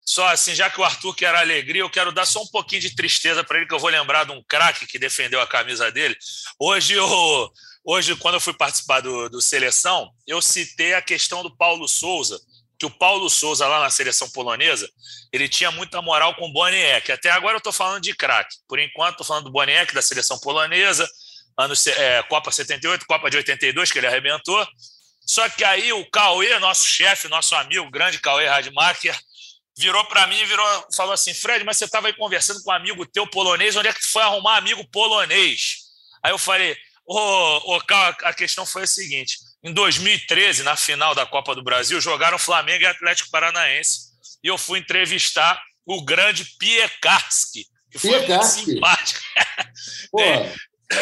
só 0.06 0.28
assim, 0.28 0.54
já 0.54 0.70
que 0.70 0.80
o 0.80 0.84
Arthur 0.84 1.16
quer 1.16 1.34
alegria, 1.36 1.82
eu 1.82 1.90
quero 1.90 2.12
dar 2.12 2.26
só 2.26 2.44
um 2.44 2.48
pouquinho 2.48 2.82
de 2.82 2.96
tristeza 2.96 3.44
para 3.44 3.58
ele, 3.58 3.68
que 3.68 3.74
eu 3.74 3.80
vou 3.80 3.90
lembrar 3.90 4.24
de 4.24 4.32
um 4.32 4.44
craque 4.48 4.86
que 4.86 5.00
defendeu 5.00 5.42
a 5.42 5.48
camisa 5.48 5.92
dele. 5.92 6.16
Hoje, 6.60 6.94
eu, 6.94 7.52
hoje 7.84 8.16
quando 8.18 8.36
eu 8.36 8.40
fui 8.40 8.54
participar 8.54 9.02
do, 9.02 9.28
do 9.30 9.42
Seleção, 9.42 10.12
eu 10.28 10.42
citei 10.44 10.94
a 10.94 11.02
questão 11.02 11.42
do 11.42 11.56
Paulo 11.58 11.88
Souza, 11.88 12.40
que 12.78 12.86
o 12.86 12.90
Paulo 12.92 13.30
Souza, 13.30 13.66
lá 13.68 13.80
na 13.80 13.90
seleção 13.90 14.30
polonesa, 14.30 14.88
ele 15.34 15.50
tinha 15.50 15.72
muita 15.72 16.02
moral 16.02 16.36
com 16.36 16.50
o 16.50 16.54
Boniek. 16.54 17.12
Até 17.12 17.32
agora 17.32 17.56
eu 17.56 17.60
estou 17.60 17.74
falando 17.74 18.04
de 18.04 18.14
craque. 18.14 18.58
Por 18.68 18.80
enquanto, 18.80 19.14
estou 19.14 19.26
falando 19.26 19.46
do 19.46 19.52
Boniek, 19.52 19.94
da 19.94 20.02
seleção 20.02 20.38
polonesa, 20.40 21.10
ano, 21.58 21.74
é, 21.98 22.22
Copa 22.24 22.52
78, 22.52 23.06
Copa 23.08 23.30
de 23.30 23.38
82, 23.38 23.92
que 23.92 23.98
ele 23.98 24.08
arrebentou. 24.08 24.68
Só 25.26 25.50
que 25.50 25.64
aí 25.64 25.92
o 25.94 26.08
Cauê, 26.12 26.60
nosso 26.60 26.86
chefe, 26.86 27.28
nosso 27.28 27.56
amigo, 27.56 27.90
grande 27.90 28.20
Cauê 28.20 28.46
Radmacher, 28.46 29.18
virou 29.78 30.04
para 30.06 30.28
mim 30.28 30.40
e 30.40 30.46
virou, 30.46 30.88
falou 30.96 31.14
assim: 31.14 31.34
Fred, 31.34 31.64
mas 31.64 31.78
você 31.78 31.86
estava 31.86 32.08
aí 32.08 32.14
conversando 32.14 32.62
com 32.64 32.72
um 32.72 32.74
amigo 32.74 33.06
teu 33.06 33.28
polonês, 33.28 33.76
onde 33.76 33.88
é 33.88 33.94
que 33.94 34.00
tu 34.00 34.12
foi 34.12 34.22
arrumar 34.22 34.58
amigo 34.58 34.86
polonês? 34.90 35.86
Aí 36.24 36.32
eu 36.32 36.38
falei: 36.38 36.78
Ô, 37.06 37.18
oh, 37.18 37.76
oh, 37.76 37.82
a 38.24 38.34
questão 38.34 38.66
foi 38.66 38.84
a 38.84 38.88
seguinte: 38.88 39.38
em 39.64 39.74
2013, 39.74 40.64
na 40.64 40.76
final 40.76 41.14
da 41.14 41.26
Copa 41.26 41.54
do 41.54 41.64
Brasil, 41.64 42.00
jogaram 42.02 42.38
Flamengo 42.40 42.84
e 42.84 42.88
Atlético 42.88 43.30
Paranaense. 43.30 44.14
E 44.44 44.48
eu 44.48 44.58
fui 44.58 44.80
entrevistar 44.80 45.62
o 45.86 46.04
grande 46.04 46.46
Piekarski, 46.58 47.66
que 47.92 48.00
foi 48.00 48.12
Piekarski. 48.12 48.58
muito 48.58 48.74
simpático. 48.74 49.22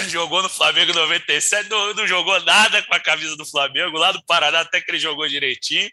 jogou 0.09 0.41
no 0.41 0.49
Flamengo 0.49 0.91
em 0.91 0.95
97, 0.95 1.69
não, 1.69 1.93
não 1.93 2.07
jogou 2.07 2.39
nada 2.41 2.82
com 2.84 2.95
a 2.95 2.99
camisa 2.99 3.36
do 3.36 3.45
Flamengo, 3.45 3.97
lá 3.97 4.11
do 4.11 4.24
Paraná 4.26 4.61
até 4.61 4.82
que 4.82 4.91
ele 4.91 4.99
jogou 4.99 5.28
direitinho. 5.28 5.89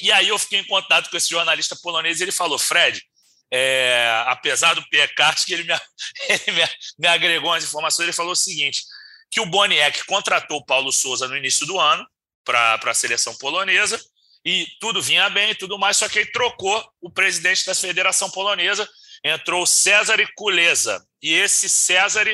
E 0.00 0.12
aí 0.12 0.28
eu 0.28 0.38
fiquei 0.38 0.60
em 0.60 0.66
contato 0.66 1.10
com 1.10 1.16
esse 1.16 1.28
jornalista 1.28 1.76
polonês 1.82 2.20
e 2.20 2.24
ele 2.24 2.32
falou, 2.32 2.58
Fred, 2.58 3.02
é, 3.50 4.24
apesar 4.26 4.74
do 4.74 4.86
Piekarski, 4.88 5.52
ele, 5.52 5.64
me, 5.64 5.72
ele 6.28 6.52
me, 6.52 6.68
me 6.98 7.08
agregou 7.08 7.52
as 7.52 7.64
informações, 7.64 8.04
ele 8.04 8.12
falou 8.12 8.32
o 8.32 8.36
seguinte, 8.36 8.82
que 9.30 9.40
o 9.40 9.46
Boniek 9.46 10.04
contratou 10.04 10.58
o 10.58 10.64
Paulo 10.64 10.92
Souza 10.92 11.28
no 11.28 11.36
início 11.36 11.66
do 11.66 11.78
ano 11.78 12.06
para 12.44 12.78
a 12.84 12.94
seleção 12.94 13.34
polonesa 13.36 14.00
e 14.46 14.64
tudo 14.78 15.02
vinha 15.02 15.28
bem 15.28 15.50
e 15.50 15.54
tudo 15.56 15.76
mais, 15.76 15.96
só 15.96 16.08
que 16.08 16.20
ele 16.20 16.30
trocou 16.30 16.88
o 17.00 17.10
presidente 17.10 17.66
da 17.66 17.74
Federação 17.74 18.30
Polonesa, 18.30 18.88
entrou 19.24 19.66
César 19.66 20.18
Kuleza. 20.36 21.04
E 21.20 21.34
esse 21.34 21.68
César, 21.68 22.24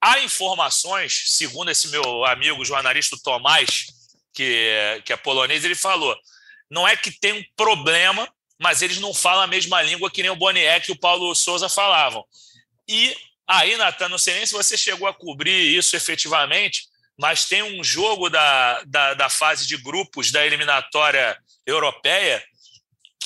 há 0.00 0.20
informações, 0.20 1.24
segundo 1.26 1.70
esse 1.70 1.88
meu 1.88 2.24
amigo 2.24 2.64
jornalista 2.64 3.14
Tomás, 3.22 3.88
que, 4.32 5.02
que 5.04 5.12
é 5.12 5.16
polonês, 5.18 5.66
ele 5.66 5.74
falou: 5.74 6.16
não 6.70 6.86
é 6.86 6.96
que 6.96 7.10
tem 7.10 7.32
um 7.32 7.44
problema, 7.56 8.28
mas 8.58 8.82
eles 8.82 8.98
não 8.98 9.14
falam 9.14 9.44
a 9.44 9.46
mesma 9.46 9.80
língua 9.82 10.10
que 10.10 10.22
nem 10.22 10.30
o 10.30 10.36
Boniek 10.36 10.88
e 10.88 10.92
o 10.92 10.98
Paulo 10.98 11.34
Souza 11.34 11.68
falavam. 11.68 12.24
E 12.88 13.16
Aí, 13.48 13.78
Natan, 13.78 14.10
não 14.10 14.18
sei 14.18 14.34
nem 14.34 14.44
se 14.44 14.52
você 14.52 14.76
chegou 14.76 15.08
a 15.08 15.14
cobrir 15.14 15.74
isso 15.74 15.96
efetivamente, 15.96 16.86
mas 17.18 17.46
tem 17.46 17.62
um 17.62 17.82
jogo 17.82 18.28
da, 18.28 18.82
da, 18.84 19.14
da 19.14 19.30
fase 19.30 19.66
de 19.66 19.78
grupos 19.78 20.30
da 20.30 20.44
eliminatória 20.44 21.36
europeia 21.64 22.44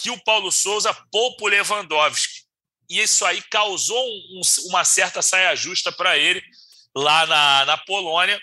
que 0.00 0.10
o 0.10 0.22
Paulo 0.22 0.52
Souza 0.52 0.94
poupa 1.10 1.44
o 1.44 1.48
Lewandowski. 1.48 2.42
E 2.88 3.00
isso 3.00 3.24
aí 3.24 3.42
causou 3.50 4.06
um, 4.06 4.40
uma 4.68 4.84
certa 4.84 5.20
saia 5.22 5.56
justa 5.56 5.90
para 5.90 6.16
ele 6.16 6.40
lá 6.94 7.26
na, 7.26 7.64
na 7.64 7.78
Polônia. 7.78 8.40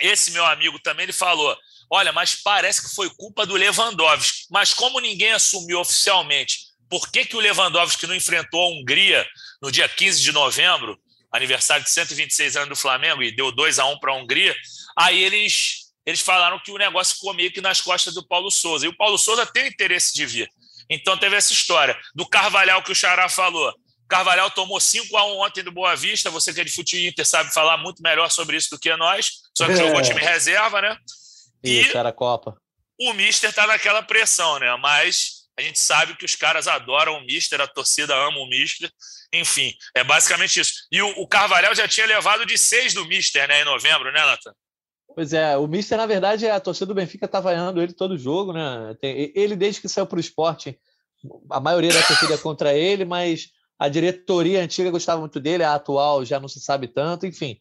Esse 0.00 0.30
meu 0.30 0.46
amigo 0.46 0.78
também 0.78 1.04
ele 1.04 1.12
falou: 1.12 1.54
olha, 1.90 2.12
mas 2.12 2.34
parece 2.34 2.82
que 2.82 2.94
foi 2.94 3.10
culpa 3.10 3.46
do 3.46 3.54
Lewandowski. 3.54 4.46
Mas 4.50 4.74
como 4.74 5.00
ninguém 5.00 5.32
assumiu 5.32 5.80
oficialmente 5.80 6.66
por 6.88 7.10
que, 7.10 7.24
que 7.24 7.36
o 7.36 7.40
Lewandowski 7.40 8.06
não 8.06 8.14
enfrentou 8.14 8.62
a 8.62 8.68
Hungria 8.68 9.26
no 9.60 9.70
dia 9.70 9.88
15 9.88 10.20
de 10.20 10.32
novembro, 10.32 10.98
aniversário 11.32 11.84
de 11.84 11.90
126 11.90 12.56
anos 12.56 12.68
do 12.68 12.76
Flamengo, 12.76 13.22
e 13.22 13.34
deu 13.34 13.50
2 13.50 13.78
a 13.78 13.86
1 13.86 13.98
para 13.98 14.12
a 14.12 14.16
Hungria? 14.16 14.54
Aí 14.96 15.22
eles, 15.22 15.92
eles 16.04 16.20
falaram 16.20 16.60
que 16.60 16.70
o 16.70 16.78
negócio 16.78 17.14
ficou 17.14 17.34
meio 17.34 17.52
que 17.52 17.60
nas 17.60 17.80
costas 17.80 18.14
do 18.14 18.26
Paulo 18.26 18.50
Souza. 18.50 18.86
E 18.86 18.88
o 18.88 18.96
Paulo 18.96 19.18
Souza 19.18 19.44
tem 19.46 19.66
interesse 19.66 20.14
de 20.14 20.24
vir. 20.24 20.48
Então 20.88 21.16
teve 21.18 21.36
essa 21.36 21.52
história. 21.52 21.98
Do 22.14 22.26
Carvalhal 22.26 22.82
que 22.82 22.92
o 22.92 22.94
Xará 22.94 23.28
falou. 23.28 23.74
Carvalhal 24.08 24.48
tomou 24.52 24.78
5 24.78 25.16
a 25.16 25.26
1 25.26 25.40
ontem 25.40 25.64
do 25.64 25.72
Boa 25.72 25.96
Vista. 25.96 26.30
Você 26.30 26.54
que 26.54 26.60
é 26.60 26.64
de 26.64 26.70
futebol 26.70 27.08
Inter 27.08 27.26
sabe 27.26 27.52
falar 27.52 27.76
muito 27.78 28.00
melhor 28.00 28.30
sobre 28.30 28.56
isso 28.56 28.70
do 28.70 28.78
que 28.78 28.94
nós. 28.96 29.42
Só 29.56 29.66
que 29.66 29.72
é. 29.72 29.76
jogou 29.76 30.00
time 30.00 30.20
reserva, 30.20 30.80
né? 30.80 30.96
E 31.66 31.80
isso, 31.80 31.96
era 31.96 32.10
a 32.10 32.12
Copa. 32.12 32.56
O 33.00 33.12
Mister 33.12 33.52
tá 33.52 33.66
naquela 33.66 34.02
pressão, 34.02 34.58
né? 34.58 34.74
Mas 34.76 35.46
a 35.58 35.62
gente 35.62 35.78
sabe 35.78 36.16
que 36.16 36.24
os 36.24 36.34
caras 36.34 36.66
adoram 36.66 37.18
o 37.18 37.24
Mister, 37.24 37.60
a 37.60 37.66
torcida 37.66 38.14
ama 38.14 38.38
o 38.38 38.48
Mister. 38.48 38.90
Enfim, 39.32 39.74
é 39.94 40.04
basicamente 40.04 40.60
isso. 40.60 40.72
E 40.90 41.02
o, 41.02 41.08
o 41.20 41.26
Carvalhal 41.26 41.74
já 41.74 41.88
tinha 41.88 42.06
levado 42.06 42.46
de 42.46 42.56
seis 42.56 42.94
do 42.94 43.04
Mister, 43.06 43.48
né, 43.48 43.62
em 43.62 43.64
novembro, 43.64 44.12
né, 44.12 44.24
Nathan? 44.24 44.52
Pois 45.14 45.32
é, 45.32 45.56
o 45.56 45.66
Mister, 45.66 45.96
na 45.96 46.06
verdade, 46.06 46.46
a 46.46 46.60
torcida 46.60 46.86
do 46.86 46.94
Benfica 46.94 47.24
está 47.24 47.40
vaiando 47.40 47.82
ele 47.82 47.92
todo 47.92 48.18
jogo, 48.18 48.52
né? 48.52 48.94
Ele, 49.02 49.56
desde 49.56 49.80
que 49.80 49.88
saiu 49.88 50.06
para 50.06 50.18
o 50.18 50.20
esporte, 50.20 50.78
a 51.50 51.58
maioria 51.58 51.92
da 51.92 52.02
torcida 52.02 52.34
é 52.34 52.38
contra 52.38 52.74
ele, 52.74 53.04
mas 53.04 53.48
a 53.78 53.88
diretoria 53.88 54.60
antiga 54.60 54.90
gostava 54.90 55.20
muito 55.20 55.40
dele, 55.40 55.64
a 55.64 55.74
atual 55.74 56.24
já 56.24 56.38
não 56.38 56.48
se 56.48 56.60
sabe 56.60 56.86
tanto, 56.86 57.26
enfim. 57.26 57.58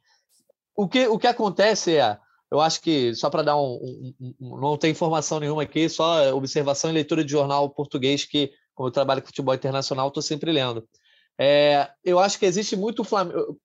O 0.75 0.87
que, 0.87 1.07
o 1.07 1.17
que 1.17 1.27
acontece 1.27 1.95
é, 1.95 2.17
eu 2.51 2.59
acho 2.59 2.81
que, 2.81 3.13
só 3.15 3.29
para 3.29 3.43
dar 3.43 3.57
um, 3.57 4.13
um, 4.19 4.33
um, 4.39 4.59
Não 4.59 4.77
tem 4.77 4.91
informação 4.91 5.39
nenhuma 5.39 5.63
aqui, 5.63 5.89
só 5.89 6.33
observação 6.35 6.89
e 6.89 6.93
leitura 6.93 7.23
de 7.23 7.31
jornal 7.31 7.69
português, 7.69 8.23
que, 8.23 8.51
como 8.73 8.89
eu 8.89 8.93
trabalho 8.93 9.21
com 9.21 9.27
futebol 9.27 9.53
internacional, 9.53 10.07
estou 10.07 10.23
sempre 10.23 10.51
lendo. 10.51 10.87
É, 11.37 11.89
eu 12.03 12.19
acho 12.19 12.39
que 12.39 12.45
existe, 12.45 12.75
muito 12.75 13.03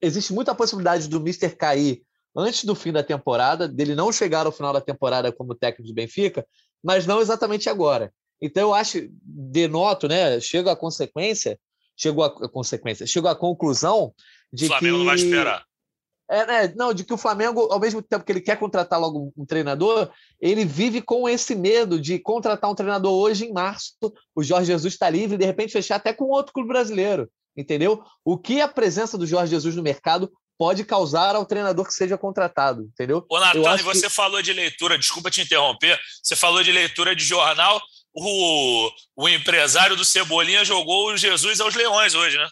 existe 0.00 0.32
muita 0.32 0.54
possibilidade 0.54 1.08
do 1.08 1.20
Mister 1.20 1.56
cair 1.56 2.02
antes 2.36 2.64
do 2.64 2.74
fim 2.74 2.92
da 2.92 3.02
temporada, 3.02 3.68
dele 3.68 3.94
não 3.94 4.12
chegar 4.12 4.46
ao 4.46 4.52
final 4.52 4.72
da 4.72 4.80
temporada 4.80 5.30
como 5.30 5.54
técnico 5.54 5.88
do 5.88 5.94
Benfica, 5.94 6.46
mas 6.82 7.06
não 7.06 7.20
exatamente 7.20 7.68
agora. 7.68 8.12
Então 8.40 8.68
eu 8.68 8.74
acho, 8.74 9.06
denoto, 9.22 10.08
né? 10.08 10.40
Chego 10.40 10.70
à 10.70 10.76
consequência, 10.76 11.58
chegou 11.96 12.24
a 12.24 12.48
consequência, 12.48 13.06
chego 13.06 13.28
à 13.28 13.36
conclusão 13.36 14.14
de 14.52 14.64
o 14.64 14.68
Flamengo 14.68 14.94
que 14.94 14.98
não 14.98 15.04
vai 15.04 15.16
esperar. 15.16 15.64
É, 16.30 16.46
né, 16.46 16.72
não, 16.76 16.94
de 16.94 17.02
que 17.02 17.12
o 17.12 17.18
Flamengo, 17.18 17.68
ao 17.72 17.80
mesmo 17.80 18.00
tempo 18.00 18.24
que 18.24 18.30
ele 18.30 18.40
quer 18.40 18.56
contratar 18.56 19.00
logo 19.00 19.32
um 19.36 19.44
treinador, 19.44 20.08
ele 20.40 20.64
vive 20.64 21.02
com 21.02 21.28
esse 21.28 21.56
medo 21.56 22.00
de 22.00 22.20
contratar 22.20 22.70
um 22.70 22.74
treinador 22.74 23.12
hoje 23.12 23.46
em 23.46 23.52
março. 23.52 23.94
O 24.32 24.42
Jorge 24.42 24.66
Jesus 24.66 24.94
está 24.94 25.10
livre 25.10 25.34
e 25.34 25.38
de 25.38 25.44
repente 25.44 25.72
fechar 25.72 25.96
até 25.96 26.12
com 26.12 26.26
outro 26.26 26.52
clube 26.52 26.68
brasileiro. 26.68 27.28
Entendeu? 27.56 28.04
O 28.24 28.38
que 28.38 28.60
a 28.60 28.68
presença 28.68 29.18
do 29.18 29.26
Jorge 29.26 29.50
Jesus 29.50 29.74
no 29.74 29.82
mercado 29.82 30.30
pode 30.56 30.84
causar 30.84 31.34
ao 31.34 31.44
treinador 31.44 31.86
que 31.86 31.94
seja 31.94 32.16
contratado, 32.16 32.82
entendeu? 32.82 33.24
Ô, 33.28 33.40
Natan, 33.40 33.78
você 33.78 34.02
que... 34.02 34.10
falou 34.10 34.40
de 34.40 34.52
leitura, 34.52 34.98
desculpa 34.98 35.30
te 35.30 35.40
interromper, 35.40 35.98
você 36.22 36.36
falou 36.36 36.62
de 36.62 36.70
leitura 36.70 37.16
de 37.16 37.24
jornal, 37.24 37.80
o, 38.14 38.90
o 39.16 39.28
empresário 39.28 39.96
do 39.96 40.04
Cebolinha 40.04 40.64
jogou 40.64 41.08
o 41.08 41.16
Jesus 41.16 41.60
aos 41.60 41.74
Leões 41.74 42.14
hoje, 42.14 42.36
né? 42.36 42.48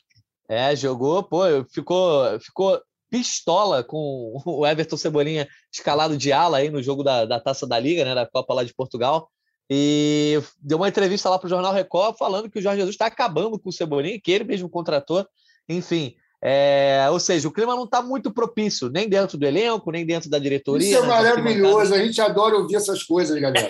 É, 0.49 0.75
jogou, 0.75 1.23
pô, 1.23 1.43
ficou, 1.71 2.41
ficou 2.41 2.81
pistola 3.11 3.83
com 3.83 4.41
o 4.45 4.65
Everton 4.67 4.97
Cebolinha 4.97 5.49
escalado 5.73 6.17
de 6.17 6.33
ala 6.33 6.59
aí 6.59 6.71
no 6.71 6.83
jogo 6.83 7.03
da, 7.03 7.25
da 7.25 7.41
Taça 7.41 7.67
da 7.67 7.79
Liga, 7.79 8.05
né, 8.05 8.15
da 8.15 8.27
Copa 8.27 8.55
lá 8.55 8.65
de 8.65 8.75
Portugal. 8.75 9.31
e 9.71 10.41
deu 10.61 10.79
uma 10.79 10.89
entrevista 10.89 11.29
lá 11.29 11.39
para 11.39 11.47
o 11.47 11.51
Jornal 11.51 11.73
Record 11.73 12.17
falando 12.17 12.51
que 12.51 12.59
o 12.59 12.63
Jorge 12.63 12.79
Jesus 12.79 12.95
está 12.95 13.07
acabando 13.07 13.59
com 13.59 13.69
o 13.69 13.73
Cebolinha, 13.73 14.21
que 14.23 14.31
ele 14.31 14.45
mesmo 14.45 14.69
contratou. 14.69 15.27
Enfim, 15.69 16.15
é, 16.41 17.09
ou 17.11 17.19
seja, 17.19 17.49
o 17.49 17.53
clima 17.53 17.75
não 17.75 17.85
está 17.85 18.01
muito 18.01 18.33
propício, 18.33 18.89
nem 18.89 19.09
dentro 19.09 19.37
do 19.37 19.45
elenco, 19.45 19.91
nem 19.91 20.07
dentro 20.07 20.31
da 20.31 20.39
diretoria. 20.39 20.89
Isso 20.89 21.05
é 21.05 21.07
maravilhoso, 21.07 21.95
a 21.95 21.99
gente 21.99 22.21
adora 22.21 22.57
ouvir 22.57 22.77
essas 22.77 23.03
coisas, 23.03 23.39
galera. 23.41 23.69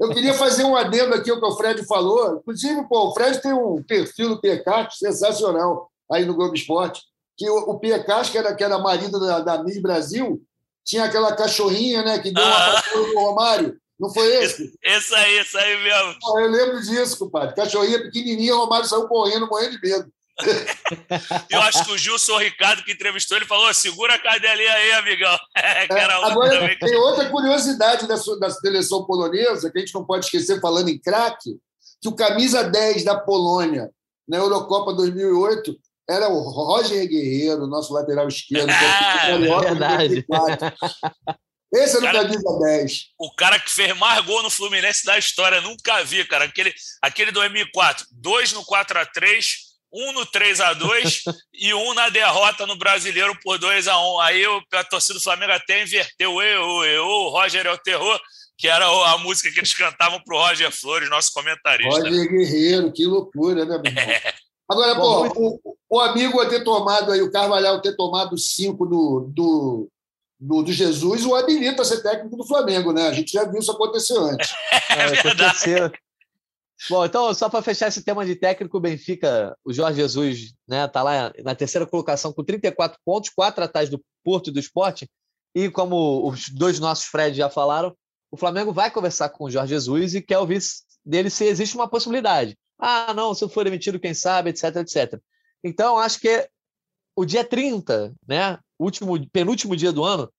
eu 0.00 0.10
queria 0.10 0.34
fazer 0.34 0.64
um 0.64 0.74
adendo 0.74 1.14
aqui 1.14 1.30
ao 1.30 1.38
que 1.38 1.46
o 1.46 1.56
Fred 1.56 1.86
falou. 1.86 2.38
Inclusive, 2.38 2.88
pô, 2.88 3.08
o 3.08 3.14
Fred 3.14 3.40
tem 3.40 3.52
um 3.52 3.82
perfil 3.82 4.30
do 4.30 4.40
Piecat 4.40 4.96
sensacional 4.96 5.90
aí 6.10 6.24
no 6.24 6.34
Globo 6.34 6.54
Esporte, 6.54 7.02
que 7.36 7.48
o, 7.48 7.56
o 7.70 7.78
Piecat, 7.78 8.30
que 8.30 8.38
era, 8.38 8.54
que 8.54 8.64
era 8.64 8.78
marido 8.78 9.20
da, 9.20 9.40
da 9.40 9.62
Miss 9.62 9.80
Brasil, 9.80 10.42
tinha 10.84 11.04
aquela 11.04 11.34
cachorrinha 11.34 12.02
né, 12.02 12.18
que 12.18 12.32
deu 12.32 12.44
uma 12.44 12.78
ah. 12.78 12.82
no 12.94 13.20
Romário. 13.20 13.76
Não 13.98 14.12
foi 14.12 14.26
esse? 14.42 14.72
Esse 14.82 15.14
aí, 15.14 15.38
esse 15.38 15.56
aí 15.56 15.82
mesmo. 15.82 16.16
eu 16.38 16.50
lembro 16.50 16.82
disso, 16.82 17.18
compadre. 17.18 17.54
Cachorrinha 17.54 18.02
pequenininha, 18.02 18.54
o 18.54 18.58
Romário 18.58 18.86
saiu 18.86 19.08
correndo, 19.08 19.48
morrendo 19.48 19.80
de 19.80 19.88
medo. 19.88 20.12
eu 21.50 21.60
acho 21.62 21.82
que 21.86 21.92
o 21.92 21.98
Gilson 21.98 22.36
Ricardo, 22.38 22.84
que 22.84 22.92
entrevistou, 22.92 23.38
ele 23.38 23.46
falou: 23.46 23.72
segura 23.72 24.14
a 24.14 24.18
cadelinha 24.18 24.72
aí, 24.72 24.92
amigão. 24.92 25.36
É, 25.56 25.86
agora, 26.04 26.60
também. 26.60 26.78
tem 26.78 26.94
outra 26.96 27.28
curiosidade 27.30 28.06
da, 28.06 28.16
da 28.38 28.50
seleção 28.50 29.04
polonesa, 29.06 29.70
que 29.70 29.78
a 29.78 29.80
gente 29.80 29.94
não 29.94 30.04
pode 30.04 30.26
esquecer, 30.26 30.60
falando 30.60 30.88
em 30.88 30.98
craque, 30.98 31.58
que 32.00 32.08
o 32.08 32.14
camisa 32.14 32.62
10 32.62 33.04
da 33.04 33.18
Polônia 33.18 33.90
na 34.28 34.36
Eurocopa 34.36 34.92
2008 34.92 35.74
era 36.08 36.28
o 36.28 36.40
Roger 36.40 37.08
Guerreiro, 37.08 37.66
nosso 37.66 37.92
lateral 37.92 38.28
esquerdo. 38.28 38.70
Ah, 38.70 39.28
é 39.28 39.38
verdade. 39.38 40.24
Esse 41.72 41.96
é 41.96 41.98
o 41.98 42.02
camisa 42.02 42.58
10. 42.60 42.92
O 43.18 43.34
cara 43.34 43.58
que 43.58 43.70
fez 43.70 43.96
mais 43.96 44.24
gol 44.24 44.42
no 44.42 44.50
Fluminense 44.50 45.04
da 45.04 45.18
história, 45.18 45.60
nunca 45.60 46.02
vi, 46.04 46.24
cara. 46.24 46.44
Aquele, 46.44 46.72
aquele 47.02 47.32
2004, 47.32 48.06
dois 48.12 48.52
no 48.52 48.64
4 48.64 49.00
a 49.00 49.06
3 49.06 49.66
um 49.92 50.12
no 50.12 50.26
3 50.26 50.60
a 50.60 50.72
2 50.74 51.22
e 51.54 51.72
um 51.72 51.94
na 51.94 52.08
derrota 52.08 52.66
no 52.66 52.76
Brasileiro 52.76 53.38
por 53.42 53.56
2 53.56 53.88
a 53.88 53.98
1 53.98 54.20
Aí 54.20 54.44
a 54.72 54.84
torcida 54.84 55.14
do 55.14 55.22
Flamengo 55.22 55.52
até 55.52 55.82
inverteu 55.82 56.42
eu, 56.42 56.84
eu, 56.84 57.04
o 57.04 57.28
Roger 57.30 57.66
é 57.66 57.72
o 57.72 57.78
terror, 57.78 58.20
que 58.58 58.68
era 58.68 58.84
a 58.84 59.18
música 59.18 59.50
que 59.50 59.58
eles 59.58 59.72
cantavam 59.72 60.20
para 60.22 60.36
o 60.36 60.40
Roger 60.40 60.70
Flores, 60.70 61.08
nosso 61.08 61.32
comentarista. 61.32 62.02
Roger 62.02 62.28
Guerreiro, 62.28 62.92
que 62.92 63.06
loucura, 63.06 63.64
né, 63.64 63.78
meu 63.78 63.86
irmão? 63.92 64.04
É. 64.04 64.34
Agora, 64.68 64.96
pô, 64.96 65.28
o, 65.36 65.76
o, 65.88 66.00
amigo 66.00 66.44
ter 66.48 66.64
tomado 66.64 67.12
aí, 67.12 67.22
o 67.22 67.30
Carvalhal 67.30 67.80
ter 67.80 67.94
tomado 67.94 68.36
cinco 68.36 68.84
do, 68.84 69.30
do, 69.32 69.88
do, 70.40 70.62
do, 70.62 70.72
Jesus, 70.72 71.24
o 71.24 71.36
habilita 71.36 71.82
a 71.82 71.84
ser 71.84 72.02
técnico 72.02 72.36
do 72.36 72.46
Flamengo, 72.46 72.92
né? 72.92 73.06
A 73.08 73.12
gente 73.12 73.32
já 73.32 73.44
viu 73.44 73.60
isso 73.60 73.70
acontecer 73.70 74.18
antes. 74.18 74.50
É, 74.88 75.02
é 75.02 75.18
aconteceu. 75.18 75.90
Bom, 76.88 77.04
então, 77.04 77.32
só 77.34 77.48
para 77.48 77.62
fechar 77.62 77.88
esse 77.88 78.02
tema 78.02 78.24
de 78.24 78.36
técnico, 78.36 78.76
o 78.76 78.80
Benfica, 78.80 79.56
o 79.64 79.72
Jorge 79.72 80.00
Jesus, 80.00 80.54
né, 80.68 80.86
tá 80.86 81.02
lá 81.02 81.32
na 81.42 81.54
terceira 81.54 81.86
colocação 81.86 82.32
com 82.32 82.44
34 82.44 82.98
pontos, 83.04 83.30
quatro 83.30 83.64
atrás 83.64 83.88
do 83.88 84.02
Porto 84.22 84.50
e 84.50 84.52
do 84.52 84.60
Esporte. 84.60 85.08
E 85.54 85.70
como 85.70 86.28
os 86.28 86.50
dois 86.50 86.78
nossos 86.78 87.06
Fred 87.06 87.36
já 87.36 87.48
falaram, 87.48 87.96
o 88.30 88.36
Flamengo 88.36 88.72
vai 88.72 88.90
conversar 88.90 89.30
com 89.30 89.44
o 89.44 89.50
Jorge 89.50 89.70
Jesus 89.70 90.14
e 90.14 90.22
quer 90.22 90.38
ouvir 90.38 90.60
dele 91.04 91.30
se 91.30 91.44
existe 91.44 91.74
uma 91.74 91.88
possibilidade. 91.88 92.56
Ah, 92.78 93.14
não, 93.14 93.34
se 93.34 93.42
eu 93.42 93.48
for 93.48 93.64
demitido, 93.64 94.00
quem 94.00 94.14
sabe, 94.14 94.50
etc, 94.50 94.76
etc. 94.76 95.20
Então, 95.64 95.98
acho 95.98 96.20
que 96.20 96.48
o 97.16 97.24
dia 97.24 97.44
30, 97.44 98.14
né, 98.28 98.58
último, 98.78 99.14
penúltimo 99.30 99.74
dia 99.74 99.92
do 99.92 100.04
ano, 100.04 100.30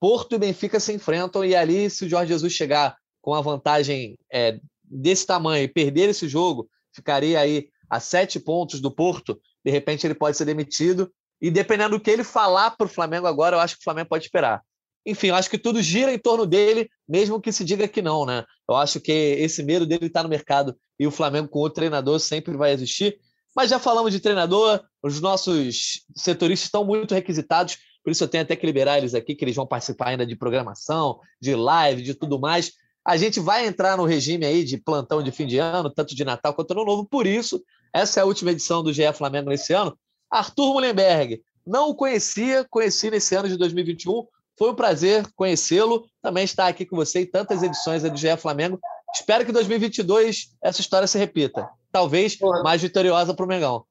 Porto 0.00 0.34
e 0.34 0.38
Benfica 0.38 0.80
se 0.80 0.92
enfrentam 0.92 1.44
e 1.44 1.54
ali, 1.54 1.88
se 1.90 2.04
o 2.04 2.08
Jorge 2.08 2.32
Jesus 2.32 2.52
chegar 2.52 2.96
com 3.20 3.34
a 3.34 3.40
vantagem 3.40 4.18
é, 4.32 4.58
desse 4.82 5.26
tamanho 5.26 5.64
e 5.64 5.68
perder 5.68 6.08
esse 6.08 6.28
jogo, 6.28 6.68
ficaria 6.92 7.38
aí 7.38 7.68
a 7.88 8.00
sete 8.00 8.40
pontos 8.40 8.80
do 8.80 8.90
Porto, 8.90 9.40
de 9.64 9.70
repente 9.70 10.06
ele 10.06 10.14
pode 10.14 10.36
ser 10.36 10.44
demitido. 10.44 11.12
E 11.40 11.50
dependendo 11.50 11.96
do 11.96 12.00
que 12.00 12.10
ele 12.10 12.24
falar 12.24 12.72
para 12.72 12.86
o 12.86 12.90
Flamengo 12.90 13.26
agora, 13.26 13.56
eu 13.56 13.60
acho 13.60 13.76
que 13.76 13.80
o 13.80 13.84
Flamengo 13.84 14.08
pode 14.08 14.24
esperar. 14.24 14.62
Enfim, 15.04 15.28
eu 15.28 15.34
acho 15.34 15.50
que 15.50 15.58
tudo 15.58 15.82
gira 15.82 16.12
em 16.12 16.18
torno 16.18 16.46
dele, 16.46 16.88
mesmo 17.08 17.40
que 17.40 17.52
se 17.52 17.64
diga 17.64 17.88
que 17.88 18.00
não, 18.00 18.24
né? 18.24 18.44
Eu 18.68 18.76
acho 18.76 19.00
que 19.00 19.12
esse 19.12 19.62
medo 19.62 19.84
dele 19.84 20.06
estar 20.06 20.20
tá 20.20 20.24
no 20.24 20.28
mercado 20.28 20.76
e 21.02 21.06
o 21.06 21.10
Flamengo 21.10 21.48
com 21.48 21.58
outro 21.58 21.74
treinador 21.74 22.20
sempre 22.20 22.56
vai 22.56 22.72
existir. 22.72 23.18
Mas 23.56 23.68
já 23.68 23.80
falamos 23.80 24.12
de 24.12 24.20
treinador, 24.20 24.80
os 25.02 25.20
nossos 25.20 26.04
setoristas 26.14 26.68
estão 26.68 26.84
muito 26.84 27.12
requisitados, 27.12 27.76
por 28.04 28.12
isso 28.12 28.22
eu 28.22 28.28
tenho 28.28 28.44
até 28.44 28.54
que 28.54 28.64
liberar 28.64 28.98
eles 28.98 29.12
aqui, 29.12 29.34
que 29.34 29.44
eles 29.44 29.56
vão 29.56 29.66
participar 29.66 30.08
ainda 30.08 30.24
de 30.24 30.36
programação, 30.36 31.18
de 31.40 31.56
live, 31.56 32.02
de 32.02 32.14
tudo 32.14 32.38
mais. 32.38 32.72
A 33.04 33.16
gente 33.16 33.40
vai 33.40 33.66
entrar 33.66 33.96
no 33.96 34.04
regime 34.04 34.46
aí 34.46 34.62
de 34.62 34.78
plantão 34.78 35.20
de 35.20 35.32
fim 35.32 35.44
de 35.44 35.58
ano, 35.58 35.90
tanto 35.90 36.14
de 36.14 36.24
Natal 36.24 36.54
quanto 36.54 36.72
no 36.72 36.84
Novo, 36.84 37.04
por 37.04 37.26
isso, 37.26 37.60
essa 37.92 38.20
é 38.20 38.22
a 38.22 38.26
última 38.26 38.52
edição 38.52 38.80
do 38.80 38.92
GE 38.92 39.12
Flamengo 39.12 39.50
nesse 39.50 39.72
ano. 39.72 39.98
Arthur 40.30 40.72
Mullenberg, 40.74 41.42
não 41.66 41.90
o 41.90 41.96
conhecia, 41.96 42.64
conheci 42.70 43.10
nesse 43.10 43.34
ano 43.34 43.48
de 43.48 43.56
2021, 43.56 44.24
foi 44.56 44.70
um 44.70 44.74
prazer 44.74 45.26
conhecê-lo, 45.34 46.06
também 46.22 46.44
estar 46.44 46.68
aqui 46.68 46.86
com 46.86 46.94
você 46.94 47.22
em 47.22 47.26
tantas 47.26 47.64
edições 47.64 48.04
do 48.04 48.16
GE 48.16 48.36
Flamengo. 48.36 48.78
Espero 49.14 49.44
que 49.44 49.52
2022 49.52 50.54
essa 50.62 50.80
história 50.80 51.06
se 51.06 51.18
repita. 51.18 51.68
Talvez 51.90 52.38
mais 52.62 52.80
vitoriosa 52.80 53.34
para 53.34 53.44
o 53.44 53.48
Mengão. 53.48 53.84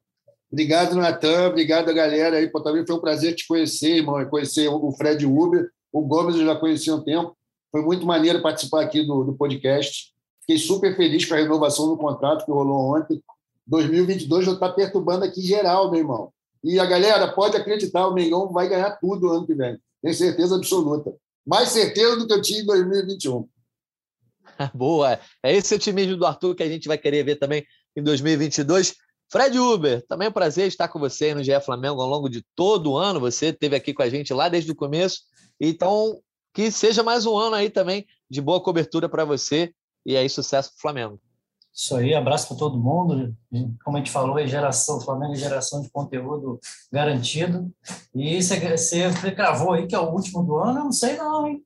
Obrigado, 0.52 0.96
Natan. 0.96 1.48
Obrigado, 1.48 1.94
galera. 1.94 2.38
Aí, 2.38 2.50
pô, 2.50 2.60
também 2.62 2.86
foi 2.86 2.96
um 2.96 3.00
prazer 3.00 3.36
te 3.36 3.48
conhecer, 3.48 3.98
irmão, 3.98 4.24
conhecer 4.26 4.68
o 4.68 4.92
Fred 4.92 5.26
Uber. 5.26 5.70
O 5.94 6.02
Gomes 6.02 6.36
eu 6.36 6.46
já 6.46 6.56
conheci 6.56 6.90
há 6.90 6.96
um 6.96 7.04
tempo. 7.04 7.36
Foi 7.72 7.82
muito 7.82 8.06
maneiro 8.06 8.42
participar 8.42 8.82
aqui 8.82 9.04
do, 9.06 9.24
do 9.24 9.34
podcast. 9.34 10.12
Fiquei 10.42 10.58
super 10.58 10.96
feliz 10.96 11.24
com 11.26 11.36
a 11.36 11.38
renovação 11.38 11.88
do 11.88 11.98
contrato 11.98 12.44
que 12.44 12.52
rolou 12.52 12.98
ontem. 12.98 13.24
2022 13.68 14.46
já 14.46 14.52
está 14.54 14.70
perturbando 14.70 15.24
aqui 15.24 15.42
geral, 15.42 15.90
meu 15.90 16.00
irmão. 16.00 16.34
E 16.64 16.80
a 16.80 16.86
galera 16.86 17.32
pode 17.32 17.56
acreditar, 17.56 18.08
o 18.08 18.14
Mengão 18.14 18.52
vai 18.52 18.68
ganhar 18.68 18.92
tudo 19.00 19.32
ano 19.32 19.46
que 19.46 19.56
vem. 19.56 19.80
Tenho 20.02 20.14
certeza 20.14 20.56
absoluta. 20.56 21.14
Mais 21.46 21.70
certeza 21.70 22.18
do 22.18 22.28
que 22.28 22.34
eu 22.34 22.42
tinha 22.42 22.62
em 22.62 22.66
2021. 22.66 23.48
Boa. 24.74 25.20
É 25.44 25.56
esse 25.56 25.74
otimismo 25.74 26.18
do 26.18 26.26
Arthur 26.26 26.56
que 26.56 26.64
a 26.64 26.70
gente 26.70 26.88
vai 26.88 26.98
querer 26.98 27.24
ver 27.24 27.38
também 27.38 27.66
em 27.96 28.04
2022. 28.04 28.96
Fred 29.32 29.58
Uber, 29.58 30.06
também 30.08 30.26
é 30.26 30.30
um 30.30 30.34
prazer 30.34 30.68
estar 30.68 30.90
com 30.90 31.00
você 31.00 31.34
no 31.34 31.44
GE 31.44 31.58
Flamengo 31.62 32.02
ao 32.02 32.08
longo 32.08 32.30
de 32.30 32.44
todo 32.56 32.92
o 32.92 32.98
ano. 32.98 33.20
Você 33.20 33.48
esteve 33.48 33.76
aqui 33.76 33.94
com 33.94 34.04
a 34.04 34.10
gente 34.10 34.34
lá 34.34 34.50
desde 34.50 34.72
o 34.72 34.76
começo. 34.76 35.22
Então, 35.60 36.20
que 36.54 36.70
seja 36.70 37.02
mais 37.02 37.26
um 37.26 37.38
ano 37.38 37.56
aí 37.56 37.70
também 37.70 38.06
de 38.30 38.42
boa 38.42 38.62
cobertura 38.62 39.08
para 39.08 39.24
você 39.24 39.74
e 40.06 40.18
aí 40.18 40.30
sucesso 40.30 40.70
para 40.72 40.78
o 40.78 40.82
Flamengo. 40.82 41.20
Isso 41.74 41.96
aí, 41.96 42.14
abraço 42.14 42.50
para 42.50 42.58
todo 42.58 42.78
mundo. 42.78 43.34
Como 43.86 43.96
a 43.96 44.00
gente 44.02 44.12
falou, 44.12 44.38
é 44.38 44.46
geração, 44.46 45.00
Flamengo 45.00 45.34
é 45.34 45.38
geração 45.38 45.82
de 45.82 45.90
conteúdo 45.90 46.60
garantido. 46.92 47.72
E 48.14 48.42
você, 48.42 48.60
você 49.10 49.32
cravou 49.32 49.72
aí 49.72 49.88
que 49.88 49.96
é 49.96 50.00
o 50.00 50.12
último 50.12 50.44
do 50.44 50.58
ano, 50.58 50.80
eu 50.80 50.84
não 50.84 50.92
sei 50.92 51.16
não, 51.16 51.48
hein? 51.48 51.64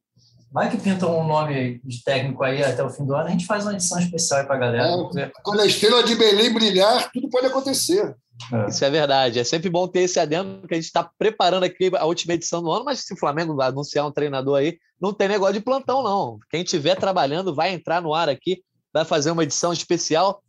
Vai 0.51 0.69
que 0.69 0.77
pintam 0.77 1.19
um 1.19 1.27
nome 1.27 1.81
de 1.83 2.03
técnico 2.03 2.43
aí 2.43 2.63
até 2.63 2.81
o 2.83 2.89
fim 2.89 3.05
do 3.05 3.13
ano, 3.13 3.27
a 3.27 3.31
gente 3.31 3.45
faz 3.45 3.65
uma 3.65 3.73
edição 3.73 3.99
especial 3.99 4.45
para 4.45 4.55
a 4.55 4.59
galera. 4.59 4.87
É, 5.17 5.31
quando 5.43 5.59
a 5.59 5.65
estrela 5.65 6.03
de 6.03 6.15
Belém 6.15 6.53
brilhar, 6.53 7.11
tudo 7.11 7.29
pode 7.29 7.47
acontecer. 7.47 8.15
É. 8.51 8.69
Isso 8.69 8.83
é 8.83 8.89
verdade. 8.89 9.39
É 9.39 9.43
sempre 9.43 9.69
bom 9.69 9.87
ter 9.87 10.01
esse 10.01 10.19
adendo 10.19 10.67
que 10.67 10.73
a 10.73 10.77
gente 10.77 10.85
está 10.85 11.09
preparando 11.17 11.63
aqui 11.63 11.91
a 11.95 12.05
última 12.05 12.33
edição 12.33 12.61
do 12.61 12.71
ano, 12.71 12.85
mas 12.85 12.99
se 12.99 13.13
o 13.13 13.17
Flamengo 13.17 13.59
anunciar 13.61 14.05
um 14.05 14.11
treinador 14.11 14.59
aí, 14.59 14.77
não 14.99 15.13
tem 15.13 15.27
negócio 15.27 15.55
de 15.55 15.61
plantão, 15.61 16.03
não. 16.03 16.39
Quem 16.49 16.63
estiver 16.63 16.95
trabalhando 16.95 17.53
vai 17.53 17.71
entrar 17.71 18.01
no 18.01 18.13
ar 18.13 18.29
aqui, 18.29 18.61
vai 18.93 19.05
fazer 19.05 19.31
uma 19.31 19.43
edição 19.43 19.73
especial. 19.73 20.41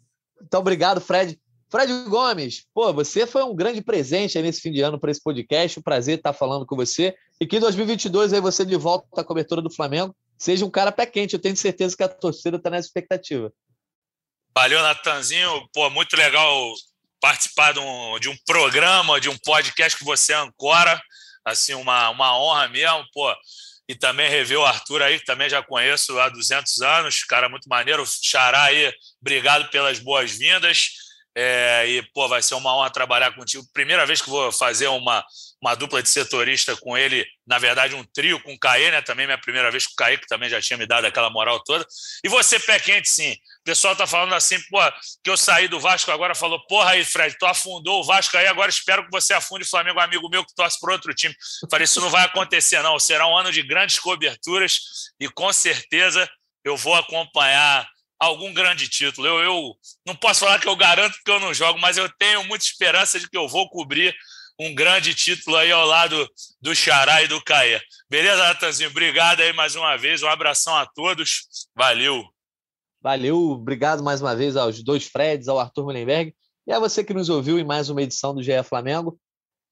Então, 0.43 0.61
obrigado, 0.61 1.01
Fred. 1.01 1.39
Fred 1.69 1.93
Gomes, 2.09 2.65
pô, 2.73 2.93
você 2.93 3.27
foi 3.27 3.43
um 3.43 3.55
grande 3.55 3.83
presente 3.83 4.41
nesse 4.41 4.61
fim 4.61 4.71
de 4.71 4.81
ano 4.83 5.01
para 5.01 5.11
esse 5.11 5.23
podcast. 5.23 5.79
Um 5.79 5.83
prazer 5.83 6.19
estar 6.19 6.33
falando 6.33 6.65
com 6.65 6.77
você. 6.77 7.15
E 7.41 7.47
que 7.47 7.57
em 7.57 7.61
2022 7.61 8.33
aí 8.33 8.41
você 8.41 8.65
de 8.65 8.77
volta 8.77 9.21
à 9.21 9.25
cobertura 9.25 9.61
do 9.61 9.71
Flamengo 9.71 10.15
seja 10.39 10.65
um 10.65 10.71
cara 10.71 10.93
pé 10.93 11.07
quente. 11.07 11.35
Eu 11.35 11.41
tenho 11.41 11.57
certeza 11.57 11.97
que 11.97 12.03
a 12.03 12.09
torcida 12.09 12.57
está 12.57 12.71
nessa 12.71 12.87
expectativa. 12.87 13.53
Valeu, 14.55 14.81
Natanzinho. 14.81 15.69
Pô, 15.73 15.91
muito 15.91 16.17
legal 16.17 16.73
participar 17.21 17.73
de 17.73 17.81
um, 17.81 18.19
de 18.21 18.29
um 18.29 18.37
programa, 18.47 19.21
de 19.21 19.29
um 19.29 19.37
podcast 19.39 19.99
que 19.99 20.05
você 20.05 20.33
ancora, 20.33 21.01
assim, 21.45 21.75
uma, 21.75 22.11
uma 22.11 22.39
honra 22.39 22.69
mesmo, 22.69 23.05
pô. 23.13 23.35
E 23.89 23.95
também 23.95 24.29
rever 24.29 24.59
o 24.59 24.65
Arthur 24.65 25.03
aí, 25.03 25.19
que 25.19 25.25
também 25.25 25.49
já 25.49 25.63
conheço 25.63 26.19
há 26.19 26.29
200 26.29 26.81
anos, 26.81 27.25
cara 27.25 27.49
muito 27.49 27.69
maneiro. 27.69 28.05
Xará 28.07 28.65
aí, 28.65 28.93
obrigado 29.21 29.69
pelas 29.71 29.99
boas-vindas. 29.99 31.06
É, 31.39 31.87
e, 31.87 32.03
pô, 32.15 32.27
vai 32.27 32.43
ser 32.43 32.55
uma 32.55 32.75
honra 32.75 32.89
trabalhar 32.89 33.31
contigo. 33.35 33.63
Primeira 33.75 34.07
vez 34.07 34.23
que 34.23 34.31
vou 34.31 34.51
fazer 34.51 34.87
uma, 34.87 35.23
uma 35.61 35.75
dupla 35.75 36.03
de 36.03 36.09
setorista 36.09 36.75
com 36.77 36.97
ele, 36.97 37.27
na 37.47 37.59
verdade, 37.59 37.95
um 37.95 38.03
trio 38.03 38.41
com 38.41 38.55
o 38.55 38.59
Caê, 38.59 38.91
né? 38.91 39.03
Também 39.03 39.27
minha 39.27 39.37
primeira 39.37 39.71
vez 39.71 39.87
com 39.87 39.93
o 39.93 39.97
Caê, 39.97 40.17
que 40.17 40.27
também 40.27 40.49
já 40.49 40.63
tinha 40.63 40.79
me 40.79 40.87
dado 40.87 41.05
aquela 41.05 41.29
moral 41.29 41.63
toda. 41.63 41.87
E 42.25 42.29
você, 42.31 42.59
pé 42.59 42.81
quente, 42.81 43.11
sim. 43.11 43.33
O 43.33 43.65
pessoal 43.65 43.95
tá 43.95 44.07
falando 44.07 44.35
assim, 44.35 44.59
pô, 44.71 44.79
que 45.23 45.29
eu 45.29 45.37
saí 45.37 45.69
do 45.69 45.79
Vasco 45.79 46.11
agora, 46.11 46.35
falou, 46.35 46.59
porra 46.67 46.93
aí, 46.93 47.05
Fred, 47.05 47.37
tu 47.39 47.45
afundou 47.45 48.01
o 48.01 48.05
Vasco 48.05 48.35
aí, 48.39 48.47
agora 48.47 48.71
espero 48.71 49.05
que 49.05 49.11
você 49.11 49.35
afunde 49.35 49.65
o 49.65 49.69
Flamengo, 49.69 50.01
amigo 50.01 50.31
meu 50.31 50.43
que 50.43 50.55
torce 50.55 50.81
para 50.81 50.95
outro 50.95 51.13
time. 51.13 51.35
falei, 51.71 51.85
isso 51.85 52.01
não 52.01 52.09
vai 52.09 52.25
acontecer, 52.25 52.81
não. 52.83 52.99
Será 52.99 53.27
um 53.27 53.37
ano 53.37 53.53
de 53.53 53.63
grandes 53.63 53.99
coberturas 53.99 54.81
e 55.21 55.29
com 55.29 55.53
certeza 55.53 56.27
eu 56.65 56.79
vou 56.79 56.95
acompanhar 56.95 57.87
algum 58.19 58.53
grande 58.53 58.89
título. 58.89 59.27
Eu, 59.27 59.39
eu 59.39 59.77
não 60.07 60.15
posso 60.17 60.41
falar 60.41 60.59
que 60.59 60.69
eu 60.69 60.77
garanto 60.77 61.19
que 61.25 61.31
eu 61.31 61.41
não 61.41 61.55
jogo, 61.55 61.79
mas 61.79 61.97
eu 61.97 62.09
tenho 62.19 62.45
muita 62.45 62.65
esperança 62.65 63.19
de 63.21 63.29
que 63.29 63.37
eu 63.37 63.49
vou 63.49 63.69
cobrir 63.69 64.15
um 64.59 64.75
grande 64.75 65.15
título 65.15 65.57
aí 65.57 65.71
ao 65.71 65.87
lado 65.87 66.29
do 66.61 66.75
Xará 66.75 67.23
e 67.23 67.29
do 67.29 67.43
Caê. 67.43 67.81
Beleza, 68.09 68.39
Natanzinho? 68.39 68.91
Obrigado 68.91 69.41
aí 69.41 69.53
mais 69.53 69.77
uma 69.77 69.97
vez. 69.97 70.23
Um 70.23 70.29
abração 70.29 70.75
a 70.75 70.87
todos. 70.87 71.47
Valeu. 71.75 72.25
Valeu. 73.03 73.51
Obrigado 73.51 74.03
mais 74.03 74.23
uma 74.23 74.35
vez 74.35 74.57
aos 74.57 74.83
dois 74.83 75.05
Freds, 75.05 75.49
ao 75.49 75.59
Arthur 75.59 75.85
Mullenberg 75.85 76.35
e 76.67 76.73
a 76.73 76.81
você 76.81 77.05
que 77.05 77.15
nos 77.15 77.29
ouviu 77.29 77.59
em 77.59 77.65
mais 77.65 77.89
uma 77.89 78.03
edição 78.03 78.35
do 78.35 78.43
GE 78.43 78.63
Flamengo. 78.65 79.19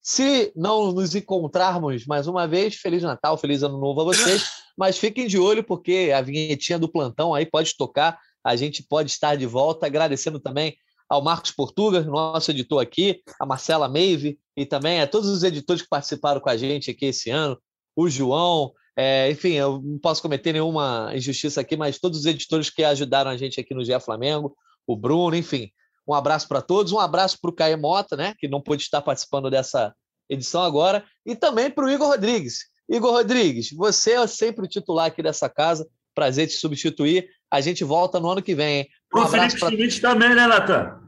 Se 0.01 0.53
não 0.55 0.93
nos 0.93 1.15
encontrarmos 1.15 2.07
mais 2.07 2.27
uma 2.27 2.47
vez, 2.47 2.77
Feliz 2.77 3.03
Natal, 3.03 3.39
Feliz 3.39 3.63
Ano 3.63 3.81
Novo 3.81 4.03
a 4.03 4.05
vocês. 4.05 4.45
Mas 4.77 4.99
fiquem 4.99 5.27
de 5.27 5.39
olho, 5.39 5.65
porque 5.65 6.13
a 6.15 6.21
vinhetinha 6.21 6.79
do 6.79 6.89
plantão 6.89 7.33
aí 7.33 7.47
pode 7.47 7.77
tocar. 7.77 8.19
A 8.45 8.55
gente 8.57 8.83
pode 8.83 9.11
estar 9.11 9.37
de 9.37 9.47
volta. 9.47 9.87
Agradecendo 9.87 10.39
também 10.39 10.77
ao 11.09 11.23
Marcos 11.23 11.51
Portuga, 11.51 12.03
nosso 12.03 12.51
editor 12.51 12.83
aqui, 12.83 13.23
a 13.41 13.47
Marcela 13.47 13.89
Meive 13.89 14.39
e 14.57 14.65
também 14.65 15.01
a 15.01 15.07
todos 15.07 15.29
os 15.29 15.43
editores 15.43 15.83
que 15.83 15.89
participaram 15.89 16.41
com 16.41 16.49
a 16.49 16.57
gente 16.57 16.91
aqui 16.91 17.07
esse 17.07 17.31
ano, 17.31 17.59
o 17.97 18.09
João, 18.09 18.73
é, 18.97 19.31
enfim, 19.31 19.53
eu 19.53 19.81
não 19.83 19.99
posso 19.99 20.23
cometer 20.23 20.53
nenhuma 20.53 21.13
injustiça 21.15 21.61
aqui, 21.61 21.77
mas 21.77 21.99
todos 21.99 22.21
os 22.21 22.27
editores 22.27 22.71
que 22.71 22.85
ajudaram 22.85 23.31
a 23.31 23.37
gente 23.37 23.61
aqui 23.61 23.75
no 23.75 23.85
GE 23.85 23.99
Flamengo, 24.01 24.57
o 24.87 24.97
Bruno, 24.97 25.37
enfim. 25.37 25.71
Um 26.07 26.15
abraço 26.15 26.47
para 26.49 26.61
todos, 26.61 26.93
um 26.93 26.99
abraço 26.99 27.39
para 27.41 27.51
o 27.51 27.55
Caio 27.55 27.79
Mota, 27.79 28.17
né, 28.17 28.35
que 28.39 28.47
não 28.47 28.61
pôde 28.61 28.83
estar 28.83 29.01
participando 29.01 29.51
dessa 29.51 29.95
edição 30.29 30.63
agora, 30.63 31.05
e 31.25 31.35
também 31.35 31.71
para 31.71 31.85
o 31.85 31.91
Igor 31.91 32.09
Rodrigues. 32.09 32.67
Igor 32.89 33.13
Rodrigues, 33.13 33.71
você 33.73 34.13
é 34.13 34.27
sempre 34.27 34.65
o 34.65 34.69
titular 34.69 35.07
aqui 35.07 35.23
dessa 35.23 35.49
casa, 35.49 35.89
prazer 36.15 36.47
te 36.47 36.55
substituir. 36.55 37.29
A 37.55 37.61
gente 37.61 37.85
volta 37.85 38.19
no 38.19 38.29
ano 38.29 38.43
que 38.43 38.53
vem. 38.53 38.79
Hein? 38.79 38.89
Um 39.15 39.21
o 39.21 39.29
Felipe 39.29 39.61
pra... 39.61 39.69
Schmidt 39.71 40.01
também, 40.01 40.35
né, 40.35 40.45
Natan? 40.45 40.99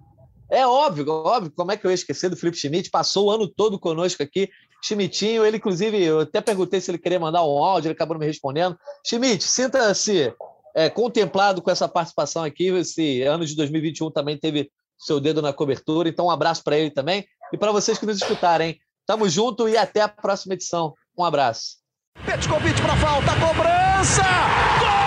É 0.49 0.64
óbvio, 0.64 1.05
óbvio. 1.11 1.51
Como 1.51 1.72
é 1.72 1.76
que 1.76 1.84
eu 1.84 1.90
ia 1.90 1.97
esquecer 1.97 2.30
do 2.30 2.36
Felipe 2.36 2.57
Schmidt? 2.57 2.88
Passou 2.88 3.26
o 3.26 3.30
ano 3.32 3.49
todo 3.49 3.80
conosco 3.80 4.22
aqui. 4.22 4.49
Schmidtinho, 4.80 5.44
ele, 5.44 5.57
inclusive, 5.57 6.01
eu 6.01 6.20
até 6.20 6.40
perguntei 6.40 6.80
se 6.80 6.88
ele 6.88 6.99
queria 6.99 7.18
mandar 7.18 7.42
um 7.42 7.64
áudio, 7.64 7.88
ele 7.88 7.94
acabou 7.94 8.14
não 8.14 8.20
me 8.20 8.26
respondendo. 8.26 8.78
Schmidt, 9.05 9.42
sinta-se 9.42 10.32
é, 10.76 10.88
contemplado 10.88 11.61
com 11.61 11.68
essa 11.68 11.88
participação 11.88 12.44
aqui. 12.44 12.68
Esse 12.68 13.22
ano 13.22 13.44
de 13.44 13.57
2021 13.57 14.12
também 14.12 14.38
teve 14.38 14.70
seu 14.97 15.18
dedo 15.18 15.42
na 15.42 15.53
cobertura, 15.53 16.09
então 16.09 16.26
um 16.26 16.30
abraço 16.30 16.62
para 16.62 16.78
ele 16.78 16.92
também. 16.92 17.26
E 17.53 17.59
para 17.59 17.72
vocês 17.72 17.99
que 17.99 18.07
nos 18.07 18.18
escutarem, 18.18 18.78
tamo 19.05 19.28
junto 19.28 19.68
e 19.68 19.76
até 19.76 20.01
a 20.01 20.09
próxima 20.09 20.55
edição. 20.55 20.94
Um 21.18 21.24
abraço. 21.24 21.78
Petkovic 22.24 22.80
para 22.80 22.97
falta, 22.99 23.32
cobrança! 23.40 24.22
Gol! 24.78 25.05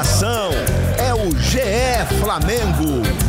Nação, 0.00 0.50
é 0.96 1.12
o 1.12 1.30
GE 1.38 1.60
Flamengo. 2.18 3.19